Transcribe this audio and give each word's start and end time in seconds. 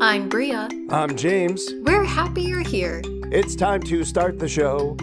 I'm 0.00 0.28
Bria. 0.28 0.68
I'm 0.90 1.16
James. 1.16 1.68
We're 1.82 2.04
happy 2.04 2.42
you're 2.42 2.60
here. 2.66 3.02
It's 3.32 3.54
time 3.54 3.82
to 3.84 4.04
start 4.04 4.38
the 4.38 4.48
show. 4.48 4.96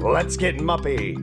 Let's 0.00 0.36
get 0.36 0.58
muppy. 0.58 1.14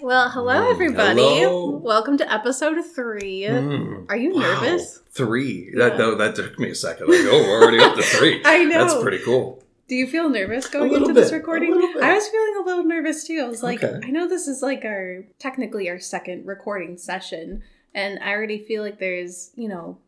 Well, 0.00 0.28
hello, 0.30 0.70
everybody. 0.70 1.20
hello. 1.22 1.70
Welcome 1.70 2.18
to 2.18 2.32
episode 2.32 2.76
three. 2.94 3.42
Mm. 3.42 4.06
Are 4.08 4.16
you 4.16 4.34
Wow. 4.34 4.40
nervous? 4.40 5.00
Three. 5.10 5.70
Yeah. 5.74 5.88
That, 5.90 5.98
no, 5.98 6.14
that 6.16 6.34
took 6.34 6.58
me 6.58 6.70
a 6.70 6.74
second. 6.74 7.08
Like, 7.08 7.20
oh, 7.24 7.42
we're 7.48 7.62
already 7.62 7.78
up 7.78 7.96
to 7.96 8.02
three. 8.02 8.42
I 8.44 8.64
know. 8.64 8.86
That's 8.86 9.02
pretty 9.02 9.18
cool. 9.24 9.62
Do 9.88 9.94
you 9.94 10.06
feel 10.06 10.28
nervous 10.30 10.66
going 10.68 10.90
little 10.90 11.08
into 11.08 11.20
this 11.20 11.30
bit, 11.30 11.36
a 11.36 11.38
recording? 11.38 11.70
little 11.70 11.92
bit. 11.92 12.02
I 12.02 12.14
was 12.14 12.26
feeling 12.28 12.54
a 12.60 12.64
little 12.66 12.84
nervous 12.84 13.24
too. 13.26 13.42
I 13.44 13.48
was 13.48 13.62
like, 13.62 13.82
Okay. 13.84 14.06
I 14.06 14.10
know 14.10 14.26
this 14.28 14.48
is 14.48 14.62
like 14.62 14.84
our 14.84 15.24
technically 15.38 15.88
our 15.90 15.98
second 16.00 16.46
recording 16.46 16.96
session, 16.96 17.62
and 17.94 18.18
I 18.20 18.32
already 18.32 18.58
feel 18.58 18.82
like 18.82 18.98
there's, 18.98 19.50
you 19.54 19.68
know, 19.68 19.98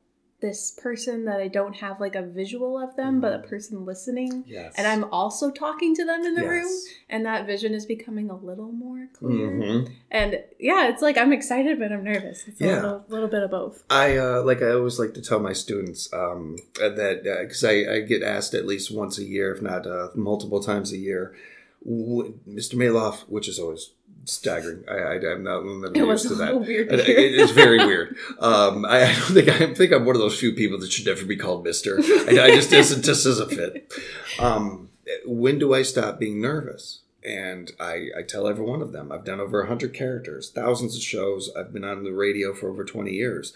this 0.43 0.71
person 0.71 1.25
that 1.25 1.41
I 1.41 1.49
don't 1.49 1.73
have 1.77 1.99
like 1.99 2.15
a 2.15 2.21
visual 2.21 2.79
of 2.79 2.95
them, 2.95 3.23
but 3.23 3.33
a 3.33 3.39
person 3.39 3.87
listening. 3.87 4.45
Yes. 4.47 4.75
And 4.77 4.87
I'm 4.87 5.05
also 5.05 5.51
talking 5.51 5.95
to 5.97 6.05
them 6.05 6.27
in 6.27 6.35
the 6.35 6.43
Yes. 6.43 6.51
room, 6.51 6.73
and 7.09 7.25
that 7.25 7.47
vision 7.47 7.73
is 7.73 7.87
becoming 7.87 8.29
a 8.29 8.37
little 8.37 8.71
more 8.71 9.09
clear. 9.15 9.49
Mhm. 9.49 9.91
And 10.11 10.45
yeah, 10.59 10.89
it's 10.91 11.01
like 11.01 11.17
I'm 11.17 11.33
excited, 11.33 11.79
but 11.79 11.91
I'm 11.91 12.05
nervous. 12.05 12.47
It's 12.47 12.61
a 12.61 12.65
Yeah. 12.67 12.83
little, 12.83 13.05
little 13.09 13.29
bit 13.29 13.45
of 13.45 13.51
both. 13.51 13.83
I 13.89 14.19
uh, 14.19 14.43
like. 14.43 14.61
I 14.61 14.73
always 14.73 14.99
like 14.99 15.15
to 15.15 15.23
tell 15.23 15.41
my 15.41 15.55
students 15.55 16.13
um, 16.13 16.57
uh, 16.83 16.91
that 16.91 17.23
because 17.25 17.65
I, 17.65 17.95
I 17.95 18.01
get 18.01 18.23
asked 18.23 18.53
at 18.53 18.67
least 18.67 18.91
once 18.95 19.17
a 19.19 19.25
year, 19.25 19.55
if 19.55 19.63
not 19.63 19.87
uh, 19.87 20.09
multiple 20.15 20.61
times 20.63 20.93
a 20.93 20.99
year, 20.99 21.35
w- 21.83 22.39
Mr. 22.47 22.75
Maloff, 22.75 23.21
which 23.29 23.49
is 23.49 23.59
always 23.59 23.93
staggering. 24.27 24.85
I, 24.89 24.95
I 24.95 25.15
I'm 25.33 25.43
not 25.43 25.59
I'm 25.61 25.81
not 25.81 25.97
It 25.97 26.05
used 26.05 26.29
to 26.29 26.35
that. 26.37 26.61
weird. 26.61 26.89
To 26.91 26.95
it- 26.99 27.41
it's 27.41 27.53
very 27.53 27.79
weird. 27.79 28.17
Um, 28.39 28.85
I, 28.85 29.05
I 29.05 29.13
don't 29.13 29.33
think 29.35 29.49
I 29.49 29.75
think 29.75 29.93
I'm 29.93 30.05
one 30.05 30.15
of 30.17 30.21
those 30.21 30.39
few 30.39 30.53
people 30.53 30.79
that 30.79 30.93
should 30.93 31.07
never 31.07 31.25
be 31.25 31.37
called 31.37 31.65
Mister. 31.65 31.99
I, 32.01 32.39
I 32.43 32.51
just 32.55 32.71
doesn't 32.71 33.05
just 33.05 33.25
doesn't 33.25 33.51
fit. 33.51 33.93
Um, 34.39 34.91
when 35.25 35.59
do 35.59 35.73
I 35.75 35.83
stop 35.83 36.19
being 36.19 36.41
nervous? 36.41 37.01
And 37.25 37.73
I, 37.81 38.07
I 38.17 38.23
tell 38.23 38.47
every 38.47 38.65
one 38.65 38.81
of 38.83 38.93
them. 38.93 39.11
I've 39.11 39.25
done 39.25 39.41
over 39.41 39.65
hundred 39.67 39.93
characters, 39.95 40.51
thousands 40.51 40.95
of 40.95 41.03
shows. 41.03 41.51
I've 41.59 41.73
been 41.73 41.83
on 41.85 42.05
the 42.05 42.13
radio 42.13 42.55
for 42.55 42.69
over 42.71 42.85
twenty 42.85 43.13
years. 43.15 43.53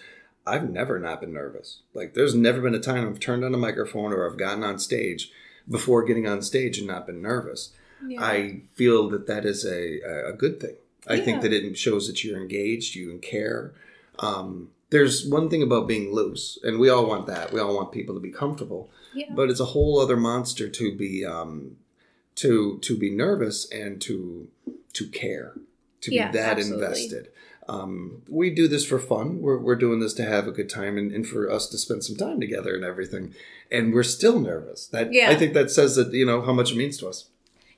I've 0.47 0.69
never 0.69 0.99
not 0.99 1.21
been 1.21 1.33
nervous. 1.33 1.81
Like 1.95 2.15
there's 2.15 2.35
never 2.35 2.61
been 2.61 2.75
a 2.75 2.81
time 2.81 3.07
I've 3.09 3.21
turned 3.21 3.45
on 3.45 3.55
a 3.55 3.59
microphone 3.59 4.13
or 4.13 4.29
I've 4.29 4.39
gotten 4.39 4.65
on 4.65 4.79
stage 4.81 5.31
before 5.69 6.03
getting 6.05 6.27
on 6.27 6.43
stage 6.43 6.79
and 6.79 6.87
not 6.89 7.07
been 7.07 7.23
nervous. 7.23 7.71
Yeah. 8.07 8.23
I 8.23 8.63
feel 8.75 9.09
that 9.11 9.27
that 9.27 9.45
is 9.45 9.65
a, 9.65 10.01
a 10.29 10.33
good 10.33 10.61
thing. 10.61 10.77
I 11.09 11.15
Yeah. 11.15 11.25
think 11.25 11.43
that 11.43 11.53
it 11.53 11.77
shows 11.79 12.07
that 12.09 12.23
you're 12.25 12.39
engaged, 12.41 12.95
you 12.95 13.19
care. 13.19 13.73
Um, 14.19 14.71
there's 14.91 15.27
one 15.27 15.49
thing 15.49 15.63
about 15.63 15.87
being 15.89 16.13
loose, 16.13 16.59
and 16.63 16.79
we 16.81 16.89
all 16.89 17.07
want 17.07 17.27
that. 17.29 17.53
We 17.53 17.61
all 17.61 17.75
want 17.77 17.93
people 17.93 18.15
to 18.15 18.21
be 18.21 18.31
comfortable, 18.31 18.91
yeah. 19.15 19.27
but 19.35 19.49
it's 19.51 19.61
a 19.61 19.67
whole 19.67 19.99
other 20.01 20.17
monster 20.17 20.69
to 20.69 20.97
be 20.97 21.25
um, 21.25 21.77
to 22.37 22.79
to 22.81 22.97
be 22.99 23.11
nervous 23.11 23.71
and 23.71 24.01
to 24.03 24.49
to 24.93 25.07
care, 25.09 25.55
to 26.03 26.13
Yeah, 26.15 26.31
be 26.31 26.39
that 26.39 26.59
absolutely. 26.59 26.85
invested. 26.85 27.29
Um, 27.69 28.23
we 28.29 28.51
do 28.51 28.67
this 28.67 28.85
for 28.85 28.99
fun. 28.99 29.41
We're, 29.41 29.59
we're 29.59 29.77
doing 29.77 30.01
this 30.01 30.13
to 30.15 30.25
have 30.25 30.49
a 30.49 30.51
good 30.51 30.69
time 30.69 30.99
and, 30.99 31.13
and 31.13 31.25
for 31.25 31.49
us 31.49 31.69
to 31.69 31.79
spend 31.79 32.03
some 32.05 32.17
time 32.17 32.41
together 32.41 32.75
and 32.75 32.83
everything. 32.85 33.33
And 33.71 33.95
we're 33.95 34.03
still 34.03 34.41
nervous. 34.41 34.87
That 34.89 35.13
Yeah. 35.13 35.31
I 35.31 35.37
think 35.37 35.55
that 35.55 35.71
says 35.71 35.95
that 35.95 36.13
you 36.13 36.27
know 36.27 36.43
how 36.43 36.53
much 36.53 36.73
it 36.73 36.77
means 36.77 36.99
to 36.99 37.09
us. 37.09 37.29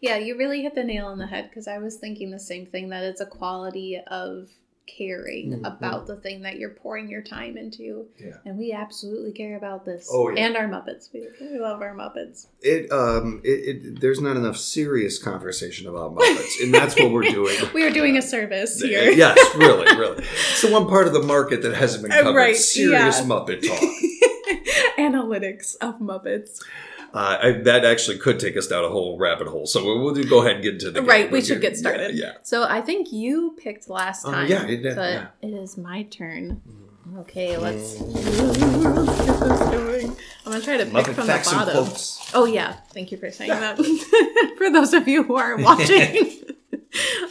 Yeah, 0.03 0.17
you 0.19 0.37
really 0.37 0.63
hit 0.63 0.75
the 0.75 0.85
nail 0.85 1.07
on 1.07 1.17
the 1.19 1.27
head 1.29 1.49
because 1.49 1.67
I 1.69 1.79
was 1.79 1.97
thinking 1.97 2.31
the 2.31 2.39
same 2.41 2.67
thing 2.67 2.91
that 2.91 3.05
it's 3.05 3.21
a 3.23 3.27
quality 3.27 3.99
of 4.09 4.49
caring 4.85 5.53
Mhm. 5.53 5.77
about 5.77 6.09
the 6.09 6.17
thing 6.17 6.43
that 6.43 6.59
you're 6.59 6.69
pouring 6.71 7.09
your 7.09 7.23
time 7.23 7.57
into. 7.57 8.09
Yeah. 8.19 8.33
And 8.45 8.59
we 8.59 8.73
absolutely 8.73 9.31
care 9.31 9.57
about 9.57 9.85
this. 9.85 10.09
Oh, 10.13 10.29
yeah. 10.29 10.45
And 10.47 10.57
our 10.57 10.67
Muppets. 10.69 11.09
We, 11.15 11.29
we 11.41 11.57
love 11.61 11.81
our 11.81 11.95
Muppets. 11.95 12.47
it 12.63 12.91
um 12.91 13.41
it, 13.45 13.49
it 13.85 14.01
there's 14.01 14.21
not 14.21 14.37
enough 14.37 14.57
serious 14.57 15.23
conversation 15.23 15.87
about 15.87 16.17
Muppets, 16.17 16.61
and 16.65 16.75
that's 16.75 16.97
what 16.99 17.13
we're 17.13 17.23
doing. 17.31 17.57
We 17.73 17.85
are 17.85 17.91
doing 17.93 18.17
a 18.19 18.23
service 18.23 18.81
here. 18.83 19.09
yes, 19.13 19.39
really, 19.55 19.87
really. 19.97 20.25
It's 20.51 20.63
the 20.63 20.73
one 20.73 20.89
part 20.89 21.07
of 21.07 21.13
the 21.13 21.23
market 21.23 21.63
that 21.63 21.75
hasn't 21.75 22.03
been 22.03 22.11
Uh, 22.13 22.23
covered. 22.25 22.37
right, 22.37 22.57
serious 22.57 23.21
yeah. 23.21 23.25
Muppet 23.27 23.63
talk. 23.63 23.81
Analytics 24.99 25.77
of 25.81 26.01
Muppets. 26.01 26.61
Uh, 27.15 27.39
I, 27.43 27.53
that 27.65 27.85
actually 27.85 28.19
could 28.19 28.41
take 28.41 28.57
us 28.57 28.67
down 28.67 28.85
a 28.85 28.89
whole 28.89 29.19
rabbit 29.19 29.47
hole. 29.49 29.67
So 29.67 29.85
we'll, 29.85 30.01
we'll 30.03 30.25
go 30.25 30.41
ahead 30.41 30.55
and 30.57 30.63
get 30.65 30.75
into 30.75 30.91
the 30.91 31.03
Right, 31.03 31.25
game. 31.25 31.31
we 31.33 31.39
We'll 31.39 31.47
should 31.47 31.61
get 31.61 31.77
started. 31.77 32.15
Yeah. 32.15 32.33
So 32.43 32.65
I 32.65 32.81
think 32.81 33.13
you 33.13 33.55
picked 33.63 33.89
last 33.91 34.25
Oh, 34.27 34.31
time. 34.31 34.49
yeah, 34.49 34.65
it 34.67 34.79
did, 34.83 34.97
But 34.97 35.13
yeah. 35.13 35.27
it 35.43 35.53
is 35.53 35.77
my 35.77 36.05
turn. 36.05 36.63
Okay, 37.19 37.55
mm. 37.55 37.61
let's, 37.61 38.01
let's 38.01 39.19
get 39.27 39.41
this 39.41 39.61
going. 39.61 40.17
I'm 40.47 40.53
gonna 40.53 40.61
try 40.65 40.77
to 40.79 40.87
pick 40.87 41.07
from 41.15 41.27
facts 41.27 41.51
the 41.51 41.57
and 41.59 41.67
bottom. 41.67 41.85
quotes. 41.85 42.31
Oh 42.35 42.45
yeah, 42.47 42.75
thank 42.95 43.11
you 43.13 43.19
for 43.19 43.31
saying 43.31 43.51
that. 43.51 43.77
for 44.59 44.71
those 44.71 44.95
of 44.95 45.07
you 45.09 45.23
who 45.25 45.37
are 45.37 45.57
watching. 45.59 46.33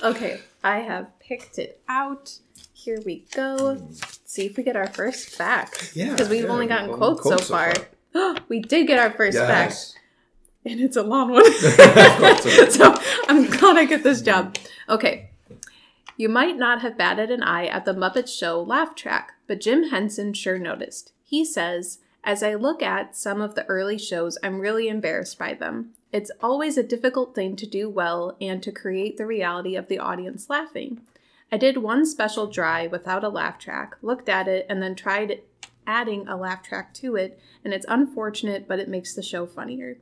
okay, 0.04 0.40
I 0.64 0.80
have 0.80 1.18
picked 1.20 1.58
it 1.58 1.82
out. 1.88 2.38
Here 2.74 3.00
we 3.06 3.26
go. 3.34 3.58
Mm. 3.58 3.90
Let's 3.90 4.20
see 4.26 4.46
if 4.46 4.58
we 4.58 4.64
get 4.64 4.76
our 4.76 4.88
first 4.88 5.30
fact. 5.30 5.94
Yeah, 5.96 6.12
because 6.12 6.30
we've 6.30 6.44
yeah, 6.44 6.50
only 6.50 6.68
gotten 6.68 6.94
quotes, 6.94 7.22
quotes 7.22 7.48
so 7.48 7.48
so 7.48 7.54
far. 7.54 7.74
we 8.50 8.60
did 8.60 8.88
get 8.88 9.00
our 9.00 9.12
first 9.12 9.38
Yes. 9.38 9.96
and 10.66 10.80
it's 10.80 10.98
a 10.98 11.04
long 11.04 11.32
one. 11.32 11.44
so 12.72 12.96
I'm 13.28 13.46
glad 13.50 13.78
I 13.78 13.86
get 13.86 14.04
this 14.04 14.22
job. 14.22 14.58
Okay. 14.90 15.30
You 16.18 16.30
might 16.30 16.58
not 16.58 16.82
have 16.82 16.98
batted 16.98 17.32
an 17.32 17.42
eye 17.42 17.66
at 17.66 17.86
the 17.86 17.94
Muppet 17.94 18.28
Show 18.28 18.62
laugh 18.62 18.94
track, 18.96 19.34
but 19.48 19.62
Jim 19.62 19.90
Henson 19.90 20.34
sure 20.34 20.60
noticed. 20.60 21.14
He 21.24 21.44
says, 21.44 22.00
As 22.24 22.44
I 22.44 22.54
look 22.54 22.84
at 22.84 23.16
some 23.16 23.42
of 23.42 23.56
the 23.56 23.66
early 23.66 23.98
shows, 23.98 24.38
I'm 24.44 24.60
really 24.60 24.88
embarrassed 24.88 25.40
by 25.40 25.54
them. 25.56 25.94
It's 26.12 26.32
always 26.42 26.78
a 26.78 26.84
difficult 26.84 27.34
thing 27.34 27.56
to 27.56 27.66
do 27.66 27.90
well 27.90 28.36
and 28.42 28.62
to 28.64 28.72
create 28.72 29.18
the 29.18 29.26
reality 29.26 29.76
of 29.76 29.88
the 29.88 29.98
audience 29.98 30.50
laughing. 30.50 31.02
I 31.52 31.58
did 31.58 31.78
one 31.78 32.06
special 32.06 32.48
dry 32.48 32.86
without 32.88 33.24
a 33.24 33.30
laugh 33.30 33.58
track, 33.58 33.96
looked 34.02 34.30
at 34.30 34.48
it, 34.48 34.66
and 34.70 34.82
then 34.84 34.94
tried 34.94 35.42
adding 35.92 36.26
a 36.26 36.38
laugh 36.38 36.64
track 36.64 36.94
to 36.94 37.18
it, 37.18 37.38
and 37.66 37.74
it's 37.74 37.86
unfortunate, 37.90 38.66
but 38.66 38.80
it 38.80 38.88
makes 38.88 39.14
the 39.14 39.22
show 39.22 39.46
funnier. 39.46 39.98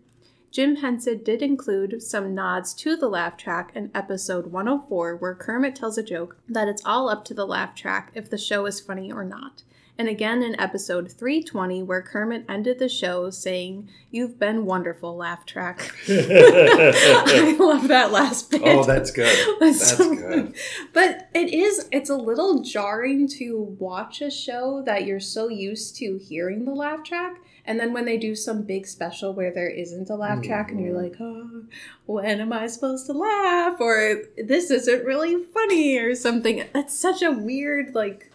Jim 0.51 0.75
Henson 0.77 1.23
did 1.23 1.41
include 1.41 2.03
some 2.03 2.35
nods 2.35 2.75
to 2.75 2.95
the 2.95 3.09
laugh 3.09 3.37
track 3.37 3.71
in 3.73 3.89
episode 3.95 4.51
104, 4.51 5.15
where 5.15 5.33
Kermit 5.33 5.75
tells 5.75 5.97
a 5.97 6.03
joke 6.03 6.37
that 6.47 6.67
it's 6.67 6.85
all 6.85 7.09
up 7.09 7.25
to 7.25 7.33
the 7.33 7.47
laugh 7.47 7.73
track 7.73 8.11
if 8.13 8.29
the 8.29 8.37
show 8.37 8.67
is 8.67 8.79
funny 8.79 9.11
or 9.11 9.23
not. 9.23 9.63
And 9.99 10.07
again 10.07 10.43
in 10.43 10.57
episode 10.57 11.11
320, 11.11 11.83
where 11.83 12.01
Kermit 12.01 12.45
ended 12.47 12.79
the 12.79 12.87
show 12.87 13.29
saying, 13.29 13.89
You've 14.11 14.39
been 14.39 14.65
wonderful, 14.65 15.17
laugh 15.17 15.45
track. 15.45 15.93
I 16.07 17.57
love 17.59 17.89
that 17.89 18.09
last 18.09 18.49
bit. 18.49 18.61
Oh, 18.63 18.85
that's 18.85 19.11
good. 19.11 19.27
That's 19.59 19.79
That's 19.79 19.97
so 19.97 20.15
good. 20.15 20.55
But 20.93 21.27
it 21.35 21.53
is, 21.53 21.89
it's 21.91 22.09
a 22.09 22.15
little 22.15 22.63
jarring 22.63 23.27
to 23.39 23.75
watch 23.77 24.21
a 24.21 24.31
show 24.31 24.81
that 24.85 25.05
you're 25.05 25.19
so 25.19 25.49
used 25.49 25.97
to 25.97 26.17
hearing 26.17 26.63
the 26.63 26.71
laugh 26.71 27.03
track. 27.03 27.41
And 27.65 27.77
then 27.77 27.91
when 27.91 28.05
they 28.05 28.17
do 28.17 28.35
some 28.35 28.63
big 28.63 28.87
special 28.87 29.33
where 29.33 29.53
there 29.53 29.69
isn't 29.69 30.09
a 30.09 30.15
laugh 30.15 30.41
track 30.41 30.71
and 30.71 30.79
you're 30.79 30.93
mm-hmm. 30.93 31.03
like, 31.03 31.17
oh, 31.19 31.65
when 32.05 32.39
am 32.39 32.53
I 32.53 32.67
supposed 32.67 33.05
to 33.07 33.13
laugh? 33.13 33.81
Or 33.81 34.23
this 34.37 34.71
isn't 34.71 35.03
really 35.03 35.43
funny 35.43 35.97
or 35.97 36.15
something. 36.15 36.63
That's 36.73 36.97
such 36.97 37.21
a 37.21 37.31
weird, 37.31 37.93
like, 37.93 38.31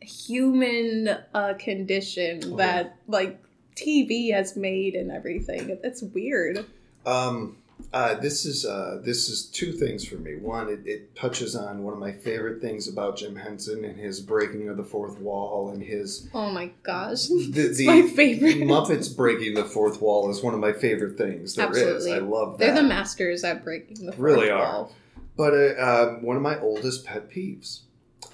human 0.00 1.08
uh, 1.34 1.54
condition 1.58 2.40
Oh, 2.44 2.56
that, 2.56 2.96
like, 3.06 3.40
TV 3.76 4.32
has 4.32 4.56
made 4.56 4.94
and 4.94 5.10
everything. 5.10 5.78
It's 5.82 6.02
weird. 6.02 6.66
Um, 7.06 7.56
uh, 7.92 8.14
this 8.16 8.44
is 8.44 8.66
uh, 8.66 9.00
this 9.02 9.28
is 9.28 9.46
two 9.46 9.72
things 9.72 10.04
for 10.04 10.16
me. 10.16 10.36
One, 10.36 10.68
it, 10.68 10.80
it 10.84 11.16
touches 11.16 11.56
on 11.56 11.82
one 11.82 11.94
of 11.94 11.98
my 11.98 12.12
favorite 12.12 12.60
things 12.60 12.88
about 12.88 13.16
Jim 13.16 13.34
Henson 13.36 13.84
and 13.84 13.98
his 13.98 14.20
breaking 14.20 14.68
of 14.68 14.76
the 14.76 14.84
fourth 14.84 15.18
wall 15.18 15.70
and 15.70 15.82
his 15.82 16.28
Oh 16.34 16.50
my 16.50 16.70
gosh. 16.82 17.26
the, 17.26 17.52
it's 17.56 17.80
my 17.82 18.02
favorite. 18.02 18.56
Muppets 18.58 19.14
breaking 19.14 19.54
the 19.54 19.64
fourth 19.64 20.00
wall 20.00 20.30
is 20.30 20.42
one 20.42 20.54
of 20.54 20.60
my 20.60 20.72
favorite 20.72 21.16
things 21.16 21.54
there 21.54 21.70
is. 21.70 21.78
Absolutely. 21.78 22.12
I 22.14 22.18
love 22.18 22.58
that. 22.58 22.66
They're 22.66 22.82
the 22.82 22.88
masters 22.88 23.44
at 23.44 23.64
breaking 23.64 24.06
the 24.06 24.12
fourth 24.12 24.18
Really 24.18 24.50
are. 24.50 24.88
But 25.36 25.54
uh, 25.54 25.82
um, 26.10 26.22
one 26.22 26.36
of 26.36 26.42
my 26.42 26.60
oldest 26.60 27.06
pet 27.06 27.30
peeves. 27.30 27.80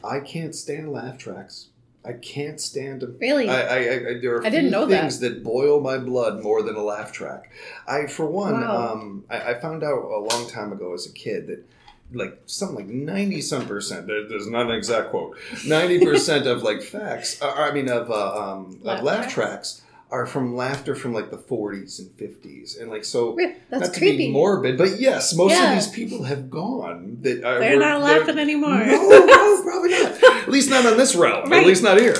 I 0.05 0.21
can't 0.21 0.55
stand 0.55 0.93
laugh 0.93 1.19
tracks. 1.19 1.69
I 2.05 2.12
can't 2.12 2.61
stand 2.61 3.00
them. 3.03 3.17
Really? 3.21 3.49
I, 3.49 3.61
I, 3.62 3.77
I, 3.79 3.99
there 4.21 4.37
are 4.37 4.47
I 4.47 4.49
didn't 4.50 4.71
know 4.71 4.87
things 4.88 5.19
that. 5.21 5.43
boil 5.43 5.81
my 5.81 5.99
blood 5.99 6.41
more 6.43 6.62
than 6.62 6.77
a 6.77 6.83
laugh 6.83 7.11
track. 7.12 7.50
I, 7.88 8.06
for 8.06 8.27
one, 8.27 8.53
Wow. 8.61 8.93
um, 8.93 9.25
I, 9.29 9.50
I 9.53 9.55
found 9.55 9.83
out 9.83 10.05
a 10.05 10.19
long 10.21 10.49
time 10.49 10.71
ago 10.73 10.94
as 10.94 11.06
a 11.06 11.12
kid 11.12 11.49
that 11.49 11.67
like 12.12 12.41
something 12.47 12.77
like 12.77 12.87
ninety 12.87 13.41
some 13.41 13.67
percent. 13.67 14.06
There, 14.06 14.29
there's 14.29 14.49
not 14.49 14.71
an 14.71 14.77
exact 14.77 15.11
quote. 15.11 15.37
Ninety 15.67 15.99
percent 16.05 16.47
of 16.47 16.62
like 16.62 16.81
facts. 16.94 17.43
Uh, 17.43 17.50
I 17.50 17.73
mean 17.73 17.88
of 17.88 18.09
uh, 18.09 18.53
um, 18.53 18.79
Laugh 18.83 18.99
of 19.00 19.05
laugh 19.05 19.19
tracks? 19.23 19.35
tracks 19.35 19.83
are 20.12 20.25
from 20.25 20.55
laughter 20.55 20.94
from 20.94 21.12
like 21.12 21.33
the 21.33 21.37
40s 21.37 21.99
and 21.99 22.09
50s, 22.17 22.81
and 22.81 22.88
like 22.88 23.05
so. 23.05 23.37
That's 23.69 23.81
not 23.88 23.94
to 23.94 23.99
creepy. 23.99 24.17
be 24.19 24.31
morbid, 24.31 24.79
but 24.79 25.00
yes, 25.00 25.35
most 25.35 25.50
Yeah. 25.50 25.71
of 25.73 25.75
these 25.75 25.88
people 25.93 26.23
have 26.23 26.49
gone. 26.49 27.19
That 27.23 27.43
are, 27.43 27.59
They're 27.59 27.75
were- 27.75 27.83
not 27.83 28.00
laughing 28.03 28.38
anymore. 28.38 28.87
No, 28.87 29.09
no, 29.09 29.66
probably 29.88 30.21
not. 30.21 30.43
At 30.43 30.49
least 30.49 30.71
not 30.71 30.87
on 30.87 30.97
this 30.97 31.15
realm. 31.15 31.50
Right. 31.50 31.61
At 31.61 31.67
least 31.67 31.83
not 31.83 31.99
here. 31.99 32.17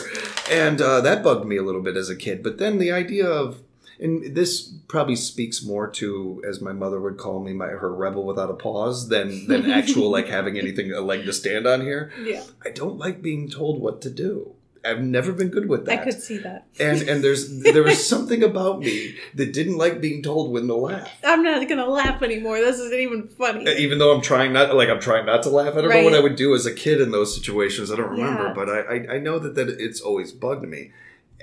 and 0.50 0.80
uh, 0.80 1.00
that 1.00 1.22
bugged 1.22 1.46
me 1.46 1.56
a 1.56 1.62
little 1.62 1.82
bit 1.82 1.96
as 1.96 2.08
a 2.10 2.16
kid. 2.16 2.42
But 2.42 2.58
then 2.58 2.78
the 2.78 2.92
idea 2.92 3.26
of 3.28 3.60
and 3.98 4.34
this 4.36 4.74
probably 4.88 5.16
speaks 5.16 5.64
more 5.64 5.88
to, 5.88 6.42
as 6.46 6.60
my 6.60 6.72
mother 6.72 7.00
would 7.00 7.16
call 7.16 7.40
me, 7.42 7.54
my 7.54 7.68
her 7.68 7.94
rebel 7.94 8.24
without 8.26 8.50
a 8.50 8.54
pause, 8.54 9.08
than 9.08 9.46
than 9.46 9.70
actual 9.80 10.10
like 10.10 10.28
having 10.28 10.58
anything 10.58 10.92
a 10.92 11.00
leg 11.00 11.24
to 11.24 11.32
stand 11.32 11.66
on 11.66 11.80
here. 11.80 12.12
Yeah. 12.22 12.42
I 12.64 12.70
don't 12.70 12.98
like 12.98 13.22
being 13.22 13.48
told 13.48 13.80
what 13.80 14.02
to 14.02 14.10
do. 14.10 14.52
I've 14.86 15.02
never 15.02 15.32
been 15.32 15.48
good 15.48 15.68
with 15.68 15.84
that. 15.86 16.00
I 16.00 16.04
could 16.04 16.22
see 16.22 16.38
that. 16.38 16.66
and 16.78 17.02
and 17.02 17.22
there's 17.24 17.60
there 17.62 17.82
was 17.82 18.06
something 18.14 18.42
about 18.42 18.78
me 18.80 19.16
that 19.34 19.52
didn't 19.52 19.76
like 19.78 20.00
being 20.00 20.22
told 20.22 20.52
when 20.52 20.66
to 20.68 20.74
laugh. 20.74 21.10
I'm 21.24 21.42
not 21.42 21.68
gonna 21.68 21.86
laugh 21.86 22.22
anymore. 22.22 22.58
This 22.60 22.78
isn't 22.78 22.98
even 23.00 23.28
funny. 23.28 23.68
Even 23.78 23.98
though 23.98 24.14
I'm 24.14 24.22
trying 24.22 24.52
not 24.52 24.74
like 24.74 24.88
I'm 24.88 25.00
trying 25.00 25.26
not 25.26 25.42
to 25.44 25.50
laugh. 25.50 25.74
I 25.76 25.80
don't 25.80 25.90
know 25.90 26.04
what 26.04 26.14
I 26.14 26.20
would 26.20 26.36
do 26.36 26.54
as 26.54 26.66
a 26.66 26.72
kid 26.74 27.00
in 27.00 27.10
those 27.10 27.34
situations. 27.34 27.90
I 27.90 27.96
don't 27.96 28.10
remember, 28.10 28.44
Yeah. 28.48 28.52
but 28.54 28.68
I, 28.70 28.80
I 28.80 29.14
I 29.14 29.18
know 29.18 29.38
that 29.38 29.54
that 29.56 29.68
it's 29.68 30.00
always 30.00 30.32
bugged 30.32 30.66
me. 30.68 30.92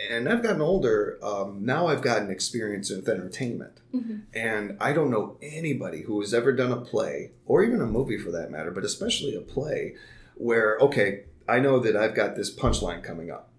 And 0.10 0.28
I've 0.28 0.42
gotten 0.42 0.60
older. 0.62 1.20
Um, 1.22 1.60
now 1.64 1.86
I've 1.86 2.02
gotten 2.02 2.32
experience 2.32 2.90
with 2.90 3.08
entertainment, 3.08 3.80
Mhm. 3.94 4.22
and 4.34 4.76
I 4.82 4.92
don't 4.92 5.12
know 5.12 5.38
anybody 5.40 6.02
who 6.02 6.20
has 6.22 6.34
ever 6.34 6.52
done 6.52 6.72
a 6.72 6.78
play 6.82 7.30
or 7.46 7.64
even 7.64 7.80
a 7.80 7.86
movie 7.86 8.18
for 8.18 8.32
that 8.32 8.50
matter, 8.50 8.72
but 8.72 8.84
especially 8.84 9.36
a 9.36 9.42
play 9.42 9.94
where 10.36 10.80
okay, 10.80 11.26
I 11.48 11.60
know 11.60 11.80
that 11.80 11.96
I've 11.96 12.16
got 12.16 12.36
this 12.36 12.54
punchline 12.54 13.04
coming 13.04 13.30
up, 13.32 13.50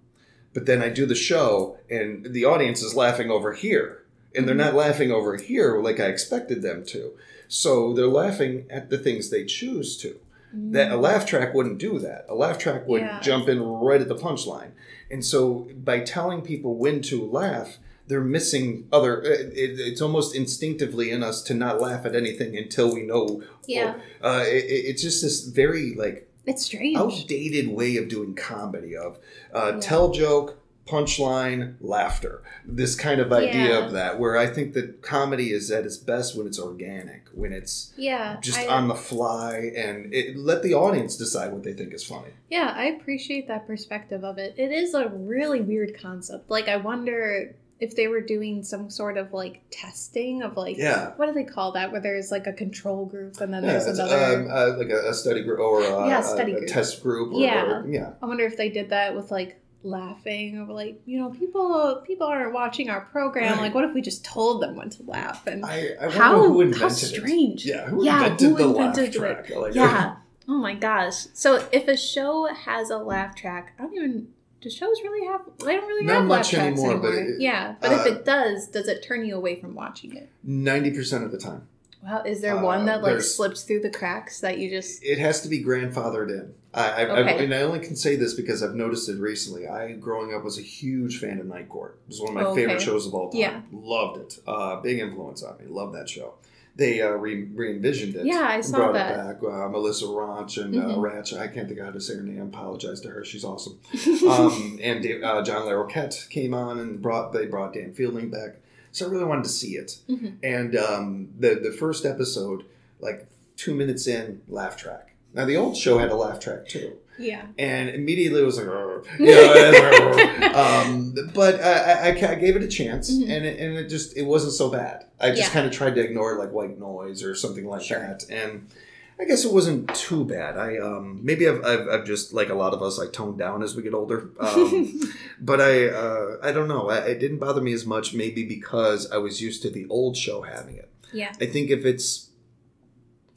but 0.52 0.66
then 0.66 0.82
I 0.82 0.88
do 0.88 1.06
the 1.06 1.14
show 1.14 1.78
and 1.90 2.25
the 2.32 2.44
audience 2.44 2.82
is 2.82 2.94
laughing 2.94 3.31
over 3.31 3.52
here, 3.52 4.04
and 4.34 4.48
they're 4.48 4.54
not 4.54 4.75
laughing 4.75 5.10
over 5.12 5.36
here 5.36 5.81
like 5.81 6.00
I 6.00 6.06
expected 6.06 6.62
them 6.62 6.84
to. 6.86 7.12
So 7.48 7.92
they're 7.92 8.06
laughing 8.08 8.66
at 8.70 8.90
the 8.90 8.98
things 8.98 9.31
they 9.31 9.44
choose 9.44 9.96
to. 9.98 10.19
That 10.56 10.92
a 10.92 10.96
laugh 10.96 11.26
track 11.26 11.52
wouldn't 11.52 11.78
do 11.78 11.98
that. 11.98 12.26
A 12.28 12.34
laugh 12.34 12.58
track 12.58 12.86
would 12.86 13.00
Yeah. 13.02 13.19
jump 13.20 13.48
in 13.48 13.60
right 13.60 14.00
at 14.00 14.06
the 14.06 14.14
punchline. 14.14 14.70
And 15.10 15.25
so 15.25 15.69
by 15.84 15.98
telling 16.00 16.42
people 16.42 16.76
when 16.76 17.02
to 17.02 17.25
laugh, 17.28 17.78
they're 18.06 18.20
missing 18.20 18.87
other. 18.92 19.20
It, 19.22 19.52
it- 19.56 19.80
it's 19.80 20.00
almost 20.00 20.32
instinctively 20.34 21.10
in 21.10 21.25
us 21.25 21.42
to 21.44 21.54
not 21.54 21.80
laugh 21.80 22.06
at 22.06 22.14
anything 22.14 22.56
until 22.56 22.94
we 22.94 23.02
know. 23.02 23.42
Yeah. 23.66 23.96
Uh, 24.22 24.44
it- 24.46 24.64
it's 24.90 25.02
just 25.02 25.22
this 25.22 25.40
very 25.44 25.92
like 25.94 26.28
It's 26.46 26.64
strange. 26.64 26.96
outdated 26.96 27.69
way 27.69 27.96
of 27.96 28.08
doing 28.08 28.35
comedy 28.35 28.96
of 28.96 29.19
uh, 29.55 29.73
Yeah. 29.75 29.81
tell 29.81 30.11
joke 30.11 30.58
punchline 30.87 31.75
laughter 31.81 32.43
this 32.67 32.94
kind 32.94 33.19
of 33.19 33.32
idea 33.32 33.69
Yeah. 33.70 33.87
of 33.87 33.93
that 33.93 34.20
where 34.20 34.37
i 34.37 34.46
think 34.46 34.75
that 34.75 35.00
comedy 35.00 35.50
is 35.50 35.70
at 35.70 35.87
its 35.87 35.96
best 35.96 36.37
when 36.37 36.46
it's 36.46 36.58
organic 36.58 37.23
when 37.32 37.52
it's 37.55 37.93
yeah. 37.96 38.37
just 38.43 38.58
I, 38.58 38.67
on 38.67 38.88
the 38.88 38.94
fly 38.94 39.73
and 39.75 40.12
it, 40.12 40.37
let 40.37 40.62
the 40.62 40.75
audience 40.75 41.17
decide 41.17 41.52
what 41.52 41.62
they 41.62 41.73
think 41.73 41.94
is 41.94 42.05
funny 42.05 42.29
Yeah, 42.50 42.73
I 42.76 42.85
appreciate 42.85 43.49
that 43.49 43.67
perspective 43.67 44.23
of 44.25 44.38
it. 44.38 44.55
It 44.56 44.70
is 44.70 44.94
a 44.94 45.08
really 45.08 45.61
weird 45.61 45.99
concept. 45.99 46.49
Like, 46.50 46.69
I 46.69 46.76
wonder 46.76 47.56
if 47.81 47.97
they 47.97 48.06
were 48.09 48.21
doing 48.21 48.62
some 48.62 48.88
sort 48.88 49.19
of 49.19 49.32
like 49.32 49.62
testing 49.71 50.43
of 50.43 50.56
like, 50.56 50.76
Yeah. 50.79 51.11
what 51.17 51.26
do 51.26 51.32
they 51.32 51.44
call 51.44 51.73
that? 51.73 51.91
Where 51.93 52.00
there's 52.00 52.31
like 52.31 52.47
a 52.47 52.53
control 52.53 53.05
group 53.06 53.41
and 53.41 53.53
then 53.53 53.65
yeah, 53.65 53.73
there's 53.73 53.99
another. 53.99 54.43
um, 54.43 54.49
uh, 54.50 54.76
like 54.79 54.91
a, 54.91 55.11
a 55.11 55.15
study 55.15 55.43
group 55.43 55.59
or 55.59 55.81
a, 55.82 56.09
Yeah, 56.09 56.21
a- 56.21 56.23
study 56.23 56.53
a 56.53 56.59
group. 56.59 56.69
test 56.69 57.03
group 57.03 57.35
or, 57.35 57.41
Yeah. 57.41 57.81
or- 57.81 57.88
yeah 57.88 58.12
I 58.23 58.26
wonder 58.26 58.44
if 58.44 58.56
they 58.56 58.69
did 58.71 58.91
that 58.91 59.15
with 59.17 59.31
like 59.31 59.61
laughing 59.82 60.59
or 60.59 60.73
like 60.73 60.99
you 61.05 61.19
know 61.19 61.29
people 61.31 62.03
people 62.06 62.26
aren't 62.26 62.55
watching 62.55 62.88
our 62.88 63.03
program 63.03 63.53
Right. 63.53 63.61
like 63.65 63.75
what 63.75 63.85
if 63.85 63.93
we 63.93 64.00
just 64.00 64.25
told 64.25 64.62
them 64.62 64.76
when 64.76 64.88
to 64.88 65.03
laugh 65.03 65.47
and 65.47 65.62
i, 65.65 65.91
I 66.00 66.06
wonder 66.06 66.19
how 66.19 66.43
who 66.49 66.61
invented 66.62 66.81
how 66.81 66.87
it 66.87 66.91
strange 66.93 67.67
yeah 67.67 67.85
who 67.88 68.03
Yeah, 68.03 68.23
invented 68.23 68.49
who 68.49 68.56
the 68.56 68.65
invented 68.69 69.05
laugh 69.17 69.47
track 69.47 69.50
Like, 69.55 69.75
yeah 69.75 70.17
oh 70.49 70.55
my 70.59 70.75
gosh 70.75 71.26
so 71.35 71.69
if 71.71 71.87
a 71.87 71.99
show 71.99 72.47
has 72.47 72.88
a 72.88 72.97
laugh 72.97 73.35
track 73.37 73.75
i 73.79 73.82
don't 73.82 73.94
even 73.94 74.29
do 74.64 74.70
shows 74.70 74.96
really 75.05 75.25
have 75.26 75.43
they 75.64 75.76
don't 75.76 75.87
really 75.87 76.05
Not 76.06 76.16
have 76.16 76.25
much 76.25 76.55
anymore, 76.55 76.93
anymore, 76.93 77.11
but 77.11 77.14
it- 77.19 77.40
yeah 77.40 77.75
but 77.81 77.93
if 77.93 78.00
uh, 78.00 78.11
it 78.11 78.25
does 78.25 78.66
does 78.69 78.88
it 78.88 79.02
turn 79.05 79.25
you 79.25 79.37
away 79.37 79.55
from 79.61 79.75
watching 79.75 80.16
it 80.16 80.28
90% 80.46 81.25
of 81.25 81.31
the 81.31 81.38
time 81.38 81.69
Well, 82.02 82.22
is 82.25 82.40
there 82.40 82.56
Uh, 82.58 82.62
one 82.62 82.87
that 82.87 83.02
like 83.02 83.20
slips 83.22 83.62
through 83.62 83.81
the 83.81 83.90
cracks 83.90 84.40
that 84.40 84.58
you 84.58 84.69
just 84.70 85.02
it 85.05 85.19
has 85.19 85.40
to 85.43 85.49
be 85.49 85.62
grandfathered 85.62 86.31
in. 86.31 86.55
I, 86.75 86.90
I, 86.90 87.05
Okay. 87.20 87.31
I, 87.31 87.43
and 87.44 87.55
I 87.55 87.62
only 87.62 87.78
can 87.78 87.94
say 87.94 88.16
this 88.16 88.34
because 88.34 88.61
I've 88.61 88.75
noticed 88.75 89.08
it 89.08 89.19
recently. 89.20 89.69
I, 89.69 89.93
growing 89.93 90.34
up, 90.34 90.43
was 90.43 90.58
a 90.58 90.62
huge 90.62 91.20
fan 91.20 91.38
of 91.38 91.46
Night 91.46 91.69
Court. 91.69 91.96
It 92.05 92.08
was 92.11 92.20
one 92.20 92.31
of 92.31 92.34
my 92.34 92.43
Okay. 92.50 92.62
favorite 92.62 92.82
shows 92.82 93.06
of 93.06 93.14
all 93.14 93.31
time. 93.31 93.40
Yeah. 93.40 93.61
Loved 93.72 94.16
it. 94.20 94.38
Uh, 94.44 94.81
big 94.81 94.99
influence 94.99 95.44
on 95.44 95.56
me. 95.58 95.66
Love 95.69 95.93
that 95.93 96.08
show. 96.08 96.34
They 96.76 97.00
uh, 97.00 97.11
re 97.11 97.47
envisioned 97.71 98.17
it. 98.17 98.26
Yeah, 98.26 98.41
I 98.49 98.61
saw 98.61 98.79
brought 98.79 98.94
that. 98.94 99.12
it 99.12 99.17
back. 99.17 99.37
Uh, 99.43 99.69
Melissa 99.69 100.09
Ranch 100.09 100.56
and 100.59 100.75
uh, 100.76 100.81
Mhm. 100.88 101.00
Ratch. 101.03 101.32
I 101.32 101.47
can't 101.47 101.69
think 101.69 101.79
of 101.79 101.87
how 101.87 101.93
to 101.93 102.00
say 102.00 102.17
her 102.17 102.23
name. 102.23 102.41
Apologize 102.43 103.00
to 103.03 103.09
her. 103.11 103.25
She's 103.25 103.44
awesome. 103.44 103.79
um, 104.29 104.79
and 104.82 105.06
uh, 105.23 105.43
John 105.43 105.67
Larroquette 105.67 106.29
came 106.31 106.53
on 106.53 106.79
and 106.81 107.00
brought 107.00 107.32
they 107.32 107.47
brought 107.47 107.75
Dan 107.75 107.93
Fielding 107.94 108.29
back. 108.31 108.56
So 108.91 109.06
I 109.06 109.11
really 109.11 109.25
wanted 109.25 109.44
to 109.44 109.50
see 109.50 109.76
it. 109.76 109.99
Mhm. 110.09 110.35
And 110.43 110.76
um, 110.76 111.29
the 111.38 111.55
the 111.55 111.71
first 111.73 112.05
episode, 112.05 112.65
like 113.00 113.29
two 113.56 113.75
minutes 113.75 114.06
in, 114.09 114.43
laugh 114.49 114.76
track. 114.76 115.15
Now 115.32 115.44
the 115.44 115.56
old 115.56 115.76
show 115.76 115.99
had 115.99 116.11
a 116.11 116.17
laugh 116.17 116.41
track 116.41 116.67
too, 116.69 116.97
yeah 117.19 117.46
and 117.58 117.88
immediately 117.90 118.40
it 118.43 118.44
was 118.44 118.56
like, 118.58 118.66
you 119.19 119.26
know, 119.26 120.50
um, 120.55 121.14
but 121.34 121.61
I, 121.61 122.11
I, 122.11 122.32
I 122.32 122.34
gave 122.34 122.56
it 122.56 122.62
a 122.62 122.69
chance, 122.69 123.11
Mhm. 123.11 123.22
and 123.31 123.44
it, 123.46 123.61
and 123.61 123.76
it 123.76 123.88
just 123.88 124.16
it 124.16 124.22
wasn't 124.25 124.52
so 124.52 124.70
bad. 124.70 125.06
I 125.20 125.31
just 125.31 125.43
Yeah. 125.43 125.49
kind 125.50 125.66
of 125.66 125.72
tried 125.72 125.94
to 125.96 126.00
ignore 126.02 126.38
like 126.38 126.50
white 126.52 126.78
noise 126.78 127.22
or 127.22 127.34
something 127.34 127.66
like 127.66 127.82
Sure. 127.82 127.99
that, 128.00 128.25
and. 128.31 128.69
I 129.16 129.26
guess 129.26 129.44
it 129.44 129.52
wasn't 129.52 129.94
too 129.94 130.25
bad. 130.25 130.58
I 130.58 130.78
um 130.78 131.20
maybe 131.22 131.49
I've, 131.49 131.64
I've, 131.64 131.87
I've 131.88 132.05
just 132.05 132.32
like 132.32 132.49
a 132.49 132.55
lot 132.56 132.75
of 132.75 132.82
us 132.82 132.99
I 132.99 133.06
toned 133.06 133.38
down 133.38 133.62
as 133.62 133.76
we 133.76 133.82
get 133.84 133.94
older. 133.94 134.31
Um, 134.40 135.00
but 135.40 135.61
I 135.61 135.87
uh, 135.87 136.38
I 136.43 136.50
don't 136.50 136.66
know. 136.66 136.88
I, 136.90 136.96
it 136.99 137.20
didn't 137.20 137.38
bother 137.38 137.61
me 137.61 137.72
as 137.72 137.87
much. 137.87 138.12
Maybe 138.12 138.44
because 138.44 139.08
I 139.12 139.19
was 139.19 139.40
used 139.40 139.62
to 139.62 139.70
the 139.70 139.87
old 139.88 140.16
show 140.16 140.43
having 140.43 140.75
it. 140.78 140.90
yeah 141.12 141.32
I 141.40 141.46
think 141.46 141.70
if 141.70 141.84
it's, 141.84 142.31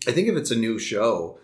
I 0.07 0.11
think 0.13 0.27
if 0.27 0.35
it's 0.35 0.49
a 0.49 0.55
new 0.55 0.79
show, 0.79 1.37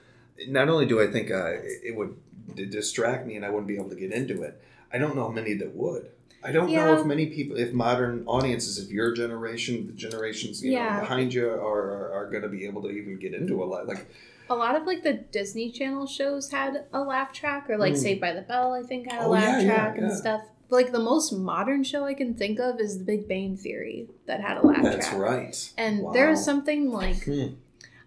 not 0.47 0.69
only 0.69 0.85
do 0.85 1.01
I 1.01 1.07
think 1.07 1.31
uh, 1.31 1.53
it 1.61 1.95
would 1.95 2.15
distract 2.55 3.25
me 3.27 3.35
and 3.35 3.45
I 3.45 3.49
wouldn't 3.49 3.67
be 3.67 3.75
able 3.75 3.89
to 3.89 3.95
get 3.95 4.11
into 4.11 4.43
it. 4.43 4.61
I 4.91 4.97
don't 4.97 5.15
know 5.15 5.29
many 5.29 5.53
that 5.55 5.75
would. 5.75 6.09
I 6.45 6.51
don't 6.51 6.71
know 6.73 6.99
if 6.99 7.05
many 7.05 7.27
people, 7.27 7.55
if 7.57 7.71
modern 7.71 8.25
audiences, 8.27 8.77
if 8.77 8.91
your 8.91 9.13
generation, 9.13 9.87
the 9.87 9.93
generations 9.93 10.61
you 10.63 10.73
Yeah. 10.73 10.95
know 10.95 10.99
behind 11.01 11.33
you 11.33 11.47
are 11.49 11.57
are, 11.59 12.11
are 12.13 12.29
going 12.29 12.43
to 12.43 12.49
be 12.49 12.65
able 12.65 12.81
to 12.83 12.89
even 12.89 13.17
get 13.17 13.33
into 13.33 13.63
a 13.63 13.65
lot. 13.65 13.87
Like 13.87 14.05
a 14.49 14.55
lot 14.55 14.75
of 14.75 14.85
like 14.85 15.03
the 15.03 15.13
Disney 15.13 15.71
Channel 15.71 16.05
shows 16.05 16.51
had 16.51 16.85
a 16.91 16.99
laugh 16.99 17.31
track, 17.31 17.69
or 17.69 17.77
like 17.77 17.93
Mm. 17.93 17.97
Saved 17.97 18.19
by 18.21 18.33
the 18.33 18.41
Bell, 18.41 18.73
I 18.73 18.83
think 18.83 19.09
had 19.09 19.21
a 19.21 19.25
Oh, 19.25 19.29
laugh 19.29 19.61
yeah, 19.61 19.61
yeah, 19.61 19.65
track 19.73 19.97
and 19.97 20.09
yeah. 20.09 20.15
stuff. 20.15 20.41
But, 20.69 20.75
like 20.75 20.91
the 20.91 20.99
most 20.99 21.31
modern 21.31 21.83
show 21.85 22.03
I 22.03 22.13
can 22.13 22.33
think 22.33 22.59
of 22.59 22.79
is 22.79 22.97
The 22.97 23.05
Big 23.05 23.27
Bang 23.27 23.55
Theory 23.55 24.09
that 24.25 24.41
had 24.41 24.57
a 24.57 24.67
laugh 24.67 24.83
that's 24.83 25.07
track. 25.07 25.11
That's 25.11 25.15
right. 25.21 25.73
And 25.77 26.01
Wow. 26.01 26.11
there's 26.11 26.43
something 26.43 26.91
like 26.91 27.23
Hmm. 27.23 27.53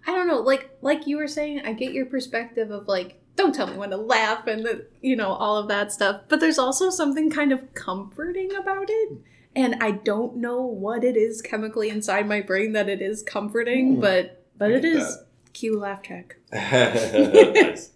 I 0.07 0.13
don't 0.13 0.29
know, 0.29 0.41
like 0.41 0.71
like 0.83 1.07
you 1.07 1.17
were 1.17 1.29
saying, 1.29 1.63
I 1.65 1.73
get 1.73 1.93
your 1.93 2.07
perspective 2.07 2.71
of 2.71 2.87
like 2.89 3.21
don't 3.37 3.55
tell 3.55 3.67
me 3.67 3.77
when 3.77 3.91
to 3.91 3.97
laugh 3.99 4.47
and 4.47 4.65
the, 4.65 4.87
you 5.03 5.15
know 5.17 5.29
all 5.33 5.57
of 5.59 5.69
that 5.69 5.93
stuff. 5.93 6.23
But 6.29 6.41
there's 6.41 6.59
also 6.59 6.89
something 6.91 7.31
kind 7.31 7.53
of 7.53 7.75
comforting 7.75 8.55
about 8.55 8.87
it. 8.89 9.19
And 9.55 9.77
I 9.83 9.91
don't 9.93 10.37
know 10.37 10.61
what 10.63 11.03
it 11.05 11.17
is 11.17 11.41
chemically 11.43 11.89
inside 11.89 12.29
my 12.29 12.41
brain 12.41 12.73
that 12.73 12.89
it 12.89 13.01
is 13.03 13.23
comforting, 13.23 13.95
Hmm. 13.97 14.01
but 14.01 14.45
but 14.57 14.71
it 14.71 14.85
is 14.85 14.97
it 14.97 15.09
is 15.09 15.19
cue 15.53 15.79
laugh 15.79 16.03
track. 16.03 16.37
Nice. 16.53 17.91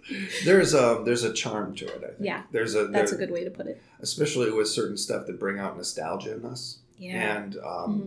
There's 0.44 0.74
a 0.74 1.02
there's 1.04 1.24
a 1.24 1.32
charm 1.32 1.74
to 1.76 1.86
it. 1.86 1.96
I 2.02 2.06
think. 2.08 2.14
Yeah, 2.20 2.42
There's 2.50 2.74
a 2.74 2.86
That's 2.86 3.12
a 3.12 3.16
good 3.16 3.30
way 3.30 3.44
to 3.44 3.50
put 3.50 3.66
it. 3.66 3.80
especially 4.00 4.50
with 4.50 4.68
certain 4.68 4.96
stuff 4.96 5.26
that 5.26 5.38
bring 5.38 5.58
out 5.58 5.76
nostalgia 5.76 6.34
in 6.34 6.44
us. 6.44 6.78
Yeah. 6.98 7.36
And 7.38 7.56
um, 7.56 7.62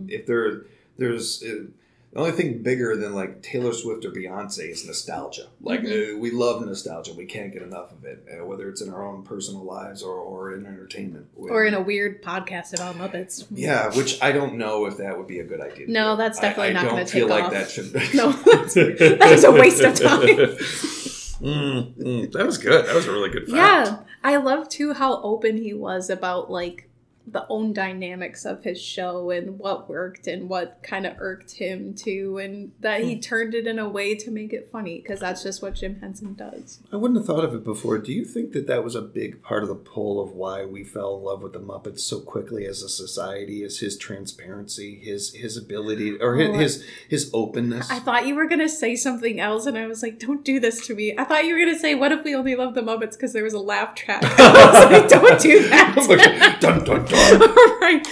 Mhm. 0.07 0.11
if 0.11 0.25
there, 0.27 0.65
there's 0.97 1.43
uh, 1.43 1.65
the 2.13 2.19
only 2.19 2.31
thing 2.31 2.59
bigger 2.61 2.95
than 2.95 3.13
like 3.15 3.41
Taylor 3.41 3.73
Swift 3.73 4.05
or 4.05 4.11
Beyonce 4.11 4.69
is 4.71 4.85
nostalgia. 4.85 5.47
Like 5.61 5.81
Mhm. 5.81 6.15
uh, 6.15 6.17
we 6.19 6.29
love 6.31 6.63
nostalgia. 6.65 7.13
We 7.13 7.25
can't 7.25 7.51
get 7.51 7.61
enough 7.63 7.91
of 7.91 8.05
it, 8.05 8.23
uh, 8.31 8.45
whether 8.45 8.69
it's 8.69 8.81
in 8.81 8.89
our 8.93 9.03
own 9.05 9.23
personal 9.23 9.63
lives 9.63 10.03
or, 10.03 10.15
or 10.15 10.53
in 10.53 10.65
entertainment. 10.65 11.25
Or 11.35 11.65
in 11.65 11.73
a 11.73 11.81
weird 11.81 12.21
podcast 12.23 12.73
about 12.73 12.95
Muppets. 12.97 13.45
yeah, 13.51 13.89
which 13.95 14.21
I 14.21 14.31
don't 14.31 14.55
know 14.55 14.85
if 14.85 14.97
that 14.97 15.17
would 15.17 15.27
be 15.27 15.39
a 15.39 15.43
good 15.43 15.59
idea. 15.59 15.87
No, 15.89 16.15
that's 16.15 16.39
definitely 16.39 16.69
I 16.69 16.73
not 16.73 16.83
don't 16.83 16.91
gonna 16.91 17.05
feel 17.07 17.27
take 17.27 17.35
like 17.35 17.43
off. 17.45 17.51
that 17.53 17.69
should. 17.71 17.93
No, 18.13 18.31
that's- 18.31 18.73
that 18.75 19.29
was 19.31 19.43
a 19.43 19.51
waste 19.51 19.81
of 19.81 19.95
time. 19.95 20.55
Mm, 21.43 21.93
mm, 21.95 22.31
that 22.31 22.45
was 22.45 22.57
good. 22.57 22.85
That 22.85 22.95
was 22.95 23.05
a 23.05 23.11
really 23.11 23.29
good. 23.29 23.49
Fact. 23.49 23.53
Yeah, 23.57 23.97
I 24.23 24.37
love 24.37 24.69
too 24.69 24.93
how 24.93 25.21
open 25.23 25.57
he 25.57 25.73
was 25.73 26.09
about 26.09 26.49
like 26.49 26.87
the 27.25 27.45
own 27.49 27.73
dynamics 27.73 28.45
of 28.45 28.63
his 28.63 28.81
show 28.81 29.31
and 29.31 29.57
what 29.57 29.89
worked 29.89 30.27
and 30.27 30.49
what 30.49 30.79
kind 30.83 31.05
of 31.05 31.15
irked 31.19 31.51
him 31.51 31.93
too, 31.93 32.37
and 32.37 32.71
that 32.79 33.01
he 33.01 33.15
hmm. 33.15 33.19
turned 33.19 33.53
it 33.53 33.67
in 33.67 33.79
a 33.79 33.89
way 33.89 34.15
to 34.15 34.31
make 34.31 34.53
it 34.53 34.69
funny 34.71 34.99
because 34.99 35.19
that's 35.19 35.43
just 35.43 35.61
what 35.61 35.75
Jim 35.75 35.99
Henson 35.99 36.33
does. 36.33 36.79
I 36.91 36.95
wouldn't 36.95 37.17
have 37.19 37.25
thought 37.25 37.45
of 37.45 37.53
it 37.53 37.63
before. 37.63 37.97
Do 37.97 38.13
you 38.13 38.25
think 38.25 38.51
that 38.53 38.67
that 38.67 38.83
was 38.83 38.95
a 38.95 39.01
big 39.01 39.41
part 39.41 39.63
of 39.63 39.69
the 39.69 39.75
pull 39.75 40.21
of 40.21 40.31
why 40.31 40.65
we 40.65 40.83
fell 40.83 41.17
in 41.17 41.23
love 41.23 41.41
with 41.41 41.53
the 41.53 41.59
Muppets 41.59 42.01
so 42.01 42.19
quickly 42.19 42.65
as 42.65 42.81
a 42.81 42.89
society? 42.89 43.63
Is 43.63 43.79
his 43.79 43.97
transparency, 43.97 44.99
his 44.99 45.33
his 45.33 45.57
ability, 45.57 46.17
or 46.19 46.35
his 46.35 46.43
Oh, 46.53 46.53
his, 46.53 46.85
his 47.07 47.31
openness? 47.33 47.89
I 47.89 47.99
thought 47.99 48.27
you 48.27 48.35
were 48.35 48.47
gonna 48.47 48.69
say 48.69 48.95
something 48.95 49.39
else, 49.39 49.65
and 49.65 49.77
I 49.77 49.87
was 49.87 50.03
like, 50.03 50.19
"Don't 50.19 50.43
do 50.43 50.59
this 50.59 50.85
to 50.87 50.95
me." 50.95 51.15
I 51.17 51.23
thought 51.23 51.45
you 51.45 51.53
were 51.53 51.59
gonna 51.59 51.79
say, 51.79 51.95
"What 51.95 52.11
if 52.11 52.23
we 52.23 52.35
only 52.35 52.55
love 52.55 52.73
the 52.73 52.81
Muppets 52.81 53.13
because 53.13 53.33
there 53.33 53.43
was 53.43 53.53
a 53.53 53.59
laugh 53.59 53.95
track?" 53.95 54.23
I 54.39 54.71
was 54.71 54.91
like, 54.91 55.09
"Don't 55.09 55.41
do 55.41 55.69
that." 55.69 56.57
dun 56.61 56.83
dun 56.83 57.05
dun. 57.05 57.12
right. 57.81 58.07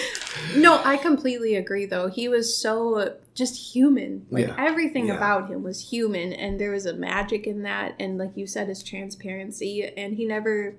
No, 0.55 0.81
I 0.83 0.97
completely 0.97 1.55
agree 1.55 1.85
though. 1.85 2.07
He 2.07 2.27
was 2.27 2.55
so 2.57 3.15
just 3.33 3.73
human. 3.75 4.25
Like 4.29 4.47
Yeah. 4.47 4.55
everything 4.57 5.07
Yeah. 5.07 5.17
about 5.17 5.49
him 5.49 5.63
was 5.63 5.89
human 5.91 6.33
and 6.33 6.59
there 6.59 6.71
was 6.71 6.85
a 6.85 6.93
magic 6.93 7.47
in 7.47 7.63
that 7.63 7.95
and 7.99 8.17
like 8.17 8.35
you 8.35 8.47
said 8.47 8.67
his 8.67 8.83
transparency 8.83 9.83
and 9.95 10.15
he 10.15 10.25
never 10.25 10.75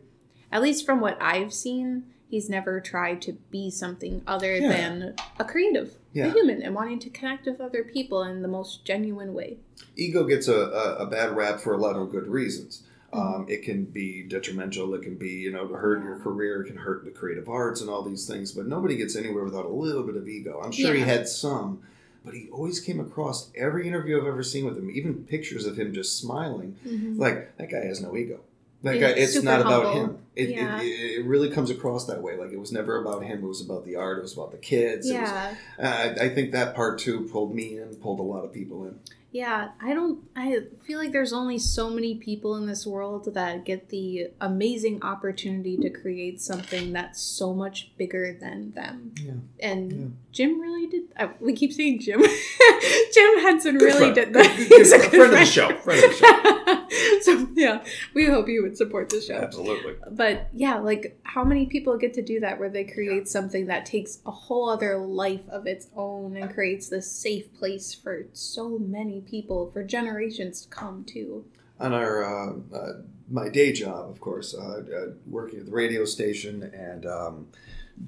at 0.50 0.61
least 0.61 0.85
from 0.85 1.00
what 1.00 1.17
I've 1.21 1.55
seen, 1.55 2.05
he's 2.29 2.50
never 2.50 2.79
tried 2.81 3.23
to 3.23 3.33
be 3.50 3.71
something 3.71 4.21
other 4.26 4.55
Yeah. 4.57 4.69
than 4.69 5.14
a 5.38 5.45
creative, 5.47 5.95
Yeah. 6.12 6.26
a 6.26 6.31
human 6.31 6.61
and 6.62 6.75
wanting 6.75 6.99
to 7.00 7.11
connect 7.11 7.47
with 7.47 7.59
other 7.61 7.83
people 7.83 8.23
in 8.23 8.43
the 8.43 8.49
most 8.49 8.85
genuine 8.85 9.33
way. 9.33 9.57
ego 9.97 10.25
gets 10.25 10.49
a, 10.49 10.55
a, 10.55 10.95
a 11.05 11.07
bad 11.07 11.35
rap 11.37 11.61
for 11.61 11.73
a 11.75 11.79
lot 11.79 11.97
of 11.97 12.11
good 12.11 12.26
reasons. 12.26 12.83
Mm-hmm. 13.12 13.35
Um, 13.35 13.47
it 13.49 13.62
can 13.62 13.85
be 13.85 14.23
detrimental. 14.23 14.95
It 14.95 15.02
can 15.02 15.16
be, 15.16 15.28
you 15.31 15.52
know, 15.52 15.66
hurt 15.69 16.02
your 16.02 16.19
career. 16.19 16.62
It 16.62 16.69
can 16.69 16.76
hurt 16.76 17.04
the 17.04 17.11
creative 17.11 17.49
arts 17.49 17.81
and 17.81 17.90
all 17.90 18.02
these 18.02 18.26
things. 18.26 18.52
But 18.52 18.66
nobody 18.66 18.97
gets 18.97 19.16
anywhere 19.16 19.45
without 19.45 19.66
a 19.66 19.69
little 19.69 20.02
bit 20.02 20.16
of 20.16 20.26
ego. 20.28 20.61
I'm 20.64 20.73
sure 20.73 20.95
he 20.95 21.00
had 21.02 21.28
some, 21.28 21.83
but 22.25 22.35
he 22.35 22.49
always 22.50 22.81
came 22.81 23.00
across 23.00 23.50
every 23.54 23.87
interview 23.87 24.19
I've 24.21 24.26
ever 24.26 24.42
seen 24.42 24.64
with 24.64 24.78
him, 24.78 24.90
even 24.90 25.25
pictures 25.25 25.66
of 25.66 25.78
him 25.78 25.92
just 25.92 26.19
smiling, 26.19 26.76
like 27.19 27.57
that 27.59 27.71
guy 27.71 27.85
has 27.85 28.00
no 28.00 28.16
ego. 28.16 28.40
That 28.83 28.95
Yeah, 28.97 29.12
guy, 29.12 29.19
it's 29.19 29.42
not 29.42 29.61
about 29.61 29.95
him. 29.95 30.19
It, 30.35 30.49
Yeah. 30.51 30.81
it, 30.81 30.85
it, 31.19 31.25
really 31.27 31.51
comes 31.51 31.69
across 31.71 32.07
that 32.07 32.23
way. 32.23 32.37
Like 32.37 32.53
it 32.53 32.59
was 32.59 32.73
never 32.73 33.01
about 33.01 33.23
him. 33.23 33.45
It 33.45 33.47
was 33.47 33.61
about 33.61 33.85
the 33.85 33.97
art. 33.97 34.19
It 34.19 34.23
was 34.23 34.33
about 34.33 34.51
the 34.51 34.59
kids. 34.59 35.09
It 35.09 35.21
was- 35.21 35.31
Yeah. 35.31 35.55
uh, 35.79 36.15
I, 36.25 36.29
think 36.31 36.53
that 36.53 36.75
part 36.75 36.99
too 36.99 37.29
pulled 37.31 37.55
me 37.55 37.77
in, 37.79 37.97
pulled 37.97 38.19
a 38.19 38.23
lot 38.23 38.45
of 38.45 38.53
people 38.53 38.87
in. 38.87 38.99
Yeah, 39.35 39.71
I 39.81 39.95
don't. 39.95 40.19
I 40.37 40.59
feel 40.85 40.99
like 40.99 41.12
there's 41.12 41.33
only 41.33 41.59
so 41.59 41.89
many 41.89 42.17
people 42.17 42.55
in 42.57 42.67
this 42.67 42.87
world 42.87 43.33
that 43.33 43.65
get 43.65 43.89
the 43.89 44.29
amazing 44.43 45.03
opportunity 45.03 45.79
to 45.79 45.89
create 45.89 46.39
something 46.39 46.93
that's 46.93 47.19
so 47.23 47.55
much 47.55 47.93
bigger 47.97 48.37
than 48.39 48.73
them. 48.73 49.12
Yeah. 49.25 49.33
And 49.61 49.91
Yeah. 49.93 50.07
Jim 50.33 50.61
really 50.61 50.87
did. 50.87 51.03
Uh, 51.19 51.29
we 51.41 51.55
keep 51.55 51.73
saying 51.73 52.01
Jim. 52.01 52.21
Jim 53.15 53.39
Henson 53.41 53.79
Good 53.79 53.85
really 53.87 53.99
friend. 54.12 54.15
did 54.15 54.33
that. 54.35 54.55
Good- 54.57 54.69
good 54.69 54.79
He's 54.79 54.93
a 54.93 54.99
friend. 54.99 55.11
Friend 55.12 55.33
of 55.33 55.39
the 55.39 55.45
show. 55.47 55.77
Friend 55.77 56.05
of 56.05 56.11
the 56.11 56.17
show. 56.17 57.21
so 57.23 57.49
yeah, 57.55 57.83
we 58.12 58.27
hope 58.27 58.49
you 58.49 58.62
would 58.62 58.77
support 58.77 59.09
the 59.09 59.21
show. 59.23 59.37
Absolutely. 59.37 59.95
But 60.11 60.22
yeah, 60.52 60.79
like 60.79 61.19
how 61.23 61.45
many 61.45 61.67
people 61.67 61.97
get 61.97 62.14
to 62.14 62.23
do 62.23 62.41
that 62.41 62.59
where 62.59 62.69
they 62.69 62.85
create 62.85 63.29
something 63.29 63.67
that 63.67 63.87
takes 63.87 64.21
a 64.26 64.31
whole 64.31 64.69
other 64.69 64.99
life 64.99 65.49
of 65.49 65.67
its 65.67 65.88
own 65.97 66.37
and 66.37 66.52
creates 66.52 66.88
this 66.88 67.11
safe 67.11 67.52
place 67.55 67.95
for 67.95 68.26
so 68.33 68.79
many 68.79 69.21
people 69.21 69.71
for 69.71 69.83
generations 69.83 70.62
to 70.62 70.69
come 70.69 71.05
to. 71.05 71.45
on 71.81 71.93
our 71.93 72.25
uh, 72.25 72.52
uh, 72.75 72.93
my 73.31 73.49
day 73.49 73.73
job, 73.73 74.11
of 74.11 74.21
course, 74.21 74.55
uh, 74.55 74.83
uh, 74.83 75.07
working 75.26 75.59
at 75.61 75.67
the 75.67 75.73
radio 75.73 76.05
station 76.05 76.62
and 76.75 77.07
um, 77.07 77.49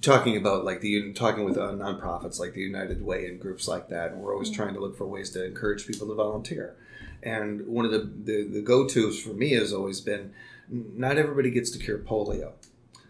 talking 0.00 0.36
about 0.36 0.64
like 0.64 0.80
the 0.80 1.12
talking 1.12 1.44
with 1.44 1.56
uh, 1.56 1.72
nonprofits 1.72 2.38
like 2.38 2.52
the 2.52 2.60
United 2.60 3.02
Way 3.02 3.26
and 3.26 3.40
groups 3.40 3.66
like 3.66 3.88
that, 3.88 4.12
and 4.12 4.20
we're 4.20 4.32
always 4.32 4.50
trying 4.50 4.74
to 4.74 4.80
look 4.80 4.96
for 4.96 5.06
ways 5.06 5.30
to 5.30 5.44
encourage 5.44 5.86
people 5.86 6.06
to 6.08 6.14
volunteer. 6.14 6.76
And 7.22 7.66
one 7.66 7.84
of 7.84 7.90
the 7.90 8.00
the, 8.00 8.44
the 8.44 8.60
go 8.60 8.86
tos 8.86 9.20
for 9.20 9.32
me 9.32 9.52
has 9.52 9.72
always 9.72 10.00
been 10.00 10.32
not 10.68 11.18
everybody 11.18 11.50
gets 11.50 11.70
to 11.70 11.78
cure 11.78 11.98
polio. 11.98 12.52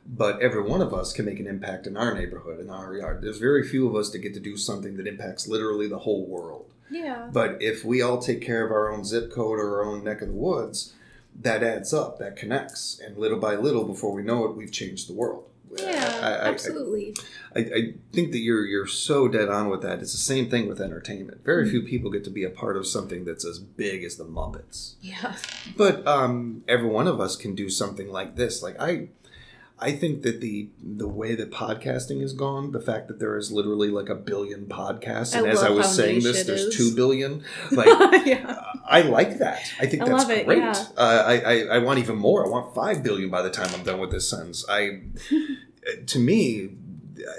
But 0.06 0.42
every 0.42 0.62
one 0.62 0.82
of 0.82 0.92
us 0.92 1.14
can 1.14 1.24
make 1.24 1.40
an 1.40 1.46
impact 1.46 1.86
in 1.86 1.96
our 1.96 2.12
neighborhood, 2.14 2.60
in 2.60 2.68
our 2.68 2.94
yard. 2.94 3.22
There's 3.22 3.38
very 3.38 3.66
few 3.66 3.88
of 3.88 3.96
us 3.96 4.10
that 4.10 4.18
get 4.18 4.34
to 4.34 4.40
do 4.40 4.56
something 4.56 4.98
that 4.98 5.06
impacts 5.06 5.48
literally 5.48 5.88
the 5.88 6.00
whole 6.00 6.26
world. 6.26 6.74
Yeah. 6.90 7.30
But 7.32 7.62
if 7.62 7.84
we 7.84 8.02
all 8.02 8.18
take 8.18 8.42
care 8.42 8.66
of 8.66 8.70
our 8.70 8.92
own 8.92 9.04
zip 9.04 9.32
code 9.32 9.58
or 9.58 9.80
our 9.80 9.84
own 9.84 10.04
neck 10.04 10.20
of 10.20 10.28
the 10.28 10.34
woods, 10.34 10.92
that 11.40 11.62
adds 11.62 11.94
up, 11.94 12.18
that 12.18 12.36
connects. 12.36 13.00
And 13.02 13.16
little 13.16 13.38
by 13.38 13.56
little, 13.56 13.84
before 13.84 14.12
we 14.12 14.22
know 14.22 14.44
it, 14.44 14.56
we've 14.56 14.70
changed 14.70 15.08
the 15.08 15.14
world. 15.14 15.48
Yeah, 15.78 16.20
I, 16.22 16.26
I, 16.26 16.48
absolutely. 16.48 17.16
I, 17.54 17.60
I 17.60 17.94
think 18.12 18.32
that 18.32 18.38
you're 18.38 18.64
you're 18.64 18.86
so 18.86 19.28
dead 19.28 19.48
on 19.48 19.68
with 19.68 19.82
that. 19.82 20.00
It's 20.00 20.12
the 20.12 20.18
same 20.18 20.48
thing 20.48 20.68
with 20.68 20.80
entertainment. 20.80 21.44
Very 21.44 21.68
few 21.68 21.82
people 21.82 22.10
get 22.10 22.24
to 22.24 22.30
be 22.30 22.44
a 22.44 22.50
part 22.50 22.76
of 22.76 22.86
something 22.86 23.24
that's 23.24 23.44
as 23.44 23.58
big 23.58 24.04
as 24.04 24.16
the 24.16 24.24
Muppets. 24.24 24.94
Yeah. 25.00 25.36
But 25.76 26.06
um, 26.06 26.64
every 26.68 26.88
one 26.88 27.06
of 27.06 27.20
us 27.20 27.36
can 27.36 27.54
do 27.54 27.68
something 27.70 28.08
like 28.08 28.36
this. 28.36 28.62
Like 28.62 28.80
I, 28.80 29.08
I 29.84 29.92
think 29.92 30.22
that 30.22 30.40
the 30.40 30.70
the 30.82 31.06
way 31.06 31.34
that 31.34 31.50
podcasting 31.50 32.22
has 32.22 32.32
gone, 32.32 32.72
the 32.72 32.80
fact 32.80 33.06
that 33.08 33.18
there 33.18 33.36
is 33.36 33.52
literally 33.52 33.90
like 33.90 34.08
a 34.08 34.14
billion 34.14 34.64
podcasts, 34.64 35.36
I 35.36 35.40
and 35.40 35.46
as 35.46 35.62
I 35.62 35.68
was 35.68 35.94
saying 35.94 36.22
this, 36.22 36.44
there's 36.44 36.62
is. 36.62 36.76
two 36.76 36.94
billion. 36.94 37.44
Like 37.70 38.26
yeah. 38.26 38.62
I 38.86 39.02
like 39.02 39.38
that. 39.38 39.60
I 39.78 39.86
think 39.86 40.02
I 40.02 40.08
that's 40.08 40.22
love 40.22 40.30
it, 40.30 40.46
great. 40.46 40.58
yeah. 40.58 40.86
Uh, 40.96 41.22
I, 41.26 41.34
I 41.40 41.60
I 41.76 41.78
want 41.78 41.98
even 41.98 42.16
more. 42.16 42.46
I 42.46 42.48
want 42.48 42.74
five 42.74 43.02
billion 43.02 43.28
by 43.28 43.42
the 43.42 43.50
time 43.50 43.68
I'm 43.74 43.82
done 43.82 44.00
with 44.00 44.10
this 44.10 44.28
sentence. 44.30 44.64
I, 44.68 45.02
to 46.06 46.18
me, 46.18 46.70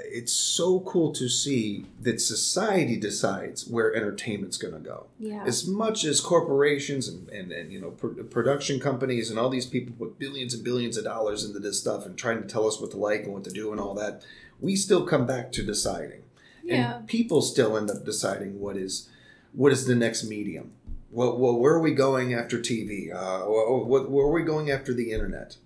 it's 0.06 0.34
so 0.34 0.80
cool 0.82 1.12
to 1.14 1.28
see 1.28 1.86
that 2.02 2.22
society 2.22 2.98
decides 2.98 3.68
where 3.68 3.94
entertainment's 3.96 4.58
going 4.58 4.74
to 4.74 4.80
go. 4.80 5.08
Yeah. 5.20 5.44
As 5.46 5.68
much 5.68 6.04
as 6.04 6.22
corporations 6.22 7.08
and, 7.08 7.28
and, 7.30 7.52
and 7.52 7.72
you 7.72 7.80
know 7.80 7.92
pr- 7.92 8.24
production 8.24 8.80
companies 8.80 9.30
and 9.30 9.40
all 9.40 9.50
these 9.50 9.66
people 9.66 9.94
put 9.98 10.20
billions 10.20 10.54
and 10.54 10.64
billions 10.64 10.98
of 10.98 11.04
dollars 11.04 11.44
into 11.44 11.60
this 11.60 11.80
stuff 11.80 12.06
and 12.06 12.18
trying 12.18 12.42
to 12.42 12.48
tell 12.48 12.68
us 12.68 12.80
what 12.80 12.92
to 12.92 12.98
like 12.98 13.24
and 13.24 13.34
what 13.34 13.44
to 13.44 13.52
do 13.52 13.72
and 13.72 13.80
all 13.80 13.94
that, 13.94 14.24
we 14.60 14.76
still 14.76 15.06
come 15.06 15.26
back 15.26 15.52
to 15.54 15.64
deciding. 15.64 16.24
Yeah. 16.64 16.98
And 16.98 17.08
people 17.08 17.42
still 17.42 17.78
end 17.78 17.92
up 17.92 18.06
deciding 18.06 18.60
what 18.60 18.78
is 18.78 19.10
what 19.54 19.72
is 19.72 19.86
the 19.86 19.96
next 19.96 20.24
medium. 20.24 20.72
Well, 21.12 21.38
well 21.38 21.58
where 21.58 21.74
are 21.74 21.82
we 21.82 21.94
going 21.94 22.34
after 22.34 22.60
TV? 22.60 23.14
Uh, 23.14 23.46
what, 23.46 23.88
what, 23.88 24.12
where 24.12 24.26
are 24.26 24.32
we 24.32 24.44
going 24.44 24.72
after 24.72 24.94
the 24.94 25.12
internet? 25.12 25.58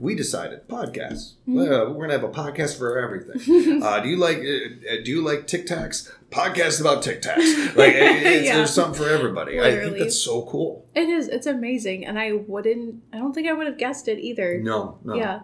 We 0.00 0.14
decided 0.14 0.68
podcasts. 0.68 1.34
Mm-hmm. 1.42 1.54
Well, 1.56 1.92
we're 1.92 2.06
gonna 2.08 2.18
have 2.20 2.24
a 2.24 2.28
podcast 2.32 2.78
for 2.78 2.98
everything. 2.98 3.82
uh, 3.82 4.00
do 4.00 4.08
you 4.08 4.16
like 4.16 4.38
uh, 4.38 4.40
uh, 4.40 4.96
Do 5.04 5.10
you 5.10 5.22
like 5.22 5.46
Tic 5.46 5.66
Tacs? 5.66 6.10
Podcast 6.30 6.80
about 6.80 7.02
Tic 7.02 7.22
Tacs. 7.22 7.74
Like 7.76 7.94
Yeah. 7.94 8.56
there's 8.56 8.72
something 8.72 9.02
for 9.02 9.08
everybody. 9.08 9.58
I 9.58 9.62
think 9.64 9.74
Literally. 9.76 9.98
that's 10.00 10.18
so 10.18 10.42
cool. 10.42 10.86
It 10.94 11.08
is. 11.08 11.28
It's 11.28 11.46
amazing, 11.46 12.06
and 12.06 12.18
I 12.18 12.32
wouldn't. 12.32 13.02
I 13.12 13.18
don't 13.18 13.32
think 13.34 13.48
I 13.48 13.52
would 13.52 13.66
have 13.66 13.78
guessed 13.78 14.08
it 14.08 14.18
either. 14.20 14.60
No, 14.62 14.98
no. 15.04 15.14
Yeah. 15.14 15.40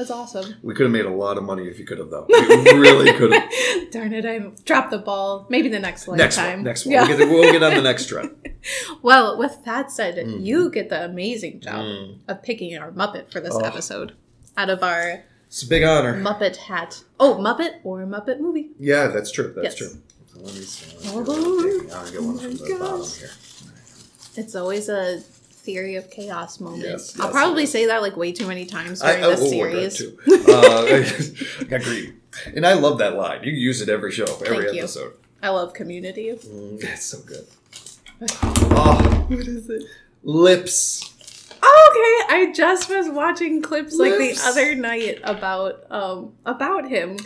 That's 0.00 0.10
awesome. 0.10 0.54
We 0.62 0.72
could 0.72 0.84
have 0.84 0.92
made 0.92 1.04
a 1.04 1.10
lot 1.10 1.36
of 1.36 1.44
money 1.44 1.68
if 1.68 1.78
you 1.78 1.84
could 1.84 1.98
have, 1.98 2.08
though. 2.10 2.24
We 2.26 2.72
really 2.72 3.12
could 3.12 3.34
have. 3.34 3.50
Darn 3.90 4.14
it! 4.14 4.24
I 4.24 4.38
dropped 4.64 4.90
the 4.92 4.98
ball. 4.98 5.46
Maybe 5.50 5.68
the 5.68 5.78
next 5.78 6.06
one. 6.06 6.16
Next 6.16 6.38
lifetime. 6.38 6.60
one. 6.60 6.64
Next 6.64 6.86
one. 6.86 6.92
Yeah. 6.94 7.06
We'll, 7.06 7.18
get, 7.18 7.28
we'll 7.28 7.52
get 7.52 7.62
on 7.62 7.74
the 7.74 7.82
next 7.82 8.06
trip. 8.06 8.34
Well, 9.02 9.38
with 9.38 9.64
that 9.64 9.90
said, 9.90 10.16
Mhm. 10.16 10.44
you 10.44 10.70
get 10.70 10.88
the 10.90 11.02
amazing 11.04 11.60
job 11.60 11.80
Mm. 11.84 12.18
of 12.28 12.42
picking 12.42 12.76
our 12.78 12.90
Muppet 12.92 13.30
for 13.32 13.40
this 13.40 13.54
Oh. 13.54 13.60
episode 13.60 14.12
out 14.56 14.68
of 14.70 14.82
our 14.82 15.24
It's 15.46 15.62
a 15.62 15.66
big 15.66 15.82
honor. 15.82 16.14
Muppet 16.22 16.56
hat. 16.56 17.02
Oh, 17.18 17.36
Muppet 17.36 17.76
or 17.84 18.04
Muppet 18.06 18.38
movie. 18.40 18.70
Yeah, 18.78 19.06
that's 19.08 19.30
true. 19.30 19.52
That's 19.56 19.64
Yes. 19.64 19.76
true. 19.76 19.88
So 20.32 20.40
let 20.40 20.54
me 20.54 20.60
see. 20.60 20.96
Let's 20.96 21.08
Oh, 21.14 21.24
get 21.24 21.28
one 21.28 21.80
taking- 21.80 21.92
I'll 21.94 22.10
get 22.10 22.22
one 22.22 22.34
oh 22.34 22.38
from 22.38 22.56
the 22.56 22.76
bottom 22.78 23.06
here. 23.18 23.30
It's 24.36 24.54
always 24.54 24.88
a 24.90 25.22
theory 25.60 25.96
of 25.96 26.10
chaos 26.10 26.60
moment. 26.60 26.82
Yes, 26.82 27.18
I'll 27.18 27.26
yes, 27.26 27.32
probably 27.32 27.62
yes. 27.62 27.72
say 27.72 27.86
that 27.86 28.02
like 28.02 28.16
way 28.16 28.32
too 28.32 28.46
many 28.46 28.66
times 28.66 29.00
during 29.00 29.24
oh, 29.24 29.30
this 29.30 29.40
oh, 29.40 29.48
series. 29.48 30.02
Uh, 30.48 30.86
I 31.74 31.78
greedy. 31.78 32.14
And 32.54 32.66
I 32.66 32.74
love 32.74 32.98
that 32.98 33.14
line. 33.16 33.42
You 33.44 33.52
use 33.52 33.80
it 33.80 33.88
every 33.88 34.10
show, 34.12 34.24
every 34.24 34.64
Thank 34.64 34.74
you. 34.74 34.80
episode. 34.80 35.14
I 35.42 35.50
love 35.50 35.72
Community. 35.74 36.30
Mm, 36.32 36.82
it's 36.82 37.04
so 37.06 37.18
good. 37.20 37.46
Oh, 38.42 39.24
What 39.28 39.38
is 39.46 39.68
it? 39.70 39.84
lips. 40.22 41.06
Oh, 41.62 42.24
okay. 42.26 42.34
I 42.34 42.52
just 42.52 42.88
was 42.90 43.08
watching 43.08 43.62
clips 43.62 43.96
like 43.96 44.12
Lips. 44.12 44.42
the 44.42 44.48
other 44.48 44.74
night 44.74 45.20
about 45.22 45.84
um 45.90 46.32
about 46.46 46.88
him. 46.88 47.18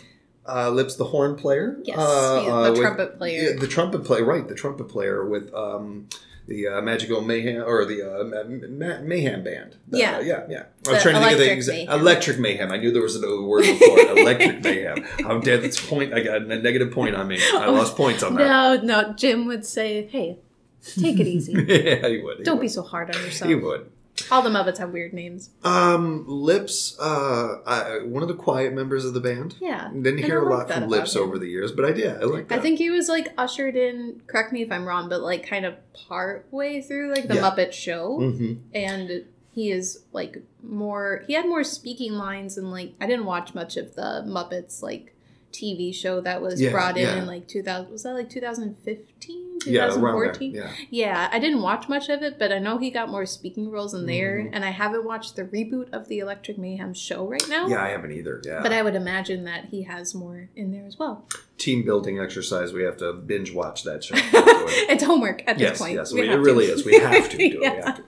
Uh, 0.46 0.68
lips, 0.68 0.96
the 0.96 1.04
horn 1.04 1.36
player. 1.36 1.78
Yes, 1.84 1.96
Uh, 1.98 2.40
he- 2.40 2.46
the 2.46 2.52
uh, 2.52 2.70
with- 2.70 2.80
trumpet 2.80 3.16
player. 3.18 3.42
Yeah, 3.42 3.58
the 3.58 3.66
trumpet 3.66 4.04
player, 4.04 4.24
right? 4.24 4.46
The 4.46 4.54
trumpet 4.54 4.88
player 4.90 5.24
with 5.24 5.52
um, 5.54 6.08
the 6.46 6.66
uh, 6.68 6.80
Magical 6.82 7.22
Mayhem 7.22 7.62
or 7.62 7.84
the 7.86 8.02
uh, 8.02 8.24
Ma- 8.24 8.44
Ma- 8.86 9.00
Mayhem 9.02 9.42
band. 9.42 9.76
The- 9.88 9.98
Yeah. 9.98 10.20
yeah, 10.20 10.44
yeah. 10.48 10.58
I 10.58 10.64
The 10.82 10.90
was 10.92 11.02
trying 11.02 11.14
to 11.14 11.36
think 11.38 11.60
of 11.60 11.66
the 11.66 11.72
Mayhem. 11.72 12.00
electric 12.00 12.38
mayhem. 12.38 12.70
I 12.72 12.76
knew 12.76 12.92
there 12.92 13.02
was 13.02 13.16
another 13.16 13.40
word 13.42 13.62
before 13.64 13.98
it. 13.98 14.18
electric 14.18 14.62
mayhem. 14.64 15.02
How 15.22 15.38
dare 15.38 15.58
that's 15.58 15.78
a 15.78 15.86
point? 15.86 16.12
I 16.12 16.20
got 16.22 16.42
a 16.42 16.44
negative 16.58 16.92
point 16.92 17.14
on 17.16 17.28
me. 17.28 17.38
I 17.54 17.66
lost 17.70 17.96
points 17.96 18.22
on 18.22 18.34
that. 18.34 18.84
No, 18.84 19.02
no. 19.02 19.12
Jim 19.14 19.46
would 19.46 19.64
say, 19.64 20.06
"Hey, 20.06 20.38
take 20.84 21.18
it 21.18 21.26
easy. 21.26 21.52
yeah, 21.68 22.06
he 22.08 22.18
would. 22.18 22.38
He 22.38 22.44
Don't 22.44 22.56
would. 22.58 22.62
be 22.62 22.68
so 22.68 22.82
hard 22.82 23.14
on 23.14 23.22
yourself." 23.22 23.48
He 23.48 23.54
would. 23.54 23.90
All 24.30 24.42
the 24.42 24.50
Muppets 24.50 24.78
have 24.78 24.90
weird 24.92 25.12
names. 25.12 25.50
Um, 25.64 26.24
Lips, 26.28 26.96
uh, 27.00 27.58
I, 27.66 27.98
one 28.04 28.22
of 28.22 28.28
the 28.28 28.34
quiet 28.34 28.72
members 28.72 29.04
of 29.04 29.12
the 29.12 29.20
band. 29.20 29.56
Yeah. 29.60 29.90
Didn't 29.92 30.18
hear 30.18 30.40
a 30.40 30.48
lot 30.48 30.70
from 30.70 30.88
Lips 30.88 31.16
him. 31.16 31.22
over 31.22 31.38
the 31.38 31.48
years, 31.48 31.72
but 31.72 31.84
I 31.84 31.92
did. 31.92 32.16
I 32.22 32.24
like 32.24 32.48
that. 32.48 32.58
I 32.58 32.62
think 32.62 32.78
he 32.78 32.90
was 32.90 33.08
like 33.08 33.32
ushered 33.36 33.76
in, 33.76 34.22
correct 34.26 34.52
me 34.52 34.62
if 34.62 34.70
I'm 34.70 34.84
wrong, 34.86 35.08
but 35.08 35.20
like 35.20 35.46
kind 35.46 35.66
of 35.66 35.74
part 35.94 36.46
way 36.52 36.80
through 36.80 37.12
like 37.12 37.26
the 37.28 37.34
Yeah. 37.34 37.42
Muppet 37.50 37.72
Show. 37.72 38.18
hmm 38.18 38.54
And 38.72 39.24
he 39.50 39.70
is 39.70 40.04
like 40.12 40.42
more, 40.62 41.24
he 41.26 41.32
had 41.34 41.46
more 41.48 41.64
speaking 41.64 42.12
lines 42.12 42.56
and 42.56 42.70
like, 42.70 42.92
I 43.00 43.06
didn't 43.06 43.26
watch 43.26 43.54
much 43.54 43.76
of 43.76 43.94
the 43.94 44.24
Muppets 44.26 44.82
like 44.82 45.13
TV 45.54 45.94
show 45.94 46.20
that 46.20 46.42
was 46.42 46.60
Yeah, 46.60 46.70
brought 46.72 46.96
in 46.98 47.04
yeah. 47.06 47.16
in 47.18 47.26
like 47.26 47.46
2000, 47.48 47.90
was 47.90 48.02
that 48.02 48.14
like 48.14 48.28
2015? 48.28 49.60
Yeah, 49.66 49.86
2014? 49.86 50.52
there. 50.52 50.64
Yeah. 50.64 50.70
Yeah, 50.90 51.28
I 51.32 51.38
didn't 51.38 51.62
watch 51.62 51.88
much 51.88 52.08
of 52.08 52.22
it, 52.22 52.38
but 52.38 52.52
I 52.52 52.58
know 52.58 52.76
he 52.78 52.90
got 52.90 53.08
more 53.08 53.24
speaking 53.24 53.70
roles 53.70 53.94
in 53.94 54.04
there. 54.06 54.38
Mhm. 54.42 54.50
And 54.52 54.64
I 54.64 54.70
haven't 54.70 55.04
watched 55.04 55.36
the 55.36 55.44
reboot 55.44 55.90
of 55.92 56.08
the 56.08 56.18
Electric 56.18 56.58
Mayhem 56.58 56.92
show 56.92 57.26
right 57.26 57.48
now. 57.48 57.68
Yeah, 57.68 57.82
I 57.82 57.88
haven't 57.90 58.12
either. 58.12 58.42
Yeah. 58.44 58.60
But 58.62 58.72
I 58.72 58.82
would 58.82 58.94
imagine 58.96 59.44
that 59.44 59.66
he 59.70 59.82
has 59.84 60.14
more 60.14 60.50
in 60.56 60.72
there 60.72 60.84
as 60.84 60.98
well. 60.98 61.26
Team 61.56 61.84
building 61.84 62.18
exercise. 62.18 62.72
We 62.72 62.82
have 62.82 62.96
to 62.98 63.12
binge 63.12 63.54
watch 63.54 63.84
that 63.84 64.02
show. 64.04 64.16
It's 64.90 65.04
homework 65.04 65.42
at 65.46 65.56
this 65.58 65.68
yes, 65.70 65.78
point. 65.78 65.94
yes, 65.94 66.12
We 66.12 66.22
we- 66.22 66.28
it 66.30 66.36
really 66.36 66.66
to. 66.66 66.72
is. 66.72 66.84
We 66.84 66.98
have 66.98 67.28
to 67.30 67.36
do 67.38 67.44
it. 67.44 67.60
We 67.60 67.64
have 67.84 67.96
to. 67.96 68.02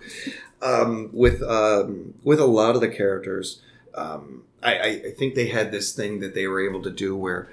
Um, 0.62 1.11
with 1.12 1.43
um, 1.43 2.15
with 2.25 2.41
a 2.41 2.47
lot 2.47 2.75
of 2.75 2.81
the 2.81 2.88
characters, 2.88 3.61
um, 3.97 4.45
I, 4.62 4.79
I, 4.81 5.11
think 5.12 5.35
they 5.35 5.47
had 5.49 5.71
this 5.73 5.95
thing 5.95 6.21
that 6.21 6.35
they 6.35 6.47
were 6.47 6.61
able 6.67 6.83
to 6.83 6.91
do 6.91 7.17
where 7.17 7.50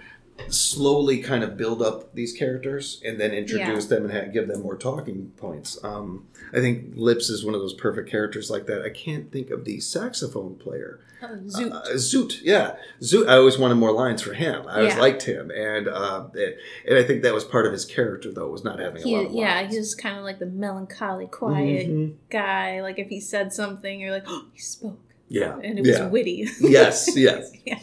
slowly 0.50 1.22
kind 1.22 1.44
of 1.44 1.56
build 1.56 1.82
up 1.82 2.14
these 2.16 2.34
characters 2.34 3.00
and 3.06 3.20
then 3.20 3.32
introduce 3.32 3.86
them 3.86 4.06
and 4.06 4.14
ha- 4.14 4.32
give 4.34 4.48
them 4.48 4.64
more 4.64 4.76
talking 4.76 5.32
points. 5.38 5.78
Um, 5.84 6.26
I 6.52 6.58
think 6.60 6.94
Lips 6.96 7.30
is 7.30 7.46
one 7.46 7.54
of 7.54 7.62
those 7.62 7.74
perfect 7.76 8.10
characters 8.10 8.50
like 8.50 8.66
that. 8.66 8.82
I 8.82 8.90
can't 8.90 9.32
think 9.32 9.52
of 9.52 9.64
the 9.64 9.80
saxophone 9.80 10.56
player. 10.56 11.00
Oh, 11.22 11.38
Zoot. 11.46 11.72
Uh, 11.72 11.82
Zoot, 11.94 12.40
yeah, 12.42 12.76
Zoot. 13.00 13.30
I 13.30 13.36
always 13.38 13.58
wanted 13.58 13.76
more 13.76 13.92
lines 13.94 14.22
for 14.22 14.34
him. 14.34 14.66
I 14.68 14.80
always 14.80 14.98
liked 14.98 15.24
him, 15.24 15.52
and 15.52 15.88
uh, 15.88 16.28
it- 16.34 16.58
and 16.86 16.98
I 16.98 17.04
think 17.04 17.22
that 17.24 17.34
was 17.34 17.46
part 17.46 17.66
of 17.66 17.72
his 17.72 17.86
character, 17.86 18.30
though, 18.32 18.50
was 18.50 18.64
not 18.64 18.80
having 18.80 19.02
a 19.04 19.06
He, 19.06 19.16
lot 19.16 19.26
of 19.28 19.32
yeah, 19.34 19.64
he 19.70 19.78
was 19.78 19.96
kind 19.96 20.18
of 20.18 20.24
like 20.26 20.40
the 20.40 20.48
melancholy, 20.48 21.28
quiet 21.28 21.88
Mhm. 21.88 22.16
guy. 22.30 22.82
Like 22.82 23.00
if 23.00 23.08
he 23.08 23.22
said 23.22 23.54
something, 23.54 24.00
you're 24.02 24.12
like, 24.12 24.26
oh, 24.28 24.48
he 24.54 24.60
spoke, 24.60 25.00
Yeah, 25.34 25.58
and 25.63 25.80
it 25.80 25.82
was 25.82 25.98
yeah. 25.98 26.08
witty. 26.10 26.48
yes, 26.62 27.10
yes. 27.18 27.52
Yeah. 27.66 27.80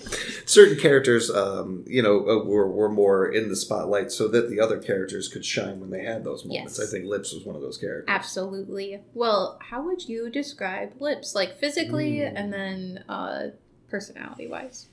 Certain 0.46 0.78
characters, 0.78 1.30
um, 1.30 1.82
you 1.84 2.00
know, 2.00 2.20
uh, 2.20 2.44
were, 2.44 2.70
were 2.70 2.88
more 2.88 3.26
in 3.28 3.48
the 3.48 3.56
spotlight, 3.56 4.12
so 4.12 4.28
that 4.28 4.48
the 4.48 4.60
other 4.60 4.78
characters 4.78 5.26
could 5.26 5.44
shine 5.44 5.80
when 5.80 5.90
they 5.90 6.04
had 6.04 6.22
those 6.22 6.44
moments. 6.44 6.78
Yes. 6.78 6.86
I 6.88 6.90
think 6.90 7.06
Lips 7.06 7.32
was 7.32 7.44
one 7.44 7.56
of 7.56 7.62
those 7.62 7.76
characters. 7.76 8.04
Absolutely. 8.06 9.00
Well, 9.14 9.58
how 9.60 9.82
would 9.82 10.08
you 10.08 10.30
describe 10.30 10.92
lips, 11.00 11.34
like 11.34 11.58
physically, 11.58 12.18
Mm. 12.18 12.32
and 12.36 12.52
then 12.52 13.04
uh, 13.08 13.48
personality 13.88 14.46
wise? 14.46 14.86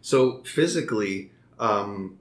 So 0.00 0.42
physically, 0.44 1.30
um, 1.58 2.19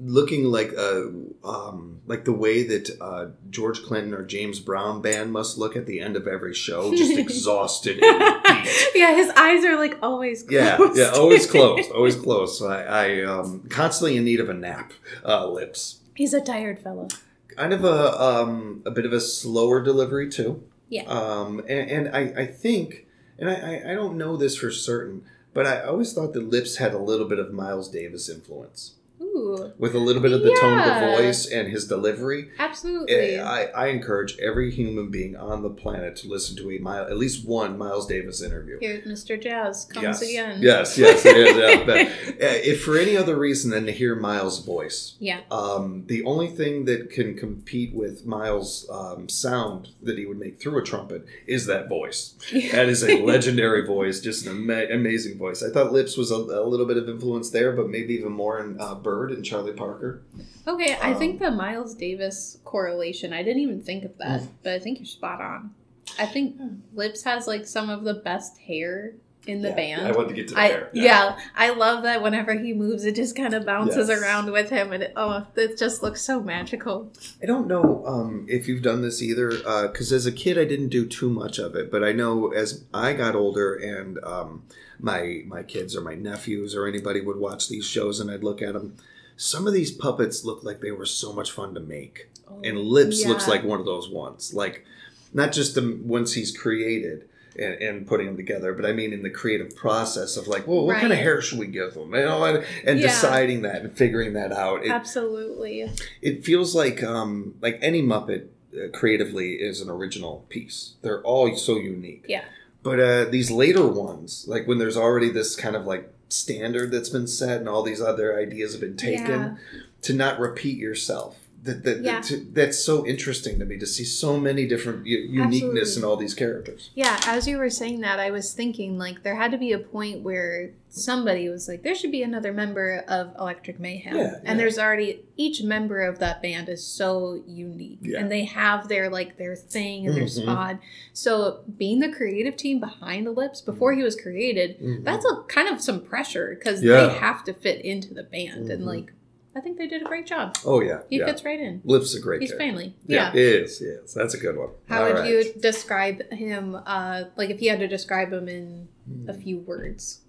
looking 0.00 0.44
like 0.44 0.72
uh, 0.76 1.02
um, 1.44 2.00
like 2.06 2.24
the 2.24 2.32
way 2.32 2.64
that 2.64 2.96
uh, 3.00 3.26
George 3.50 3.82
Clinton 3.82 4.12
or 4.14 4.24
James 4.24 4.58
Brown 4.58 5.00
band 5.00 5.32
must 5.32 5.56
look 5.58 5.76
at 5.76 5.86
the 5.86 6.00
end 6.00 6.16
of 6.16 6.26
every 6.26 6.54
show, 6.54 6.94
just 6.94 7.16
exhausted 7.18 7.98
yeah, 8.94 9.14
his 9.14 9.30
eyes 9.30 9.64
are 9.64 9.76
like 9.76 9.98
always 10.02 10.42
closed. 10.42 10.52
Yeah, 10.52 10.78
yeah, 10.94 11.10
always 11.10 11.46
closed, 11.50 11.90
always 11.92 12.16
closed. 12.16 12.58
So 12.58 12.68
I, 12.68 12.82
I 12.82 13.24
um, 13.24 13.66
constantly 13.68 14.16
in 14.16 14.24
need 14.24 14.40
of 14.40 14.48
a 14.48 14.54
nap. 14.54 14.92
Uh, 15.24 15.46
lips, 15.48 16.00
He's 16.14 16.34
a 16.34 16.40
tired 16.40 16.78
fellow. 16.78 17.08
kind 17.56 17.72
of 17.72 17.84
a 17.84 18.20
um, 18.20 18.82
a 18.84 18.90
bit 18.90 19.06
of 19.06 19.12
a 19.12 19.20
slower 19.20 19.82
delivery 19.82 20.28
too. 20.28 20.64
Yeah. 20.88 21.04
Um, 21.04 21.60
and, 21.60 21.90
and 21.90 22.16
I, 22.16 22.42
I 22.42 22.46
think, 22.46 23.06
and 23.38 23.48
I, 23.48 23.54
I, 23.54 23.90
I 23.90 23.94
don't 23.94 24.18
know 24.18 24.36
this 24.36 24.56
for 24.56 24.70
certain, 24.70 25.24
but 25.52 25.66
I 25.66 25.80
always 25.82 26.12
thought 26.12 26.34
that 26.34 26.48
Lips 26.48 26.76
had 26.76 26.92
a 26.92 26.98
little 26.98 27.26
bit 27.26 27.38
of 27.38 27.52
Miles 27.52 27.88
Davis 27.88 28.28
influence 28.28 28.94
Ooh, 29.34 29.72
with 29.78 29.94
a 29.94 29.98
little 29.98 30.22
bit 30.22 30.32
of 30.32 30.42
the 30.42 30.56
tone 30.60 30.78
of 30.78 30.84
the 30.84 31.16
voice 31.16 31.46
and 31.46 31.68
his 31.68 31.86
delivery. 31.86 32.50
absolutely. 32.58 33.14
Eh, 33.14 33.42
I, 33.42 33.64
I 33.66 33.86
encourage 33.88 34.38
every 34.38 34.70
human 34.70 35.10
being 35.10 35.36
on 35.36 35.62
the 35.62 35.70
planet 35.70 36.16
to 36.16 36.28
listen 36.28 36.56
to 36.56 36.70
a 36.70 36.78
mile, 36.78 37.04
at 37.04 37.16
least 37.16 37.46
one 37.46 37.76
Miles 37.76 38.06
Davis 38.06 38.42
interview. 38.42 38.78
Here, 38.80 39.02
Mr. 39.06 39.40
Jazz 39.40 39.84
comes 39.86 40.04
yes. 40.04 40.22
again. 40.22 40.62
Yes, 40.62 40.98
yes, 40.98 41.24
it 41.26 41.36
is. 41.36 41.56
Yeah, 41.56 41.84
but, 41.86 41.98
uh, 42.06 42.60
if 42.62 42.82
for 42.84 42.96
any 42.96 43.16
other 43.16 43.36
reason 43.36 43.70
than 43.70 43.86
to 43.86 43.92
hear 43.92 44.14
Miles' 44.14 44.64
voice, 44.64 45.16
Yeah. 45.18 45.40
um, 45.50 46.04
the 46.06 46.24
only 46.24 46.48
thing 46.48 46.84
that 46.84 47.10
can 47.10 47.36
compete 47.36 47.94
with 47.94 48.24
Miles' 48.26 48.88
um, 48.90 49.28
sound 49.28 49.88
that 50.02 50.16
he 50.18 50.26
would 50.26 50.38
make 50.38 50.60
through 50.60 50.78
a 50.78 50.82
trumpet 50.84 51.26
is 51.46 51.66
that 51.66 51.88
voice. 51.88 52.34
That 52.74 52.88
is 52.88 53.04
a 53.04 53.22
legendary 53.22 53.86
voice, 53.86 54.20
just 54.20 54.46
an 54.46 54.68
ama- 54.70 54.92
amazing 54.92 55.38
voice. 55.38 55.62
I 55.62 55.70
thought 55.70 55.92
Lips 55.92 56.16
was 56.16 56.30
a, 56.30 56.34
a 56.36 56.66
little 56.66 56.86
bit 56.86 56.96
of 56.96 57.08
influence 57.08 57.50
there, 57.50 57.72
but 57.72 57.88
maybe 57.88 58.14
even 58.14 58.32
more 58.32 58.58
in 58.58 58.80
uh, 58.80 58.94
Bird 58.96 59.23
and 59.30 59.44
Charlie 59.44 59.72
Parker. 59.72 60.22
Okay, 60.66 60.96
I 61.02 61.14
think 61.14 61.40
Um, 61.42 61.50
the 61.50 61.56
Miles 61.56 61.94
Davis 61.94 62.58
correlation, 62.64 63.32
I 63.32 63.42
didn't 63.42 63.62
even 63.62 63.82
think 63.82 64.04
of 64.04 64.16
that, 64.18 64.42
Mm. 64.42 64.48
but 64.62 64.72
I 64.72 64.78
think 64.78 64.98
you're 64.98 65.06
spot 65.06 65.40
on. 65.40 65.70
I 66.18 66.26
think 66.26 66.56
Lips 66.94 67.24
has 67.24 67.46
like 67.46 67.66
some 67.66 67.90
of 67.90 68.04
the 68.04 68.14
best 68.14 68.58
hair 68.58 69.14
in 69.46 69.60
the 69.60 69.68
Yeah, 69.68 69.74
band. 69.76 70.06
I 70.08 70.12
wanted 70.12 70.28
to 70.28 70.34
get 70.34 70.48
to 70.48 70.54
the 70.54 70.60
I 70.60 70.66
hair. 70.68 70.90
yeah. 70.94 71.36
I 71.54 71.68
love 71.70 72.02
that 72.04 72.22
whenever 72.22 72.54
he 72.54 72.72
moves, 72.72 73.04
it 73.04 73.14
just 73.14 73.36
kind 73.36 73.52
of 73.52 73.66
bounces 73.66 74.08
Yes. 74.08 74.22
around 74.22 74.50
with 74.50 74.70
him, 74.70 74.90
and 74.92 75.02
it, 75.02 75.12
oh, 75.16 75.46
it 75.54 75.76
just 75.76 76.02
looks 76.02 76.22
so 76.22 76.40
magical. 76.42 77.12
I 77.42 77.46
don't 77.46 77.66
know 77.66 78.02
um, 78.06 78.46
if 78.48 78.68
you've 78.68 78.82
done 78.82 79.02
this 79.02 79.20
either, 79.20 79.50
because 79.86 80.12
as 80.12 80.24
a 80.24 80.32
kid 80.32 80.56
I 80.56 80.64
didn't 80.64 80.88
do 80.88 81.04
too 81.04 81.28
much 81.28 81.58
of 81.58 81.74
it. 81.74 81.90
But 81.90 82.02
I 82.02 82.12
know 82.12 82.52
as 82.52 82.84
I 82.94 83.12
got 83.12 83.34
older 83.34 83.74
and 83.74 84.18
um, 84.24 84.62
my 84.98 85.42
my 85.46 85.62
kids 85.62 85.94
or 85.94 86.00
my 86.00 86.14
nephews 86.14 86.74
or 86.74 86.86
anybody 86.86 87.20
would 87.20 87.36
watch 87.36 87.68
these 87.68 87.84
shows 87.84 88.20
and 88.20 88.30
I'd 88.30 88.44
look 88.44 88.62
at 88.62 88.72
them. 88.72 88.94
Some 89.36 89.66
of 89.66 89.72
these 89.72 89.90
puppets 89.90 90.44
look 90.44 90.62
like 90.62 90.80
they 90.80 90.90
were 90.92 91.06
so 91.06 91.32
much 91.32 91.50
fun 91.50 91.74
to 91.74 91.80
make, 91.80 92.28
and 92.62 92.78
Lips 92.78 93.24
looks 93.26 93.48
like 93.48 93.64
one 93.64 93.80
of 93.80 93.86
those 93.86 94.08
ones. 94.08 94.54
Like 94.54 94.84
not 95.32 95.52
just 95.52 95.74
the 95.74 95.98
once 96.04 96.34
he's 96.34 96.56
created. 96.56 97.28
And, 97.56 97.74
and 97.74 98.06
putting 98.08 98.26
them 98.26 98.36
together, 98.36 98.72
but 98.74 98.84
I 98.84 98.92
mean 98.92 99.12
in 99.12 99.22
the 99.22 99.30
creative 99.30 99.76
process 99.76 100.36
of 100.36 100.48
like, 100.48 100.66
well, 100.66 100.84
what 100.86 100.96
kind 100.96 101.12
of 101.12 101.20
hair 101.20 101.40
should 101.40 101.60
we 101.60 101.68
give 101.68 101.94
them? 101.94 102.12
You 102.12 102.24
know, 102.24 102.42
and, 102.42 102.64
and 102.84 102.98
Yeah. 102.98 103.06
deciding 103.06 103.62
that 103.62 103.82
and 103.82 103.96
figuring 103.96 104.32
that 104.32 104.50
out. 104.50 104.84
It, 104.84 104.90
Absolutely. 104.90 105.88
it 106.20 106.44
feels 106.44 106.74
like 106.74 107.04
um 107.04 107.54
like 107.60 107.78
any 107.80 108.02
muppet 108.02 108.48
uh, 108.76 108.88
creatively 108.92 109.52
is 109.54 109.80
an 109.80 109.88
original 109.88 110.44
piece 110.48 110.94
they're 111.02 111.22
all 111.22 111.54
so 111.56 111.76
unique 111.76 112.24
Yeah. 112.28 112.42
but 112.82 112.98
uh 112.98 113.24
these 113.26 113.52
later 113.52 113.86
ones 113.86 114.46
like 114.48 114.66
when 114.66 114.78
there's 114.78 114.96
already 114.96 115.30
this 115.30 115.54
kind 115.54 115.76
of 115.76 115.86
like 115.86 116.12
standard 116.34 116.90
that's 116.90 117.08
been 117.08 117.26
set 117.26 117.58
and 117.60 117.68
all 117.68 117.82
these 117.82 118.00
other 118.00 118.38
ideas 118.38 118.72
have 118.72 118.80
been 118.80 118.96
taken 118.96 119.26
Yeah. 119.26 119.56
to 120.02 120.12
not 120.14 120.38
repeat 120.38 120.78
yourself 120.78 121.38
that, 121.64 121.82
that, 121.84 122.00
Yeah. 122.02 122.20
to, 122.20 122.36
that's 122.52 122.78
so 122.84 123.06
interesting 123.06 123.58
to 123.58 123.64
me 123.64 123.78
to 123.78 123.86
see 123.86 124.04
so 124.04 124.38
many 124.38 124.66
different 124.66 125.06
u- 125.06 125.18
uniqueness 125.18 125.88
Absolutely. 125.88 125.96
in 126.02 126.04
all 126.04 126.16
these 126.16 126.34
characters 126.34 126.90
Yeah, 126.94 127.18
as 127.26 127.48
you 127.48 127.56
were 127.58 127.70
saying 127.70 128.00
that, 128.00 128.20
I 128.20 128.30
was 128.30 128.52
thinking 128.52 128.98
like 128.98 129.22
there 129.22 129.36
had 129.36 129.50
to 129.52 129.58
be 129.58 129.72
a 129.72 129.78
point 129.78 130.20
where 130.22 130.72
somebody 130.90 131.48
was 131.48 131.66
like, 131.66 131.82
there 131.82 131.94
should 131.94 132.12
be 132.12 132.22
another 132.22 132.52
member 132.52 133.02
of 133.08 133.34
Electric 133.38 133.80
Mayhem. 133.80 134.16
Yeah, 134.16 134.34
And 134.44 134.60
there's 134.60 134.78
already 134.78 135.24
each 135.36 135.62
member 135.62 136.02
of 136.02 136.18
that 136.20 136.40
band 136.40 136.68
is 136.68 136.86
so 136.86 137.42
unique. 137.48 137.98
Yeah. 138.02 138.20
And 138.20 138.30
they 138.30 138.44
have 138.44 138.86
their 138.88 139.08
like 139.10 139.36
their 139.36 139.56
thing 139.56 140.06
and 140.06 140.14
their 140.16 140.24
Mhm. 140.24 140.42
spot. 140.42 140.78
So 141.12 141.64
being 141.78 141.98
the 142.00 142.12
creative 142.12 142.56
team 142.56 142.78
behind 142.78 143.26
the 143.26 143.32
lips 143.32 143.60
before 143.60 143.94
he 143.94 144.02
was 144.04 144.14
created, 144.14 144.78
Mhm. 144.80 145.02
that's 145.04 145.24
a 145.24 145.42
kind 145.48 145.68
of 145.68 145.80
some 145.80 146.00
pressure 146.00 146.54
because 146.56 146.82
Yeah. 146.82 147.06
they 147.08 147.14
have 147.14 147.42
to 147.44 147.54
fit 147.54 147.84
into 147.84 148.14
the 148.14 148.22
band. 148.22 148.70
And 148.70 148.82
Mhm. 148.82 148.86
like 148.86 149.12
I 149.56 149.60
think 149.60 149.78
they 149.78 149.86
did 149.86 150.02
a 150.02 150.04
great 150.04 150.26
job. 150.26 150.56
oh 150.64 150.80
yeah 150.80 151.00
He 151.08 151.18
yeah 151.18 151.26
fits 151.26 151.44
right 151.44 151.60
in. 151.60 151.80
Lips 151.84 152.14
a 152.14 152.20
great 152.20 152.40
He's 152.40 152.50
character. 152.50 152.66
family. 152.66 152.96
yeah, 153.06 153.32
yeah. 153.34 153.40
it 153.40 153.62
is 153.64 153.80
yes 153.80 154.12
that's 154.14 154.34
a 154.34 154.38
good 154.38 154.56
one 154.56 154.70
How 154.88 155.02
All 155.02 155.08
would 155.08 155.18
right. 155.20 155.30
you 155.30 155.52
describe 155.60 156.30
him? 156.32 156.74
Uh, 156.86 157.24
like 157.36 157.50
if 157.50 157.62
you 157.62 157.70
had 157.70 157.78
to 157.80 157.88
describe 157.88 158.32
him 158.32 158.48
in 158.48 158.88
a 159.28 159.32
Hmm. 159.32 159.40
few 159.40 159.58
words, 159.58 160.20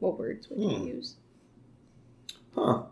what 0.00 0.18
words 0.18 0.48
would 0.50 0.58
Hmm. 0.58 0.86
you 0.86 0.94
use? 0.96 1.14
huh 2.54 2.82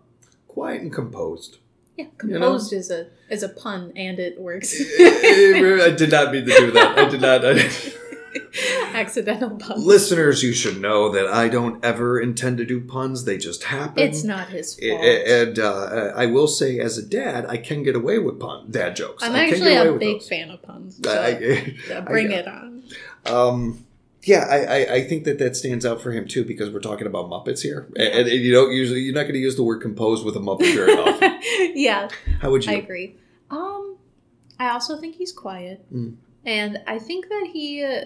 quiet 0.49 0.83
and 0.83 0.93
composed 0.93 1.59
Yeah, 1.97 2.07
You 2.23 2.39
know? 2.39 2.41
composed 2.41 2.73
is 2.73 2.91
a 2.91 3.07
is 3.31 3.43
a 3.43 3.49
pun 3.49 3.93
and 3.97 4.19
it 4.19 4.41
works. 4.41 4.71
I 4.99 5.95
did 5.97 6.11
not 6.11 6.33
mean 6.33 6.45
to 6.47 6.53
do 6.59 6.71
that. 6.73 6.99
I 6.99 7.09
did 7.09 7.21
not. 7.21 7.45
I 7.45 7.53
Accidental 8.95 9.51
pun. 9.57 9.85
Listeners, 9.85 10.43
you 10.43 10.53
should 10.53 10.81
know 10.81 11.11
that 11.11 11.27
I 11.27 11.49
don't 11.49 11.85
ever 11.85 12.21
intend 12.21 12.59
to 12.59 12.65
do 12.65 12.81
puns. 12.81 13.25
They 13.25 13.39
just 13.39 13.65
happen. 13.65 14.03
It's 14.03 14.25
not 14.25 14.49
his 14.49 14.75
fault. 14.79 15.01
And 15.05 15.59
uh, 15.59 16.13
I 16.15 16.27
will 16.27 16.49
say, 16.49 16.79
as 16.79 16.99
a 16.99 17.05
dad, 17.05 17.47
I 17.47 17.57
can 17.57 17.83
get 17.83 17.97
away 17.97 18.19
with 18.19 18.39
pun 18.41 18.71
dad 18.71 18.97
jokes. 18.97 19.23
I'm 19.23 19.33
I 19.33 19.45
can 19.47 19.55
actually 19.55 19.71
get 19.71 19.87
away 19.87 19.97
a 19.97 19.99
big 19.99 20.19
those. 20.21 20.29
fan 20.29 20.51
of 20.51 20.63
puns. 20.63 21.01
So 21.03 21.11
I- 21.11 21.75
I- 21.97 22.01
bring 22.01 22.31
it 22.33 22.47
on. 22.47 22.83
Um, 23.27 23.85
yeah, 24.23 24.47
I, 24.51 24.57
I, 24.85 24.95
I 24.95 25.05
think 25.05 25.25
that 25.25 25.39
that 25.39 25.55
stands 25.57 25.85
out 25.85 26.01
for 26.01 26.11
him 26.13 26.27
too 26.27 26.45
because 26.45 26.71
we're 26.71 26.81
talking 26.81 27.07
about 27.07 27.27
Muppets 27.29 27.61
here, 27.63 27.87
and, 27.97 28.27
and 28.27 28.29
you 28.31 28.53
don't 28.53 28.73
usually 28.73 29.01
you're 29.01 29.15
not 29.15 29.23
going 29.23 29.35
to 29.35 29.39
use 29.39 29.57
the 29.57 29.63
word 29.63 29.81
composed 29.83 30.25
with 30.25 30.35
a 30.37 30.39
Muppet 30.41 30.75
very 30.75 30.93
often. 30.99 31.41
yeah, 31.75 32.09
How 32.41 32.51
would 32.51 32.65
you? 32.65 32.73
I 32.73 32.77
agree. 32.77 33.17
Um, 33.51 33.97
I 34.59 34.71
also 34.71 34.97
think 34.97 35.17
he's 35.17 35.33
quiet, 35.33 35.85
Mm. 35.93 36.17
and 36.47 36.79
I 36.87 36.99
think 36.99 37.29
that 37.29 37.51
he 37.53 37.85
uh, 37.85 38.05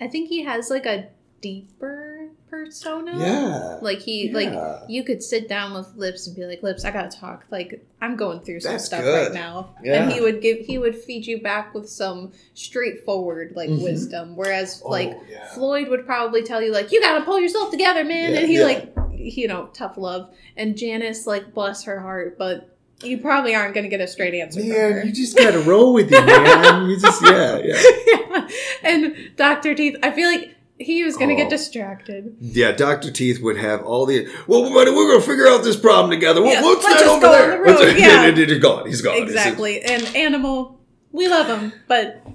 I 0.00 0.08
think 0.08 0.28
he 0.28 0.42
has 0.44 0.70
like 0.70 0.86
a 0.86 1.08
deeper 1.40 2.28
persona. 2.48 3.18
Yeah. 3.18 3.78
Like 3.82 3.98
he 4.00 4.28
Yeah. 4.28 4.34
like 4.34 4.80
you 4.88 5.02
could 5.04 5.22
sit 5.22 5.48
down 5.48 5.74
with 5.74 5.94
Lips 5.96 6.26
and 6.26 6.34
be 6.36 6.44
like, 6.46 6.62
Lips, 6.62 6.84
I 6.84 6.90
gotta 6.90 7.14
talk. 7.14 7.44
Like 7.50 7.84
I'm 8.00 8.16
going 8.16 8.40
through 8.40 8.60
some 8.60 8.72
That's 8.72 8.84
stuff 8.84 9.02
good. 9.02 9.26
right 9.26 9.34
now. 9.34 9.74
Yeah. 9.82 10.02
And 10.04 10.12
he 10.12 10.20
would 10.20 10.40
give 10.40 10.58
he 10.60 10.78
would 10.78 10.96
feed 10.96 11.26
you 11.26 11.40
back 11.42 11.74
with 11.74 11.88
some 11.88 12.32
straightforward 12.54 13.52
like 13.54 13.70
Mhm. 13.70 13.82
wisdom. 13.82 14.36
Whereas 14.36 14.82
Oh, 14.84 14.90
like 14.90 15.16
yeah. 15.30 15.46
Floyd 15.54 15.88
would 15.88 16.06
probably 16.06 16.42
tell 16.42 16.62
you 16.62 16.72
like, 16.72 16.90
you 16.92 17.00
gotta 17.00 17.24
pull 17.24 17.40
yourself 17.40 17.70
together, 17.70 18.04
man. 18.04 18.34
And 18.34 18.46
he 18.48 18.62
like 18.62 18.94
you 19.16 19.48
know, 19.48 19.70
tough 19.72 19.96
love. 19.96 20.34
And 20.54 20.76
Janice, 20.76 21.26
like, 21.26 21.54
bless 21.54 21.84
her 21.84 21.98
heart, 22.00 22.36
but 22.36 22.73
you 23.04 23.18
probably 23.18 23.54
aren't 23.54 23.74
gonna 23.74 23.88
get 23.88 24.00
a 24.00 24.06
straight 24.06 24.34
answer. 24.34 24.60
Man, 24.60 25.06
you 25.06 25.12
just 25.12 25.36
gotta 25.36 25.60
roll 25.60 25.92
with 25.94 26.10
it, 26.12 26.24
man. 26.24 26.88
You 26.88 26.98
just 26.98 27.22
yeah, 27.22 27.58
yeah. 27.58 27.82
yeah. 28.06 28.48
And 28.82 29.14
Dr. 29.36 29.74
Teeth, 29.74 29.96
I 30.02 30.10
feel 30.10 30.28
like 30.30 30.54
he 30.78 31.04
was 31.04 31.16
gonna 31.16 31.34
Oh. 31.34 31.36
get 31.36 31.50
distracted. 31.50 32.36
Yeah, 32.40 32.72
Dr. 32.72 33.10
Teeth 33.10 33.40
would 33.40 33.56
have 33.58 33.82
all 33.84 34.06
the 34.06 34.28
well, 34.46 34.62
buddy, 34.72 34.90
we're 34.90 35.10
gonna 35.12 35.20
figure 35.24 35.46
out 35.48 35.62
this 35.64 35.76
problem 35.76 36.10
together. 36.10 36.42
What- 36.42 36.52
Yeah, 36.52 36.62
what's 36.62 36.84
that 36.84 37.02
over 37.06 37.20
there? 37.28 37.64
the 37.64 37.94
yeah. 37.98 38.30
he's 38.32 38.58
gone. 38.58 38.86
He's 38.86 39.00
gone. 39.02 39.16
Exactly. 39.22 39.80
And 39.82 40.02
Animal, 40.16 40.80
we 41.12 41.28
love 41.28 41.46
him, 41.46 41.72
but 41.86 42.26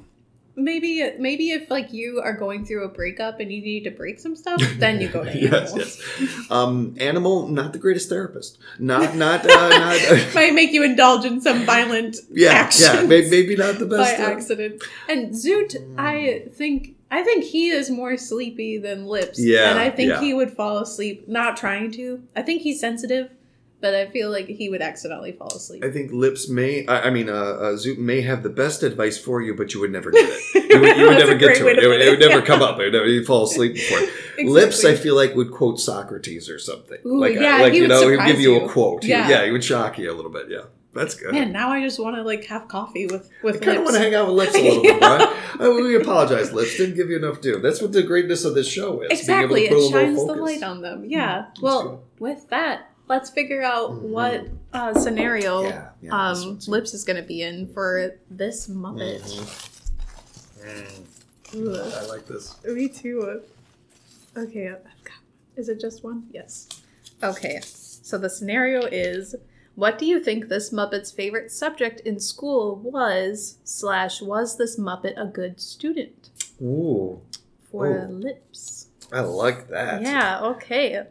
maybe 0.60 1.12
maybe 1.18 1.52
if 1.52 1.70
like 1.70 1.94
you 1.94 2.22
are 2.24 2.34
going 2.34 2.66
through 2.66 2.86
a 2.86 2.90
breakup 2.90 3.40
and 3.40 3.52
you 3.52 3.62
need 3.62 3.84
to 3.86 3.92
break 3.92 4.20
some 4.20 4.36
stuff, 4.36 4.62
then 4.78 5.02
you 5.02 5.08
go 5.10 5.24
to 5.24 5.30
Animal. 5.30 5.50
yes, 5.78 6.00
yes. 6.20 6.52
Um, 6.52 6.96
Animal, 7.00 7.48
not 7.48 7.74
the 7.74 7.80
greatest 7.80 8.10
therapist. 8.10 8.58
Not, 8.78 9.16
not, 9.26 9.46
uh, 9.46 9.70
not. 9.70 10.36
Might 10.36 10.54
make 10.54 10.72
you 10.72 10.84
indulge 10.84 11.26
in 11.26 11.42
some 11.42 11.66
violent 11.66 12.18
yeah, 12.32 12.52
actions 12.52 12.94
yeah. 12.94 13.04
Maybe, 13.04 13.30
maybe 13.30 13.56
not 13.56 13.80
the 13.80 13.86
by 13.86 13.98
best. 13.98 14.20
uh, 14.20 14.24
accident. 14.24 14.84
And 15.08 15.34
Zoot, 15.34 15.76
I 15.98 16.46
think 16.54 16.96
I 17.12 17.24
think 17.24 17.44
he 17.44 17.70
is 17.70 17.90
more 17.90 18.18
sleepy 18.18 18.78
than 18.78 19.06
Lips. 19.06 19.40
Yeah, 19.44 19.72
And 19.72 19.80
I 19.80 19.90
think 19.90 20.12
yeah. 20.12 20.22
he 20.22 20.34
would 20.34 20.52
fall 20.52 20.78
asleep 20.78 21.28
not 21.28 21.58
trying 21.58 21.92
to. 21.94 22.22
I 22.36 22.44
think 22.44 22.62
he's 22.62 22.80
sensitive, 22.80 23.32
but 23.82 23.96
I 23.96 24.08
feel 24.08 24.30
like 24.30 24.48
he 24.48 24.70
would 24.70 24.82
accidentally 24.82 25.32
fall 25.32 25.52
asleep. 25.56 25.84
I 25.84 25.92
think 25.92 26.12
Lips 26.12 26.50
may. 26.50 26.86
I, 26.88 27.04
I 27.08 27.10
mean, 27.10 27.30
uh, 27.30 27.34
uh, 27.34 27.74
Zoot 27.74 27.98
may 27.98 28.22
have 28.22 28.44
the 28.44 28.50
best 28.50 28.84
advice 28.84 29.18
for 29.18 29.42
you, 29.42 29.54
but 29.56 29.74
you 29.74 29.80
would 29.80 29.92
never 29.92 30.12
get 30.12 30.28
it. 30.30 30.42
You 30.70 30.80
would, 30.82 30.98
you 30.98 31.06
would 31.08 31.18
never 31.18 31.34
get 31.36 31.58
to 31.58 31.68
it. 31.68 31.76
to 31.78 31.82
It 31.84 31.88
would, 31.88 32.00
it 32.02 32.10
would 32.12 32.20
never 32.20 32.44
come 32.46 32.62
up. 32.68 32.80
It 32.80 32.84
would 32.84 32.94
never, 32.94 33.08
you'd 33.08 33.26
fall 33.26 33.46
asleep 33.46 33.74
before. 33.74 33.98
it. 34.38 34.46
Lips, 34.46 34.86
I 34.86 34.94
feel 34.94 35.16
like 35.16 35.34
would 35.34 35.52
quote 35.52 35.80
Socrates 35.80 36.48
or 36.48 36.60
something. 36.60 37.00
Ooh, 37.08 37.20
like, 37.20 37.34
yeah, 37.34 37.58
like 37.58 37.72
he 37.74 37.78
you 37.80 37.84
would 37.86 37.90
know, 37.90 38.08
he'd 38.08 38.28
give 38.28 38.40
you, 38.40 38.54
you. 38.54 38.66
a 38.66 38.70
quote. 38.70 39.04
He- 39.04 39.10
Yeah. 39.10 39.28
yeah, 39.28 39.46
he 39.46 39.52
would 39.52 39.64
shock 39.64 39.98
you 39.98 40.12
a 40.12 40.14
little 40.14 40.30
bit. 40.30 40.46
Yeah, 40.48 40.66
that's 40.94 41.16
good. 41.16 41.32
Man, 41.34 41.52
now 41.52 41.70
I 41.72 41.82
just 41.82 42.00
want 42.00 42.18
to 42.18 42.22
like 42.22 42.46
have 42.46 42.68
coffee 42.68 43.08
with 43.08 43.32
with 43.42 43.64
I 43.64 43.66
kind 43.66 43.78
of 43.80 43.84
want 43.86 43.96
to 43.96 44.00
hang 44.02 44.14
out 44.14 44.28
with 44.28 44.36
Lips 44.36 44.54
a 44.56 44.62
little 44.62 44.84
bit, 44.84 45.02
Yeah. 45.02 45.08
right? 45.18 45.36
Uh, 45.60 45.72
we 45.72 45.96
apologize, 45.96 46.54
Lips. 46.54 46.78
Didn't 46.78 46.96
give 46.96 47.10
you 47.10 47.18
enough 47.18 47.42
due. 47.42 47.60
That's 47.60 47.82
what 47.82 47.92
the 47.92 48.04
greatness 48.04 48.46
of 48.46 48.54
this 48.54 48.68
show 48.70 49.02
is. 49.02 49.10
Exactly, 49.20 49.62
being 49.62 49.72
able 49.72 49.90
to 49.90 49.98
it 49.98 50.02
shines 50.06 50.26
the 50.28 50.34
light 50.36 50.62
on 50.62 50.82
them. 50.84 51.04
Yeah. 51.06 51.46
That's 51.48 51.62
well, 51.62 52.04
with 52.20 52.48
that, 52.50 52.89
let's 53.10 53.30
figure 53.32 53.62
out 53.62 53.92
Mhm. 53.92 54.02
what 54.04 54.48
uh, 54.72 54.94
scenario 54.94 55.64
Yeah, 55.64 55.90
yeah, 56.02 56.30
um, 56.32 56.60
Lips 56.68 56.94
is 56.94 57.04
going 57.04 57.18
to 57.18 57.28
be 57.28 57.42
in 57.42 57.68
for 57.74 58.12
this 58.30 58.68
Muppet. 58.68 59.20
Ooh, 61.56 61.76
I 61.76 62.06
like 62.06 62.28
this. 62.28 62.56
me 62.64 62.88
too. 62.88 63.42
Okay, 64.38 64.74
Is 65.58 65.68
it 65.68 65.82
just 65.82 66.04
one? 66.04 66.28
Yes. 66.32 66.70
Okay, 67.22 67.60
so 67.64 68.18
the 68.18 68.30
scenario 68.30 68.86
is. 68.86 69.36
What 69.76 69.98
do 69.98 70.06
you 70.06 70.22
think 70.24 70.48
this 70.50 70.72
Muppet's 70.72 71.10
favorite 71.12 71.52
subject 71.52 72.02
in 72.02 72.20
school 72.20 72.76
was? 72.78 73.58
Slash, 73.64 74.22
was 74.22 74.58
this 74.58 74.78
Muppet 74.78 75.14
a 75.20 75.26
good 75.26 75.60
student? 75.60 76.30
Ooh, 76.62 77.22
For 77.72 78.08
Oh. 78.08 78.12
lips. 78.12 78.88
I 79.12 79.22
like 79.22 79.68
that. 79.70 80.02
Yeah. 80.02 80.40
Okay. 80.44 81.04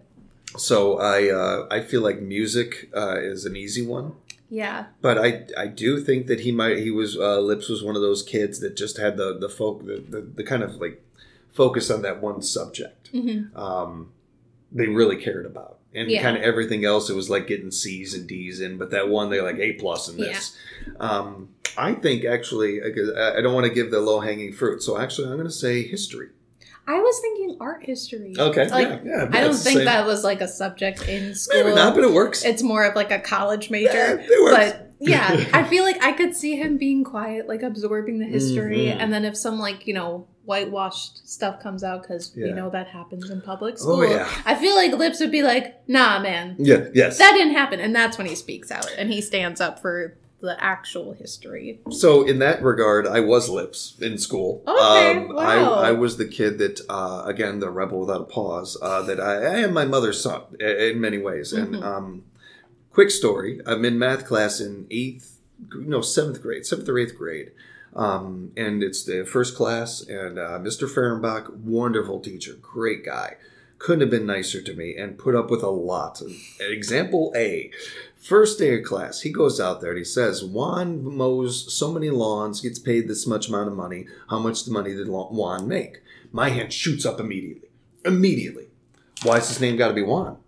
So 0.56 0.98
I 0.98 1.30
uh, 1.30 1.66
I 1.70 1.80
feel 1.80 2.00
like 2.00 2.20
music 2.20 2.90
uh, 2.96 3.16
is 3.20 3.44
an 3.44 3.54
easy 3.56 3.84
one, 3.86 4.12
Yeah. 4.48 4.86
but 5.02 5.18
I 5.18 5.46
I 5.56 5.66
do 5.66 6.00
think 6.02 6.26
that 6.26 6.40
he 6.40 6.52
might 6.52 6.78
he 6.78 6.90
was 6.90 7.16
uh, 7.16 7.40
Lips 7.40 7.68
was 7.68 7.82
one 7.84 7.96
of 7.96 8.02
those 8.02 8.22
kids 8.22 8.60
that 8.60 8.76
just 8.76 8.96
had 8.98 9.16
the 9.16 9.36
the 9.38 9.48
folk 9.48 9.84
the, 9.84 10.02
the, 10.08 10.20
the 10.22 10.42
kind 10.44 10.62
of 10.62 10.76
like 10.76 11.02
focus 11.52 11.90
on 11.90 12.02
that 12.02 12.22
one 12.22 12.40
subject. 12.42 13.08
hmm 13.08 13.56
Um, 13.56 14.12
they 14.72 14.86
really 14.86 15.16
cared 15.16 15.46
about. 15.46 15.78
And 15.94 16.10
Yeah. 16.10 16.22
kind 16.22 16.36
of 16.36 16.42
everything 16.42 16.84
else, 16.84 17.08
it 17.10 17.16
was 17.16 17.30
like 17.30 17.46
getting 17.46 17.70
C's 17.70 18.12
and 18.14 18.26
D's 18.26 18.60
in, 18.60 18.76
but 18.78 18.90
that 18.90 19.08
one 19.08 19.30
they're 19.30 19.42
like 19.42 19.58
A 19.58 19.72
plus 19.74 20.08
in 20.08 20.16
this. 20.18 20.56
Um, 21.00 21.48
I 21.76 21.94
think 21.94 22.24
actually, 22.24 22.82
I 22.82 23.40
don't 23.40 23.54
want 23.54 23.66
to 23.66 23.72
give 23.72 23.90
the 23.90 24.00
low 24.00 24.20
hanging 24.20 24.52
fruit, 24.52 24.82
so 24.82 24.98
actually, 24.98 25.28
I'm 25.28 25.34
going 25.36 25.46
to 25.46 25.50
say 25.52 25.82
history. 25.82 26.28
I 26.88 26.98
was 27.00 27.20
thinking 27.20 27.56
art 27.60 27.84
history. 27.84 28.34
Okay, 28.38 28.68
Like, 28.68 28.88
yeah, 28.88 29.00
yeah. 29.04 29.28
I 29.30 29.40
don't 29.42 29.54
think 29.54 29.84
that 29.84 30.06
was 30.06 30.24
like 30.24 30.40
a 30.40 30.48
subject 30.48 31.06
in 31.06 31.34
school. 31.34 31.62
maybe 31.62 31.74
not, 31.76 31.94
but 31.94 32.02
it 32.02 32.12
works. 32.12 32.44
It's 32.44 32.62
more 32.62 32.84
of 32.84 32.96
like 32.96 33.10
a 33.12 33.18
college 33.20 33.68
major. 33.70 33.92
Yeah, 33.92 34.26
it 34.28 34.42
works. 34.42 34.56
But 34.56 34.84
yeah, 35.00 35.44
I 35.52 35.62
feel 35.64 35.84
like 35.84 36.02
I 36.02 36.12
could 36.12 36.34
see 36.34 36.56
him 36.56 36.78
being 36.78 37.04
quiet, 37.04 37.46
like 37.46 37.62
absorbing 37.62 38.18
the 38.18 38.24
history, 38.26 38.86
Mhm. 38.86 38.96
and 39.00 39.12
then 39.12 39.24
if 39.24 39.36
some 39.36 39.58
like 39.60 39.86
you 39.86 39.94
know 39.94 40.26
whitewashed 40.44 41.28
stuff 41.28 41.60
comes 41.62 41.84
out 41.84 42.00
because 42.02 42.32
we 42.34 42.50
know 42.52 42.70
that 42.70 42.88
happens 42.88 43.28
in 43.28 43.40
public 43.42 43.78
school. 43.78 44.00
Oh, 44.00 44.02
school. 44.04 44.16
yeah. 44.16 44.28
I 44.46 44.54
feel 44.54 44.74
like 44.74 44.92
Lips 44.92 45.20
would 45.20 45.30
be 45.30 45.42
like, 45.42 45.86
"Nah, 45.88 46.18
man, 46.20 46.56
yeah, 46.58 46.86
yes. 46.94 47.18
that 47.18 47.32
didn't 47.34 47.52
happen," 47.52 47.80
and 47.80 47.94
that's 47.94 48.16
when 48.16 48.26
he 48.26 48.34
speaks 48.34 48.70
out 48.70 48.90
and 48.96 49.12
he 49.12 49.20
stands 49.20 49.60
up 49.60 49.78
for 49.78 50.16
the 50.40 50.56
actual 50.62 51.12
history. 51.14 51.80
So 51.90 52.24
in 52.26 52.38
that 52.38 52.62
regard, 52.62 53.06
I 53.06 53.20
was 53.20 53.48
lips 53.48 53.96
in 54.00 54.18
school. 54.18 54.62
Um, 54.66 54.76
Okay, 54.76 55.26
wow. 55.32 55.74
I, 55.74 55.88
I 55.88 55.92
was 55.92 56.16
the 56.16 56.26
kid 56.28 56.58
that, 56.58 56.80
uh, 56.88 57.24
again, 57.26 57.58
the 57.58 57.70
rebel 57.70 58.00
without 58.00 58.20
a 58.20 58.24
pause. 58.24 58.76
Uh, 58.80 59.02
that 59.02 59.18
I, 59.20 59.34
I 59.34 59.56
am 59.60 59.72
my 59.72 59.84
mother's 59.84 60.22
son 60.22 60.42
in 60.60 61.00
many 61.00 61.18
ways. 61.18 61.52
And 61.52 61.74
Mhm. 61.76 61.82
um, 61.82 62.22
quick 62.92 63.10
story: 63.10 63.60
I'm 63.66 63.84
in 63.84 63.98
math 63.98 64.26
class 64.26 64.60
in 64.60 64.86
eighth, 64.90 65.40
no 65.74 66.00
seventh 66.02 66.40
grade, 66.40 66.64
seventh 66.66 66.88
or 66.88 66.98
eighth 66.98 67.16
grade. 67.18 67.50
Um, 67.96 68.52
and 68.56 68.82
it's 68.82 69.02
the 69.02 69.24
first 69.24 69.56
class, 69.56 70.02
and 70.02 70.38
uh, 70.38 70.58
Mr. 70.60 70.86
Fehrenbach, 70.88 71.52
wonderful 71.56 72.20
teacher, 72.20 72.52
great 72.62 73.04
guy, 73.04 73.36
couldn't 73.78 74.00
have 74.00 74.10
been 74.10 74.26
nicer 74.26 74.60
to 74.60 74.74
me, 74.74 74.96
and 74.96 75.18
put 75.18 75.34
up 75.34 75.50
with 75.50 75.62
a 75.62 75.70
lot. 75.70 76.22
Example 76.60 77.32
A, 77.36 77.70
first 78.16 78.58
day 78.58 78.78
of 78.78 78.84
class, 78.84 79.20
he 79.22 79.30
goes 79.30 79.60
out 79.60 79.80
there 79.80 79.90
and 79.90 79.98
he 79.98 80.04
says, 80.04 80.44
"Juan 80.44 81.02
mows 81.04 81.72
so 81.72 81.92
many 81.92 82.10
lawns, 82.10 82.60
gets 82.60 82.78
paid 82.78 83.08
this 83.08 83.26
much 83.26 83.48
amount 83.48 83.68
of 83.68 83.76
money. 83.76 84.06
How 84.28 84.38
much 84.38 84.64
the 84.64 84.72
money 84.72 84.94
did 84.94 85.08
Juan 85.08 85.68
make?" 85.68 86.00
My 86.32 86.50
hand 86.50 86.72
shoots 86.72 87.06
up 87.06 87.20
immediately, 87.20 87.68
immediately. 88.04 88.68
Why 89.22 89.38
is 89.38 89.48
his 89.48 89.60
name 89.60 89.76
got 89.76 89.88
to 89.88 89.94
be 89.94 90.02
Juan? 90.02 90.38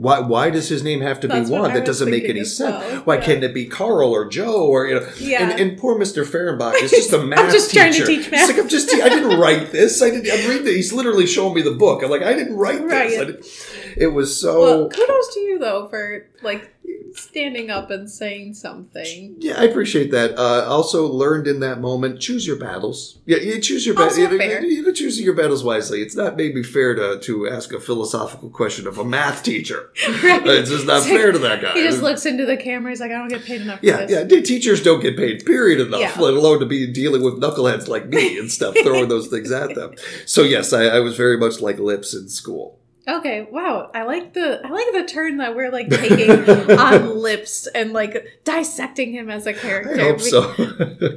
Why, 0.00 0.20
why 0.20 0.50
does 0.50 0.68
his 0.68 0.84
name 0.84 1.00
have 1.00 1.18
to 1.20 1.26
That's 1.26 1.50
be 1.50 1.56
Juan? 1.56 1.74
That 1.74 1.84
doesn't 1.84 2.08
make 2.08 2.28
any 2.28 2.44
sense. 2.44 2.70
well. 2.84 3.00
Why 3.02 3.16
Yeah. 3.16 3.20
can't 3.24 3.42
it 3.42 3.52
be 3.52 3.66
Carl 3.66 4.12
or 4.14 4.28
Joe 4.28 4.64
or 4.64 4.86
you 4.86 4.94
know? 4.94 5.08
Yeah. 5.18 5.50
And, 5.50 5.60
and 5.60 5.76
poor 5.76 5.98
Mr. 5.98 6.24
Fehrenbach 6.24 6.80
is 6.80 6.90
just 7.00 7.12
a 7.12 7.18
math 7.18 7.50
just 7.52 7.74
trying 7.74 7.90
to 7.92 7.98
teacher. 7.98 8.06
teach 8.06 8.22
He's 8.26 8.30
math. 8.30 8.48
like, 8.48 8.58
I'm 8.58 8.68
just, 8.68 8.94
I 8.94 9.08
didn't 9.08 9.40
write 9.40 9.72
this. 9.72 10.00
I 10.00 10.10
didn't. 10.10 10.30
I'm 10.30 10.48
reading. 10.48 10.66
He's 10.66 10.92
literally 10.92 11.26
showing 11.26 11.52
me 11.52 11.62
the 11.62 11.72
book. 11.72 12.04
I'm 12.04 12.10
like, 12.10 12.22
I 12.22 12.32
didn't 12.32 12.56
write 12.56 12.80
Right. 12.84 13.10
this. 13.10 13.68
It 14.00 14.08
was 14.14 14.38
so. 14.40 14.60
Well, 14.60 14.88
kudos 14.88 15.34
to 15.34 15.40
you 15.40 15.58
though 15.58 15.88
for 15.88 16.26
like 16.42 16.74
standing 17.14 17.70
up 17.70 17.90
and 17.90 18.08
saying 18.08 18.54
something. 18.54 19.34
Yeah, 19.38 19.54
I 19.58 19.64
appreciate 19.64 20.10
that. 20.12 20.38
Uh, 20.38 20.64
also 20.68 21.06
learned 21.06 21.46
in 21.46 21.60
that 21.60 21.80
moment, 21.80 22.20
choose 22.20 22.46
your 22.46 22.56
battles. 22.56 23.18
Yeah, 23.26 23.38
you 23.38 23.60
choose 23.60 23.86
your 23.86 23.94
battles. 23.94 24.16
fair. 24.16 24.62
You, 24.62 24.84
you 24.84 24.92
choose 24.92 25.20
your 25.20 25.34
battles 25.34 25.64
wisely. 25.64 26.02
It's 26.02 26.14
not 26.14 26.36
maybe 26.36 26.62
fair 26.62 26.94
to, 26.94 27.18
to 27.20 27.48
ask 27.48 27.72
a 27.72 27.80
philosophical 27.80 28.50
question 28.50 28.86
of 28.86 28.98
a 28.98 29.04
math 29.04 29.42
teacher. 29.42 29.90
Right. 30.28 30.46
It's 30.46 30.70
just 30.70 30.86
not 30.86 31.02
like- 31.02 31.10
fair 31.10 31.32
to 31.32 31.38
that 31.38 31.62
guy. 31.62 31.72
He 31.74 31.82
just 31.82 32.02
looks 32.02 32.26
into 32.26 32.44
the 32.44 32.56
camera. 32.56 32.90
He's 32.90 33.00
like, 33.00 33.10
I 33.10 33.14
don't 33.14 33.28
get 33.28 33.44
paid 33.44 33.62
enough 33.62 33.80
for 33.80 33.86
yeah, 33.86 34.06
yeah. 34.08 34.24
Teachers 34.24 34.82
don't 34.82 35.00
get 35.00 35.16
paid, 35.16 35.44
period, 35.46 35.80
enough, 35.80 36.00
Yeah. 36.00 36.14
let 36.20 36.34
alone 36.34 36.60
to 36.60 36.66
be 36.66 36.86
dealing 36.86 37.22
with 37.22 37.40
knuckleheads 37.40 37.88
like 37.88 38.08
me 38.08 38.38
and 38.38 38.50
stuff, 38.50 38.74
throwing 38.82 39.08
those 39.08 39.28
things 39.28 39.50
at 39.52 39.74
them. 39.74 39.94
So, 40.26 40.42
yes, 40.42 40.72
I, 40.72 40.84
I 40.84 41.00
was 41.00 41.16
very 41.16 41.36
much 41.38 41.60
like 41.60 41.78
Lips 41.78 42.14
in 42.14 42.28
school. 42.28 42.78
Okay, 43.08 43.48
wow. 43.50 43.90
I 43.94 44.02
like 44.02 44.34
the 44.34 44.60
I 44.64 44.68
like 44.68 44.86
the 44.92 45.04
turn 45.10 45.38
that 45.38 45.56
we're 45.56 45.70
like 45.70 45.88
taking 45.88 46.30
on 46.78 47.16
lips 47.18 47.66
and 47.68 47.92
like 47.92 48.40
dissecting 48.44 49.12
him 49.12 49.30
as 49.30 49.46
a 49.46 49.54
character. 49.54 49.98
I 50.00 50.04
hope 50.04 50.20
so. 50.20 50.42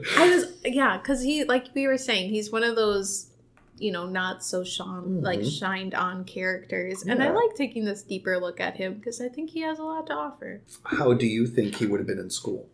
I 0.18 0.30
was 0.30 0.46
yeah, 0.64 0.98
because 0.98 1.22
he 1.22 1.44
like 1.44 1.68
we 1.76 1.88
were 1.88 1.98
saying, 1.98 2.30
he's 2.30 2.52
one 2.52 2.64
of 2.64 2.76
those 2.76 3.28
you 3.78 3.92
know 3.92 4.06
not 4.06 4.44
so 4.44 4.64
shone 4.64 5.22
like 5.22 5.40
Mhm. 5.40 5.60
shined 5.60 5.94
on 5.96 6.24
characters, 6.24 7.04
and 7.04 7.22
I 7.22 7.32
like 7.32 7.56
taking 7.56 7.84
this 7.84 8.04
deeper 8.04 8.40
look 8.40 8.60
at 8.62 8.78
him 8.78 8.94
because 8.94 9.20
I 9.20 9.28
think 9.28 9.50
he 9.50 9.62
has 9.62 9.80
a 9.80 9.84
lot 9.84 10.08
to 10.08 10.14
offer. 10.14 10.62
How 10.86 11.14
do 11.14 11.26
you 11.26 11.46
think 11.48 11.76
he 11.76 11.88
would 11.88 12.00
have 12.00 12.08
been 12.08 12.20
in 12.20 12.30
school? 12.30 12.70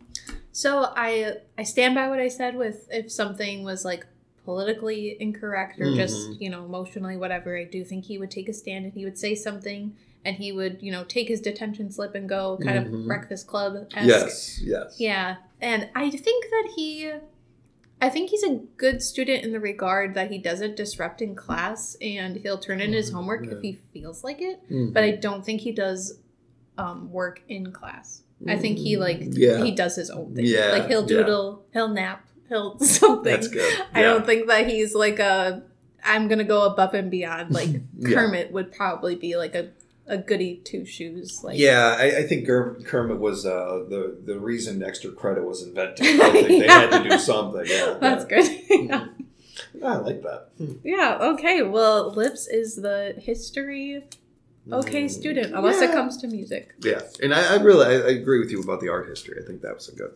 So 0.51 0.91
I 0.95 1.37
I 1.57 1.63
stand 1.63 1.95
by 1.95 2.07
what 2.09 2.19
I 2.19 2.27
said 2.27 2.55
with 2.55 2.87
if 2.91 3.11
something 3.11 3.63
was 3.63 3.83
like 3.85 4.05
politically 4.47 5.17
incorrect 5.19 5.77
or 5.77 5.93
just 5.93 6.15
Mhm. 6.29 6.41
you 6.41 6.49
know 6.49 6.63
emotionally 6.63 7.17
whatever. 7.17 7.57
I 7.57 7.65
do 7.65 7.83
think 7.83 8.05
he 8.05 8.17
would 8.17 8.31
take 8.31 8.47
a 8.47 8.53
stand 8.53 8.85
and 8.85 8.93
he 8.93 9.03
would 9.03 9.17
say 9.17 9.35
something 9.35 9.93
and 10.23 10.37
he 10.37 10.53
would 10.53 10.77
you 10.81 10.89
know 10.91 11.03
take 11.03 11.27
his 11.27 11.41
detention 11.41 11.91
slip 11.91 12.15
and 12.15 12.29
go 12.29 12.57
kind 12.63 12.79
Mhm. 12.87 12.93
of 13.01 13.05
Breakfast 13.07 13.45
Club. 13.45 13.87
Yes, 13.93 14.61
yes. 14.63 14.95
Yeah, 14.99 15.35
and 15.59 15.89
I 15.95 16.09
think 16.09 16.45
that 16.49 16.69
he. 16.77 17.11
I 17.99 18.09
think 18.09 18.29
he's 18.29 18.43
a 18.43 18.59
good 18.77 19.01
student 19.01 19.43
in 19.43 19.51
the 19.51 19.59
regard 19.59 20.13
that 20.13 20.29
he 20.31 20.37
doesn't 20.37 20.75
disrupt 20.77 21.19
in 21.19 21.33
class 21.35 21.97
and 21.99 22.37
he'll 22.37 22.59
turn 22.59 22.79
in 22.79 22.93
his 22.93 23.09
homework 23.09 23.47
if 23.47 23.59
he 23.61 23.79
feels 23.91 24.23
like 24.23 24.39
it. 24.39 24.59
Mhm. 24.69 24.93
But 24.93 25.03
I 25.03 25.11
don't 25.11 25.43
think 25.43 25.61
he 25.61 25.71
does 25.71 26.19
um, 26.77 27.11
work 27.11 27.41
in 27.49 27.71
class. 27.71 28.21
I 28.47 28.55
think 28.55 28.77
he 28.77 28.97
like 28.97 29.19
Yeah. 29.31 29.63
he 29.63 29.71
does 29.71 29.95
his 29.95 30.11
own 30.11 30.35
thing. 30.35 30.45
Yeah, 30.45 30.69
Like 30.73 30.87
he'll 30.89 31.01
yeah. 31.01 31.07
doodle, 31.07 31.65
he'll 31.73 31.87
nap, 31.87 32.26
he'll 32.49 32.79
something. 32.79 33.23
That's 33.31 33.47
good. 33.47 33.73
Yeah. 33.77 33.85
I 33.93 34.01
don't 34.01 34.25
think 34.25 34.47
that 34.47 34.67
he's 34.67 34.93
like 34.95 35.19
a 35.19 35.63
I'm 36.03 36.27
gonna 36.27 36.43
go 36.43 36.63
above 36.63 36.93
and 36.93 37.11
beyond. 37.11 37.51
Like 37.51 37.69
Yeah. 37.97 38.15
Kermit 38.15 38.51
would 38.51 38.71
probably 38.71 39.15
be 39.15 39.35
like 39.35 39.55
a, 39.55 39.69
a 40.05 40.17
goody 40.17 40.57
two 40.63 40.85
shoes. 40.85 41.43
Like 41.43 41.57
Yeah, 41.57 41.95
I, 41.97 42.19
I 42.19 42.23
think 42.23 42.47
Kermit 42.47 43.19
was 43.19 43.45
uh, 43.45 43.85
the 43.89 44.17
the 44.23 44.39
reason 44.39 44.83
extra 44.83 45.11
credit 45.11 45.43
was 45.43 45.63
invented. 45.63 46.05
I 46.21 46.31
think 46.31 46.47
they 46.47 46.67
had 46.67 47.03
to 47.03 47.09
do 47.09 47.17
something. 47.17 47.65
Yeah, 47.65 47.97
That's 47.99 48.25
yeah. 48.29 48.41
good. 48.41 48.87
yeah. 48.89 49.07
I 49.83 49.95
like 49.97 50.21
that. 50.23 50.49
Hmm. 50.57 50.73
Yeah, 50.83 51.17
okay. 51.19 51.61
Well, 51.61 52.11
Lips 52.11 52.47
is 52.47 52.75
the 52.75 53.15
history 53.17 54.03
okay 54.71 55.07
student, 55.07 55.53
unless 55.53 55.81
it 55.81 55.91
comes 55.91 56.17
to 56.17 56.27
music. 56.27 56.73
Yeah, 56.79 57.01
and 57.21 57.33
I, 57.33 57.55
I 57.55 57.61
really 57.61 57.85
I, 57.85 58.07
I 58.07 58.09
agree 58.11 58.39
with 58.39 58.51
you 58.51 58.61
about 58.61 58.81
the 58.81 58.89
art 58.89 59.07
history. 59.07 59.37
I 59.41 59.45
think 59.45 59.61
that 59.61 59.75
was 59.75 59.89
a 59.89 59.95
good. 59.95 60.13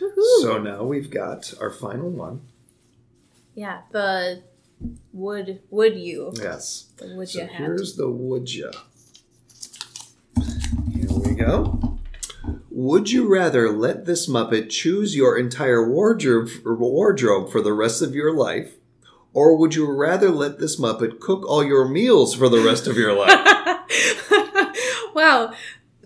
Woohoo. 0.00 0.42
So 0.42 0.58
now 0.58 0.84
we've 0.84 1.10
got 1.10 1.52
our 1.60 1.70
final 1.70 2.08
one. 2.10 2.40
yeah, 3.54 3.82
the 3.92 4.42
would 5.12 5.60
would 5.70 5.96
you 5.96 6.32
Yes. 6.36 6.86
the 6.96 7.14
would 7.14 7.28
So 7.28 7.40
you 7.40 7.46
have 7.46 7.56
here's 7.56 7.96
the 7.96 8.08
would 8.10 8.52
you. 8.52 8.70
Here 10.92 11.08
we 11.10 11.34
go. 11.34 11.98
Would 12.70 13.10
you 13.10 13.28
rather 13.28 13.70
let 13.70 14.06
this 14.06 14.26
Muppet 14.28 14.70
choose 14.70 15.14
your 15.14 15.36
entire 15.38 15.86
wardrobe 15.86 16.48
wardrobe 16.64 17.50
for 17.50 17.60
the 17.60 17.74
rest 17.74 18.00
of 18.00 18.14
your 18.14 18.32
life, 18.34 18.76
or 19.34 19.54
would 19.56 19.74
you 19.74 19.90
rather 19.90 20.30
let 20.30 20.58
this 20.58 20.80
Muppet 20.80 21.20
cook 21.20 21.44
all 21.46 21.62
your 21.62 21.86
meals 21.86 22.34
for 22.34 22.48
the 22.48 22.60
rest 22.60 22.86
of 22.86 22.96
your 22.96 23.12
life? 23.12 23.38
wow, 25.14 25.52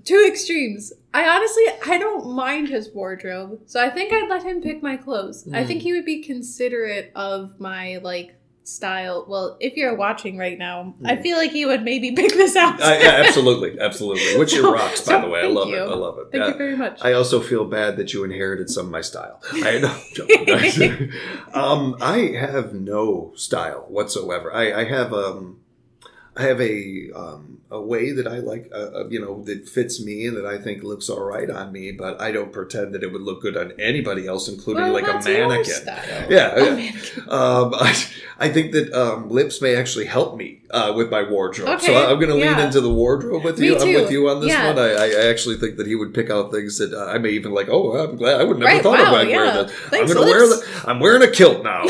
two 0.04 0.24
extremes. 0.28 0.92
I 1.12 1.28
honestly 1.28 1.64
I 1.86 1.98
don't 1.98 2.32
mind 2.34 2.68
his 2.68 2.90
wardrobe, 2.92 3.60
so 3.66 3.80
I 3.80 3.90
think 3.90 4.12
I'd 4.12 4.28
let 4.28 4.42
him 4.42 4.60
pick 4.62 4.82
my 4.82 4.96
clothes. 4.96 5.46
I 5.52 5.62
Mm. 5.62 5.66
think 5.66 5.82
he 5.82 5.92
would 5.92 6.04
be 6.04 6.22
considerate 6.22 7.12
of 7.14 7.58
my 7.60 7.98
like 8.02 8.34
style. 8.66 9.26
Well, 9.28 9.58
if 9.60 9.76
you're 9.76 9.94
watching 9.94 10.38
right 10.38 10.58
now, 10.58 10.94
I 11.04 11.16
Mm. 11.16 11.22
feel 11.22 11.36
like 11.36 11.50
he 11.52 11.66
would 11.66 11.82
maybe 11.82 12.12
pick 12.12 12.32
this 12.32 12.56
out. 12.56 12.80
I, 12.82 12.98
yeah, 12.98 13.22
absolutely, 13.26 13.78
absolutely. 13.78 14.38
Which 14.38 14.52
So- 14.56 14.72
rocks, 14.72 15.02
by 15.02 15.12
so 15.16 15.20
the 15.20 15.28
way. 15.28 15.40
I 15.42 15.46
love 15.48 15.68
you. 15.68 15.76
it. 15.76 15.80
I 15.86 15.94
love 15.94 16.18
it. 16.18 16.28
Thank 16.32 16.46
you 16.52 16.54
very 16.58 16.74
much. 16.76 16.98
I 17.02 17.12
also 17.12 17.40
feel 17.40 17.66
bad 17.66 17.96
that 17.98 18.14
you 18.14 18.24
inherited 18.24 18.70
some 18.70 18.86
of 18.86 18.92
my 18.92 19.02
style. 19.02 19.40
I 19.52 19.78
know. 19.78 19.94
um, 21.54 21.96
I 22.00 22.18
have 22.38 22.72
no 22.74 23.32
style 23.36 23.84
whatsoever. 23.88 24.52
I, 24.52 24.72
I 24.80 24.84
have 24.84 25.12
um, 25.12 25.60
I 26.36 26.42
have 26.42 26.60
a 26.60 27.10
um, 27.14 27.58
a 27.70 27.80
way 27.80 28.12
that 28.12 28.26
I 28.26 28.38
like, 28.38 28.70
uh, 28.72 28.76
uh, 28.76 29.06
you 29.08 29.20
know, 29.20 29.42
that 29.44 29.68
fits 29.68 30.00
me 30.04 30.26
and 30.26 30.36
that 30.36 30.46
I 30.46 30.58
think 30.58 30.82
looks 30.82 31.08
all 31.08 31.22
right 31.22 31.48
on 31.50 31.72
me. 31.72 31.92
But 31.92 32.20
I 32.20 32.30
don't 32.32 32.52
pretend 32.52 32.94
that 32.94 33.02
it 33.02 33.12
would 33.12 33.22
look 33.22 33.42
good 33.42 33.56
on 33.56 33.72
anybody 33.80 34.26
else, 34.26 34.48
including 34.48 34.84
Well, 34.84 34.92
like 34.92 35.06
a 35.08 35.20
mannequin. 35.28 35.74
Yeah, 36.30 36.54
A 36.56 36.76
mannequin. 36.76 37.22
Um, 37.28 37.74
I, 37.78 38.04
I 38.38 38.48
think 38.48 38.72
that 38.72 38.92
um, 38.92 39.28
lips 39.30 39.60
may 39.62 39.76
actually 39.76 40.06
help 40.06 40.36
me 40.36 40.60
uh, 40.70 40.92
with 40.96 41.10
my 41.10 41.22
wardrobe. 41.28 41.80
So 41.80 41.92
Okay, 41.92 41.96
I, 41.96 42.10
am 42.10 42.16
going 42.18 42.28
to 42.28 42.34
lean 42.34 42.44
yeah. 42.44 42.64
into 42.66 42.80
the 42.80 42.92
wardrobe 42.92 43.44
with 43.44 43.58
Me 43.58 43.68
you. 43.68 43.78
I'm 43.78 43.92
with 43.94 44.10
you 44.10 44.28
on 44.28 44.40
this 44.40 44.50
Yeah. 44.50 44.66
one. 44.68 44.78
I, 44.78 44.90
I 44.92 45.28
actually 45.28 45.56
think 45.56 45.76
that 45.76 45.86
he 45.86 45.94
would 45.94 46.12
pick 46.14 46.30
out 46.30 46.50
things 46.52 46.78
that 46.78 46.92
uh, 46.92 47.06
I 47.06 47.18
may 47.18 47.30
even 47.30 47.52
like. 47.52 47.68
Oh, 47.68 47.96
I'm 47.96 48.16
glad 48.16 48.40
I 48.40 48.44
would 48.44 48.58
never 48.58 48.72
Right, 48.72 48.82
thought 48.82 48.98
wow, 48.98 49.08
about 49.14 49.28
yeah. 49.28 49.36
wearing 49.36 49.54
that. 49.54 49.70
Thanks, 49.70 50.10
I'm 50.10 50.16
going 50.16 50.26
to 50.26 50.32
wear 50.32 50.46
the. 50.48 50.82
I'm 50.86 51.00
wearing 51.00 51.22
a 51.22 51.30
kilt 51.30 51.62
now. 51.62 51.84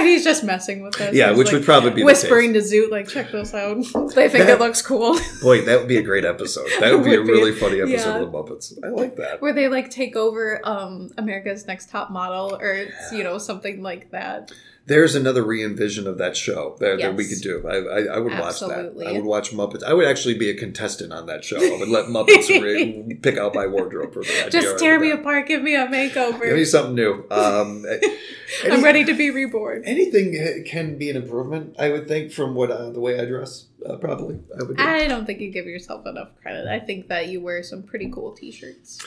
He's 0.00 0.24
just 0.24 0.44
messing 0.44 0.82
with 0.82 1.00
us. 1.00 1.14
yeah, 1.14 1.28
He's, 1.30 1.38
which 1.38 1.46
like, 1.48 1.54
would 1.54 1.64
probably 1.64 1.90
be 1.90 2.04
whispering 2.04 2.52
to 2.54 2.60
Zoot, 2.60 2.90
like, 2.90 3.08
check 3.08 3.30
this 3.32 3.52
out. 3.54 3.76
they 4.14 4.28
think 4.28 4.46
That- 4.46 4.50
it 4.50 4.58
looks 4.60 4.82
cool. 4.82 5.18
Boy, 5.42 5.64
that 5.64 5.78
would 5.78 5.88
be 5.88 5.98
a 5.98 6.02
great 6.02 6.24
episode. 6.24 6.68
That 6.80 6.92
would 6.94 7.04
be 7.04 7.14
a 7.14 7.18
Would 7.18 7.26
be. 7.26 7.32
really 7.32 7.52
funny 7.52 7.80
episode 7.80 8.10
Yeah. 8.10 8.18
of 8.18 8.32
the 8.32 8.38
Muppets. 8.38 8.72
I 8.84 8.88
like 8.88 9.16
that. 9.16 9.40
Where 9.40 9.52
they 9.52 9.68
like 9.68 9.90
take 9.90 10.16
over 10.16 10.60
um 10.64 11.10
America's 11.18 11.66
Next 11.66 11.90
Top 11.90 12.10
Model 12.10 12.56
or 12.60 12.72
it's, 12.72 13.12
you 13.12 13.22
know, 13.24 13.38
something 13.38 13.82
like 13.82 14.10
that. 14.10 14.50
There's 14.86 15.14
another 15.14 15.44
re-envision 15.44 16.08
of 16.08 16.18
that 16.18 16.36
show 16.36 16.76
that, 16.80 16.98
that 16.98 17.14
we 17.14 17.28
could 17.28 17.40
do. 17.40 17.66
I, 17.68 17.76
I, 17.76 18.16
I 18.16 18.18
would 18.18 18.36
watch 18.36 18.58
that. 18.60 18.94
I 19.06 19.12
would 19.12 19.24
watch 19.24 19.52
Muppets. 19.52 19.84
I 19.84 19.94
would 19.94 20.06
actually 20.08 20.34
be 20.34 20.50
a 20.50 20.54
contestant 20.56 21.12
on 21.12 21.26
that 21.26 21.44
show. 21.44 21.56
I 21.58 21.78
would 21.78 21.88
let 21.88 22.06
Muppets 22.06 22.48
re- 22.62 23.14
pick 23.22 23.38
out 23.38 23.54
my 23.54 23.66
wardrobe 23.68 24.12
for 24.12 24.20
me. 24.20 24.50
Just 24.50 24.78
tear 24.80 24.98
me 24.98 25.10
that. 25.10 25.20
apart, 25.20 25.46
give 25.46 25.62
me 25.62 25.76
a 25.76 25.86
makeover. 25.86 26.42
Give 26.42 26.56
me 26.56 26.64
something 26.64 26.96
new. 26.96 27.24
Um, 27.30 27.84
any- 28.64 28.72
I'm 28.72 28.82
ready 28.82 29.04
to 29.04 29.14
be 29.14 29.30
reborn. 29.30 29.84
Anything 29.84 30.64
can 30.66 30.98
be 30.98 31.10
an 31.10 31.16
improvement, 31.16 31.76
I 31.78 31.90
would 31.90 32.08
think, 32.08 32.32
from 32.32 32.54
what 32.56 32.70
uh, 32.72 32.90
the 32.90 33.00
way 33.00 33.20
I 33.20 33.24
dress. 33.24 33.66
Uh, 33.88 33.96
probably, 33.96 34.40
I 34.58 34.64
would. 34.64 34.76
do. 34.76 34.82
I 34.82 35.06
don't 35.06 35.26
think 35.26 35.40
you 35.40 35.50
give 35.50 35.66
yourself 35.66 36.06
enough 36.06 36.30
credit. 36.40 36.66
I 36.66 36.80
think 36.80 37.08
that 37.08 37.28
you 37.28 37.40
wear 37.40 37.62
some 37.62 37.82
pretty 37.82 38.10
cool 38.10 38.32
t-shirts. 38.32 39.04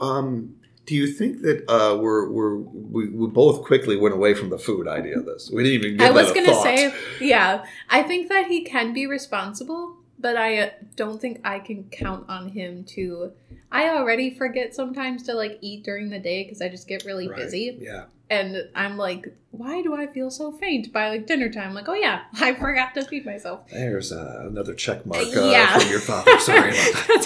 Um, 0.00 0.56
do 0.86 0.94
you 0.94 1.06
think 1.08 1.42
that 1.42 1.68
uh, 1.68 1.96
we're, 1.96 2.28
we're 2.30 2.56
we, 2.56 3.08
we 3.08 3.26
both 3.26 3.64
quickly 3.64 3.96
went 3.96 4.14
away 4.14 4.34
from 4.34 4.50
the 4.50 4.58
food 4.58 4.86
idea 4.88 5.18
of 5.18 5.26
this? 5.26 5.50
We 5.52 5.64
didn't 5.64 5.84
even. 5.84 5.96
Give 5.98 6.06
I 6.06 6.10
was 6.12 6.32
gonna 6.32 6.54
say, 6.62 6.94
yeah, 7.20 7.64
I 7.90 8.02
think 8.02 8.28
that 8.28 8.46
he 8.46 8.62
can 8.62 8.92
be 8.92 9.06
responsible, 9.06 9.96
but 10.18 10.36
I 10.36 10.58
uh, 10.58 10.70
don't 10.94 11.20
think 11.20 11.40
I 11.44 11.58
can 11.58 11.84
count 11.90 12.26
on 12.28 12.48
him 12.50 12.84
to. 12.94 13.32
I 13.72 13.88
already 13.88 14.30
forget 14.30 14.74
sometimes 14.74 15.24
to 15.24 15.34
like 15.34 15.58
eat 15.60 15.82
during 15.84 16.08
the 16.10 16.20
day 16.20 16.44
because 16.44 16.62
I 16.62 16.68
just 16.68 16.86
get 16.88 17.04
really 17.04 17.26
Right. 17.28 17.36
busy, 17.36 17.76
Yeah. 17.80 18.04
and 18.30 18.68
I'm 18.76 18.96
like, 18.96 19.26
why 19.50 19.82
do 19.82 19.94
I 19.96 20.06
feel 20.06 20.30
so 20.30 20.52
faint 20.52 20.92
by 20.92 21.08
like 21.08 21.26
dinner 21.26 21.48
time? 21.48 21.74
Like, 21.74 21.88
oh 21.88 21.94
yeah, 21.94 22.22
I 22.34 22.54
forgot 22.54 22.94
to 22.94 23.04
feed 23.04 23.26
myself. 23.26 23.68
There's 23.70 24.12
uh, 24.12 24.44
another 24.48 24.72
check 24.72 25.04
mark 25.04 25.26
uh, 25.36 25.50
Yeah. 25.50 25.76
from 25.78 25.90
your 25.90 25.98
father. 26.00 26.38
Sorry 26.38 26.68
about 26.70 26.92
that. 27.08 27.25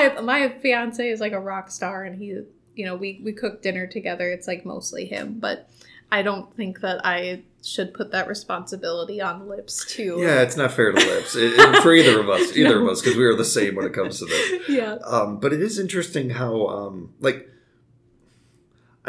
That's 0.00 0.12
okay. 0.12 0.16
So 0.16 0.20
I, 0.20 0.22
my 0.22 0.48
fiance 0.60 1.08
is 1.08 1.20
like 1.20 1.32
a 1.32 1.40
rock 1.40 1.70
star, 1.70 2.04
and 2.04 2.20
he, 2.20 2.42
you 2.74 2.84
know, 2.86 2.94
we 2.96 3.20
we 3.24 3.32
cook 3.32 3.62
dinner 3.62 3.86
together. 3.86 4.30
It's 4.30 4.46
like 4.46 4.64
mostly 4.64 5.06
him, 5.06 5.38
but 5.38 5.68
I 6.10 6.22
don't 6.22 6.54
think 6.56 6.80
that 6.80 7.00
I 7.04 7.42
should 7.62 7.92
put 7.92 8.12
that 8.12 8.28
responsibility 8.28 9.20
on 9.20 9.48
lips 9.48 9.84
too. 9.84 10.16
Yeah, 10.20 10.40
it's 10.42 10.56
not 10.56 10.72
fair 10.72 10.92
to 10.92 10.96
lips 10.98 11.34
it, 11.36 11.52
it- 11.58 11.82
for 11.82 11.92
either 11.92 12.20
of 12.20 12.28
us, 12.28 12.52
either 12.56 12.80
of 12.80 12.88
us, 12.88 13.00
because 13.00 13.16
we 13.16 13.24
are 13.24 13.34
the 13.34 13.44
same 13.44 13.74
when 13.74 13.84
it 13.86 13.92
comes 13.92 14.18
to 14.20 14.24
this. 14.26 14.62
yeah. 14.68 14.94
Um, 15.04 15.38
but 15.38 15.52
it 15.52 15.60
is 15.60 15.78
interesting 15.78 16.30
how, 16.30 16.66
um, 16.68 17.12
like, 17.20 17.48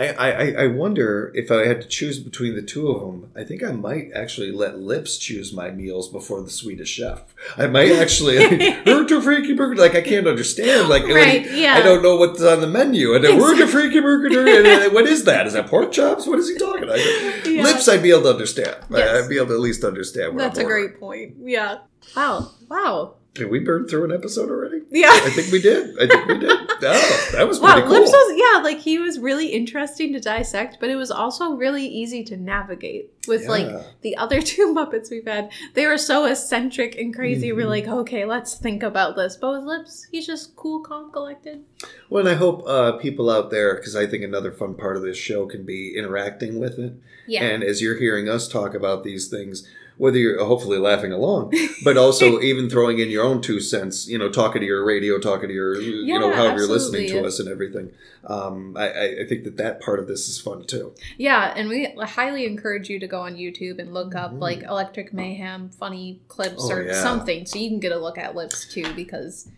I, 0.07 0.31
I, 0.31 0.51
I 0.63 0.67
wonder 0.67 1.31
if 1.35 1.51
I 1.51 1.65
had 1.65 1.81
to 1.81 1.88
choose 1.88 2.19
between 2.19 2.55
the 2.55 2.62
two 2.62 2.89
of 2.89 3.01
them. 3.01 3.31
I 3.35 3.43
think 3.43 3.63
I 3.63 3.71
might 3.71 4.12
actually 4.13 4.51
let 4.51 4.79
Lips 4.79 5.17
choose 5.17 5.51
my 5.53 5.71
meals 5.71 6.07
before 6.09 6.41
the 6.41 6.49
Swedish 6.49 6.89
chef. 6.89 7.23
I 7.57 7.67
might 7.67 7.91
actually, 7.91 8.38
like, 8.85 9.07
to 9.07 9.21
freaky 9.21 9.53
burger. 9.53 9.75
Like 9.75 9.95
I 9.95 10.01
can't 10.01 10.27
understand. 10.27 10.89
Like 10.89 11.03
when- 11.03 11.15
Right, 11.15 11.51
yeah. 11.51 11.75
I 11.75 11.81
don't 11.81 12.01
know 12.01 12.15
what's 12.15 12.41
on 12.41 12.62
the 12.62 12.67
menu. 12.67 13.13
And 13.15 13.23
then 13.23 13.38
we're 13.38 13.67
freaky 13.67 13.99
burger. 13.99 14.47
and, 14.47 14.93
What 14.93 15.05
is 15.05 15.25
that? 15.25 15.47
Is 15.47 15.53
that 15.53 15.67
pork 15.67 15.91
chops? 15.91 16.25
What 16.25 16.39
is 16.39 16.49
he 16.49 16.57
talking? 16.57 16.83
about? 16.83 16.97
Yeah. 17.45 17.63
Lips, 17.63 17.88
I'd 17.88 18.01
be 18.03 18.12
able 18.12 18.23
to 18.23 18.29
understand. 18.31 18.75
Yes. 18.89 19.23
I'd 19.23 19.29
be 19.29 19.38
able 19.38 19.47
to 19.47 19.53
at 19.55 19.59
least 19.59 19.83
understand. 19.83 20.39
That's 20.39 20.57
I'm 20.57 20.65
a 20.65 20.67
ordering. 20.67 20.88
great 20.91 20.99
point. 20.99 21.35
Yeah. 21.43 21.79
Wow. 22.15 22.51
Wow. 22.69 23.15
Did 23.39 23.49
we 23.49 23.60
burn 23.60 23.88
through 23.88 24.06
an 24.06 24.12
episode 24.12 24.49
already? 24.49 24.82
Yeah. 24.91 25.10
I 25.12 25.30
think 25.32 25.52
we 25.52 25.62
did. 25.62 25.97
I 25.99 26.08
think 26.08 26.28
we 26.28 26.38
did. 26.38 26.60
Oh, 26.82 27.30
that 27.34 27.45
was 27.45 27.60
Wow, 27.60 27.73
pretty 27.73 27.88
cool. 27.89 27.99
Lips 27.99 28.10
was 28.13 28.38
yeah, 28.39 28.62
like 28.62 28.78
he 28.80 28.99
was 28.99 29.19
really 29.19 29.47
interesting 29.47 30.13
to 30.13 30.19
dissect, 30.21 30.78
but 30.80 30.89
it 30.89 30.95
was 30.95 31.12
also 31.12 31.56
really 31.56 31.86
easy 31.86 32.23
to 32.23 32.38
navigate 32.38 33.12
with 33.28 33.43
Yeah. 33.43 33.49
like 33.49 33.86
the 34.02 34.15
other 34.15 34.41
two 34.52 34.73
Muppets 34.73 35.12
we've 35.12 35.28
had. 35.28 35.52
They 35.73 35.88
were 35.88 35.97
so 35.97 36.23
eccentric 36.25 36.95
and 36.97 37.13
crazy. 37.13 37.52
We're 37.52 37.65
Mhm. 37.65 37.69
like, 37.69 37.88
okay, 37.89 38.23
let's 38.23 38.54
think 38.56 38.82
about 38.82 39.17
this. 39.17 39.36
But 39.36 39.52
with 39.60 39.63
Lips, 39.67 40.08
he's 40.10 40.25
just 40.25 40.56
cool, 40.56 40.80
calm, 40.80 41.12
collected. 41.12 41.65
Well, 42.10 42.25
and 42.25 42.30
I 42.34 42.38
hope 42.38 42.63
uh, 42.65 42.93
people 42.93 43.30
out 43.30 43.52
there, 43.52 43.75
because 43.75 43.97
I 43.97 44.08
think 44.08 44.23
another 44.23 44.54
fun 44.54 44.73
part 44.75 44.95
of 44.95 45.04
this 45.04 45.17
show 45.17 45.47
can 45.47 45.65
be 45.65 45.93
interacting 45.97 46.60
with 46.62 46.80
it. 46.80 46.93
Yeah. 47.28 47.43
And 47.43 47.62
as 47.62 47.82
you're 47.82 47.99
hearing 47.99 48.30
us 48.30 48.47
talk 48.47 48.73
about 48.73 49.04
these 49.04 49.28
things, 49.28 49.67
whether 49.99 50.17
you're 50.17 50.43
hopefully 50.43 50.77
laughing 50.79 51.12
along, 51.12 51.53
but 51.83 51.97
also 51.97 52.39
even 52.49 52.69
throwing 52.69 52.99
in 52.99 53.09
your 53.09 53.23
own 53.23 53.41
two 53.41 53.59
cents, 53.59 54.07
you 54.07 54.17
know, 54.17 54.29
talking 54.29 54.62
to 54.62 54.65
your 54.65 54.83
radio, 54.85 55.19
talking 55.19 55.49
to 55.49 55.53
your, 55.53 55.79
you 55.79 56.17
know, 56.17 56.31
however 56.33 56.51
how 56.51 56.55
you're 56.57 56.67
listening 56.67 57.07
to 57.09 57.25
us 57.25 57.38
and 57.39 57.49
everything. 57.49 57.91
Um, 58.23 58.75
I, 58.77 59.21
I 59.21 59.25
think 59.27 59.43
that 59.43 59.57
that 59.57 59.81
part 59.81 59.99
of 59.99 60.07
this 60.07 60.27
is 60.29 60.39
fun 60.39 60.65
too. 60.65 60.93
Yeah, 61.17 61.53
and 61.55 61.67
we 61.69 61.85
highly 61.99 62.45
encourage 62.45 62.89
you 62.89 62.97
to 62.99 63.07
go 63.07 63.19
on 63.21 63.35
YouTube 63.35 63.77
and 63.79 63.93
look 63.93 64.15
up 64.15 64.33
Mhm. 64.33 64.39
like 64.39 64.63
Electric 64.63 65.13
Mayhem 65.13 65.69
funny 65.69 66.21
clips 66.29 66.63
Oh, 66.65 66.71
or 66.75 66.83
yeah. 66.88 66.93
something 67.03 67.45
so 67.45 67.59
you 67.59 67.69
can 67.69 67.79
get 67.79 67.91
a 67.91 67.99
look 67.99 68.17
at 68.17 68.35
Lips 68.35 68.65
too 68.73 68.93
because 68.93 69.49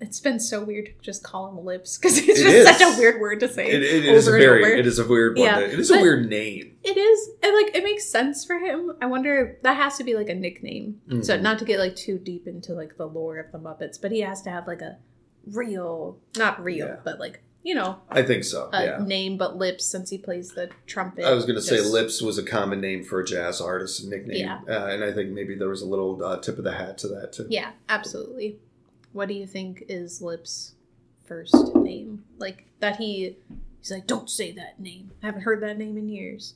it's 0.00 0.20
been 0.20 0.38
so 0.40 0.62
weird 0.64 0.86
to 0.86 0.92
just 1.00 1.22
call 1.22 1.48
him 1.48 1.64
Lips 1.64 1.96
because 1.96 2.18
it's 2.18 2.28
It 2.28 2.34
just 2.42 2.46
is. 2.46 2.66
such 2.78 2.80
a 2.94 2.98
weird 2.98 3.20
word 3.20 3.40
to 3.40 3.48
say. 3.48 3.68
It, 3.68 3.82
it 3.82 4.04
is 4.04 4.26
a 4.28 4.32
very, 4.32 4.78
it 4.78 4.86
is 4.86 4.98
a 4.98 5.06
weird 5.06 5.36
one. 5.36 5.46
Yeah, 5.46 5.60
it 5.60 5.78
is 5.78 5.90
a 5.90 5.96
weird 6.00 6.28
name. 6.28 6.76
It 6.82 6.96
is, 6.96 7.30
and 7.42 7.54
like 7.54 7.74
it 7.74 7.82
makes 7.84 8.04
sense 8.06 8.44
for 8.44 8.58
him. 8.58 8.92
I 9.00 9.06
wonder 9.06 9.58
that 9.62 9.76
has 9.76 9.96
to 9.98 10.04
be 10.04 10.14
like 10.14 10.28
a 10.28 10.34
nickname. 10.34 11.00
So 11.22 11.38
Mhm. 11.38 11.42
not 11.42 11.58
to 11.60 11.64
get 11.64 11.78
like 11.78 11.96
too 11.96 12.18
deep 12.18 12.46
into 12.46 12.74
like 12.74 12.96
the 12.96 13.06
lore 13.06 13.38
of 13.38 13.52
the 13.52 13.58
Muppets, 13.58 14.00
but 14.00 14.12
he 14.12 14.20
has 14.20 14.42
to 14.42 14.50
have 14.50 14.66
like 14.66 14.82
a 14.82 14.98
real, 15.46 16.18
not 16.36 16.62
real, 16.62 16.86
Yeah. 16.88 16.96
but 17.04 17.18
like 17.18 17.40
you 17.62 17.74
know, 17.74 17.96
I 18.10 18.20
think 18.22 18.44
so. 18.44 18.68
a 18.74 18.84
yeah. 18.84 18.98
name, 19.02 19.38
but 19.38 19.56
Lips 19.56 19.86
since 19.86 20.10
he 20.10 20.18
plays 20.18 20.50
the 20.50 20.68
trumpet. 20.84 21.24
I 21.24 21.32
was 21.32 21.46
going 21.46 21.54
to 21.56 21.62
say 21.62 21.80
Lips 21.80 22.20
was 22.20 22.36
a 22.36 22.42
common 22.42 22.78
name 22.78 23.02
for 23.02 23.20
a 23.20 23.24
jazz 23.24 23.58
artist 23.58 24.06
nickname. 24.06 24.36
Yeah. 24.36 24.60
Uh, 24.68 24.88
and 24.88 25.02
I 25.02 25.12
think 25.14 25.30
maybe 25.30 25.54
there 25.54 25.70
was 25.70 25.80
a 25.80 25.86
little 25.86 26.22
uh, 26.22 26.36
tip 26.40 26.58
of 26.58 26.64
the 26.64 26.72
hat 26.72 26.98
to 26.98 27.08
that 27.08 27.32
too. 27.32 27.46
Yeah, 27.48 27.70
absolutely. 27.88 28.58
What 29.14 29.28
do 29.28 29.34
you 29.34 29.46
think 29.46 29.84
is 29.88 30.20
Lips' 30.20 30.74
first 31.24 31.54
name? 31.76 32.24
Like 32.36 32.66
that 32.80 32.96
he 32.96 33.38
he's 33.78 33.90
like, 33.90 34.06
don't 34.06 34.28
say 34.28 34.52
that 34.52 34.78
name. 34.78 35.12
I 35.22 35.26
haven't 35.26 35.42
heard 35.42 35.62
that 35.62 35.78
name 35.78 35.96
in 35.96 36.08
years. 36.08 36.54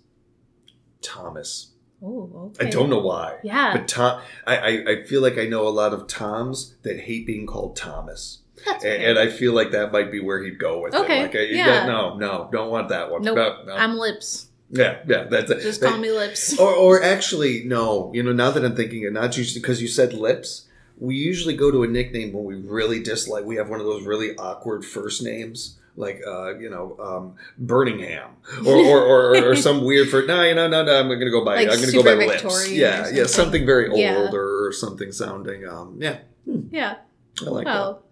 Thomas. 1.01 1.71
Oh, 2.03 2.53
okay. 2.57 2.67
I 2.67 2.71
don't 2.71 2.91
know 2.91 3.01
why. 3.01 3.39
Yeah, 3.43 3.77
But 3.77 3.89
Tom, 3.89 4.21
I, 4.47 4.57
I, 4.57 4.85
I 4.93 5.05
feel 5.05 5.21
like 5.21 5.37
I 5.37 5.47
know 5.47 5.67
a 5.67 5.71
lot 5.71 5.93
of 5.93 6.07
Toms 6.07 6.77
that 6.83 7.01
hate 7.01 7.27
being 7.27 7.45
called 7.47 7.75
Thomas. 7.77 8.39
that's 8.65 8.85
And, 8.85 9.03
and 9.03 9.19
I 9.19 9.29
feel 9.29 9.53
like 9.53 9.73
that 9.73 9.91
might 9.91 10.13
be 10.13 10.21
where 10.21 10.41
he'd 10.43 10.61
go 10.61 10.81
with 10.83 10.95
Okay, 10.95 11.21
it. 11.21 11.23
Like, 11.23 11.35
I, 11.35 11.41
yeah. 11.47 11.87
no, 11.87 12.17
no, 12.17 12.49
don't 12.53 12.71
want 12.71 12.91
that 12.91 13.11
one. 13.11 13.23
Nope. 13.23 13.37
No, 13.37 13.65
no. 13.67 13.75
I'm 13.75 13.97
Lips. 13.97 14.49
yeah, 14.71 14.99
yeah, 15.09 15.25
that's 15.25 15.51
it. 15.51 15.61
Just 15.61 15.83
call 15.83 15.99
me 15.99 16.13
Lips. 16.13 16.57
Or, 16.59 16.73
or 16.73 17.03
actually, 17.03 17.65
no. 17.65 18.13
You 18.15 18.23
know, 18.23 18.33
now 18.33 18.53
that 18.53 18.65
I'm 18.65 18.77
thinking, 18.77 19.13
not 19.13 19.33
just 19.33 19.55
because 19.57 19.83
you 19.83 19.89
said 19.89 20.13
lips, 20.13 20.68
we 20.99 21.15
usually 21.17 21.57
go 21.57 21.71
to 21.71 21.83
a 21.83 21.87
nickname 21.87 22.33
when 22.33 22.45
we 22.45 22.55
really 22.57 23.03
dislike. 23.03 23.45
We 23.45 23.57
have 23.57 23.69
one 23.69 23.81
of 23.81 23.87
those 23.87 24.05
really 24.05 24.37
awkward 24.37 24.85
first 24.85 25.23
names, 25.23 25.79
like 25.97 26.21
uh, 26.27 26.57
you 26.59 26.69
know, 26.71 26.97
um, 26.99 27.35
Birmingham, 27.57 28.31
or 28.67 28.75
or, 28.77 29.03
or, 29.03 29.51
or 29.51 29.57
some 29.67 29.85
weird 29.85 30.09
for. 30.09 30.23
No, 30.23 30.43
you 30.43 30.55
know, 30.55 30.67
no, 30.69 30.83
no. 30.85 30.99
I'm 30.99 31.07
going 31.09 31.21
to 31.21 31.31
go 31.31 31.45
by. 31.45 31.57
Like 31.57 31.71
I'm 31.71 31.79
to 31.81 31.93
go 31.93 32.03
by 32.03 32.11
Super 32.11 32.27
lips. 32.27 32.71
Yeah, 32.71 32.87
or 33.07 33.11
yeah, 33.11 33.25
something. 33.25 33.27
something 33.29 33.67
very 33.67 33.89
old 33.89 33.99
Yeah. 33.99 34.31
or, 34.33 34.73
something 34.73 35.13
sounding. 35.13 35.67
Um, 35.67 35.97
yeah, 36.01 36.19
Yeah. 36.71 36.97
I 37.41 37.45
like 37.51 37.65
that. 37.67 37.75
well, 37.75 38.03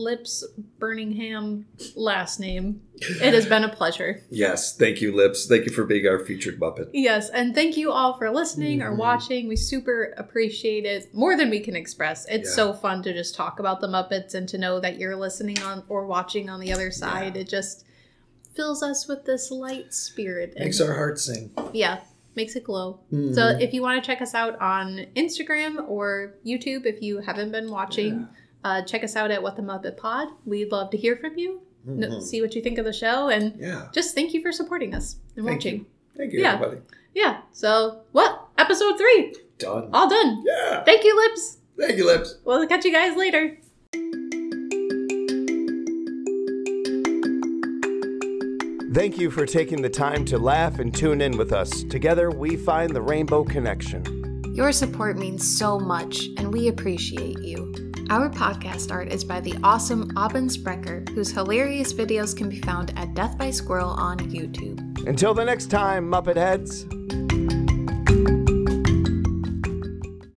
Lips 0.00 0.44
Birmingham 0.78 1.66
last 1.96 2.38
name. 2.38 2.82
It 2.96 3.32
has 3.34 3.46
been 3.46 3.64
a 3.64 3.68
pleasure. 3.68 4.22
Yes, 4.30 4.76
thank 4.76 5.00
you, 5.00 5.14
Lips. 5.16 5.46
Thank 5.46 5.64
you 5.64 5.72
for 5.72 5.84
being 5.84 6.06
our 6.06 6.18
featured 6.18 6.60
Muppet. 6.60 6.90
Yes, 6.92 7.30
and 7.30 7.54
thank 7.54 7.76
you 7.78 7.90
all 7.90 8.18
for 8.18 8.30
listening 8.30 8.82
or 8.82 8.92
Mhm. 8.92 8.98
watching. 8.98 9.48
We 9.48 9.56
super 9.56 10.12
appreciate 10.18 10.84
it 10.84 11.14
more 11.14 11.36
than 11.36 11.48
we 11.48 11.60
can 11.60 11.74
express. 11.74 12.26
It's 12.28 12.50
Yeah. 12.50 12.54
so 12.54 12.72
fun 12.74 13.02
to 13.04 13.12
just 13.14 13.34
talk 13.34 13.58
about 13.58 13.80
the 13.80 13.88
Muppets 13.88 14.34
and 14.34 14.46
to 14.50 14.58
know 14.58 14.78
that 14.80 14.98
you're 14.98 15.16
listening 15.16 15.58
on 15.62 15.82
or 15.88 16.06
watching 16.06 16.50
on 16.50 16.60
the 16.60 16.72
other 16.72 16.90
side. 16.90 17.34
Yeah. 17.36 17.42
It 17.42 17.48
just 17.48 17.84
fills 18.54 18.82
us 18.82 19.08
with 19.08 19.24
this 19.24 19.50
light 19.50 19.94
spirit. 19.94 20.52
And 20.56 20.64
Makes 20.66 20.80
our 20.82 20.92
hearts 20.94 21.24
sing. 21.24 21.50
yeah, 21.72 22.00
makes 22.34 22.54
it 22.56 22.64
glow. 22.64 23.00
Mhm. 23.12 23.34
So 23.34 23.48
if 23.58 23.72
you 23.72 23.80
want 23.80 24.02
to 24.02 24.06
check 24.06 24.20
us 24.20 24.34
out 24.34 24.60
on 24.60 25.06
Instagram 25.16 25.88
or 25.88 26.34
YouTube, 26.44 26.84
if 26.84 27.00
you 27.00 27.18
haven't 27.20 27.52
been 27.52 27.70
watching, 27.70 28.28
uh, 28.66 28.82
check 28.82 29.04
us 29.04 29.14
out 29.16 29.30
at 29.30 29.42
What 29.42 29.54
the 29.56 29.62
Muppet 29.62 29.96
Pod. 29.96 30.28
We'd 30.44 30.72
love 30.72 30.90
to 30.90 30.96
hear 30.96 31.16
from 31.16 31.38
you, 31.38 31.60
kn- 31.86 32.00
Mhm. 32.00 32.22
see 32.22 32.40
what 32.42 32.54
you 32.56 32.62
think 32.62 32.78
of 32.78 32.84
the 32.84 32.92
show, 32.92 33.28
and 33.28 33.54
Yeah, 33.60 33.86
just 33.92 34.14
thank 34.14 34.34
you 34.34 34.42
for 34.42 34.50
supporting 34.52 34.92
us 34.94 35.16
and 35.36 35.44
Thank 35.46 35.58
watching. 35.58 35.74
you. 35.80 35.86
thank 36.16 36.32
you, 36.32 36.40
Yeah. 36.40 36.54
everybody. 36.54 36.80
Yeah. 37.14 37.38
So 37.52 38.00
what? 38.12 38.40
Episode 38.58 38.98
three, 38.98 39.34
Done. 39.58 39.88
all 39.92 40.08
done. 40.08 40.42
Yeah, 40.44 40.82
Thank 40.84 41.04
you, 41.04 41.14
Lips. 41.16 41.58
thank 41.78 41.96
you, 41.96 42.06
Lips. 42.06 42.38
We'll 42.44 42.66
catch 42.66 42.84
you 42.84 42.92
guys 42.92 43.16
later. 43.16 43.56
Thank 48.92 49.18
you 49.18 49.30
for 49.30 49.44
taking 49.44 49.82
the 49.82 49.90
time 49.90 50.24
to 50.26 50.38
laugh 50.38 50.78
and 50.78 50.94
tune 50.94 51.20
in 51.20 51.36
with 51.36 51.52
us. 51.52 51.82
Together, 51.84 52.30
we 52.30 52.56
find 52.56 52.90
the 52.96 53.02
Rainbow 53.02 53.44
Connection. 53.44 54.02
Your 54.54 54.72
support 54.72 55.18
means 55.18 55.46
so 55.58 55.78
much, 55.78 56.28
and 56.38 56.50
we 56.52 56.68
appreciate 56.68 57.38
you. 57.40 57.85
Our 58.08 58.30
podcast 58.30 58.92
art 58.92 59.12
is 59.12 59.24
by 59.24 59.40
the 59.40 59.58
awesome 59.64 60.12
Aubin 60.16 60.48
Sprecher, 60.48 61.04
whose 61.12 61.32
hilarious 61.32 61.92
videos 61.92 62.36
can 62.36 62.48
be 62.48 62.60
found 62.60 62.96
at 62.96 63.14
Death 63.14 63.36
by 63.36 63.50
Squirrel 63.50 63.90
on 63.90 64.18
YouTube. 64.18 64.78
Until 65.08 65.34
the 65.34 65.44
next 65.44 65.72
time, 65.72 66.08
Muppet 66.08 66.36
Heads. 66.36 66.86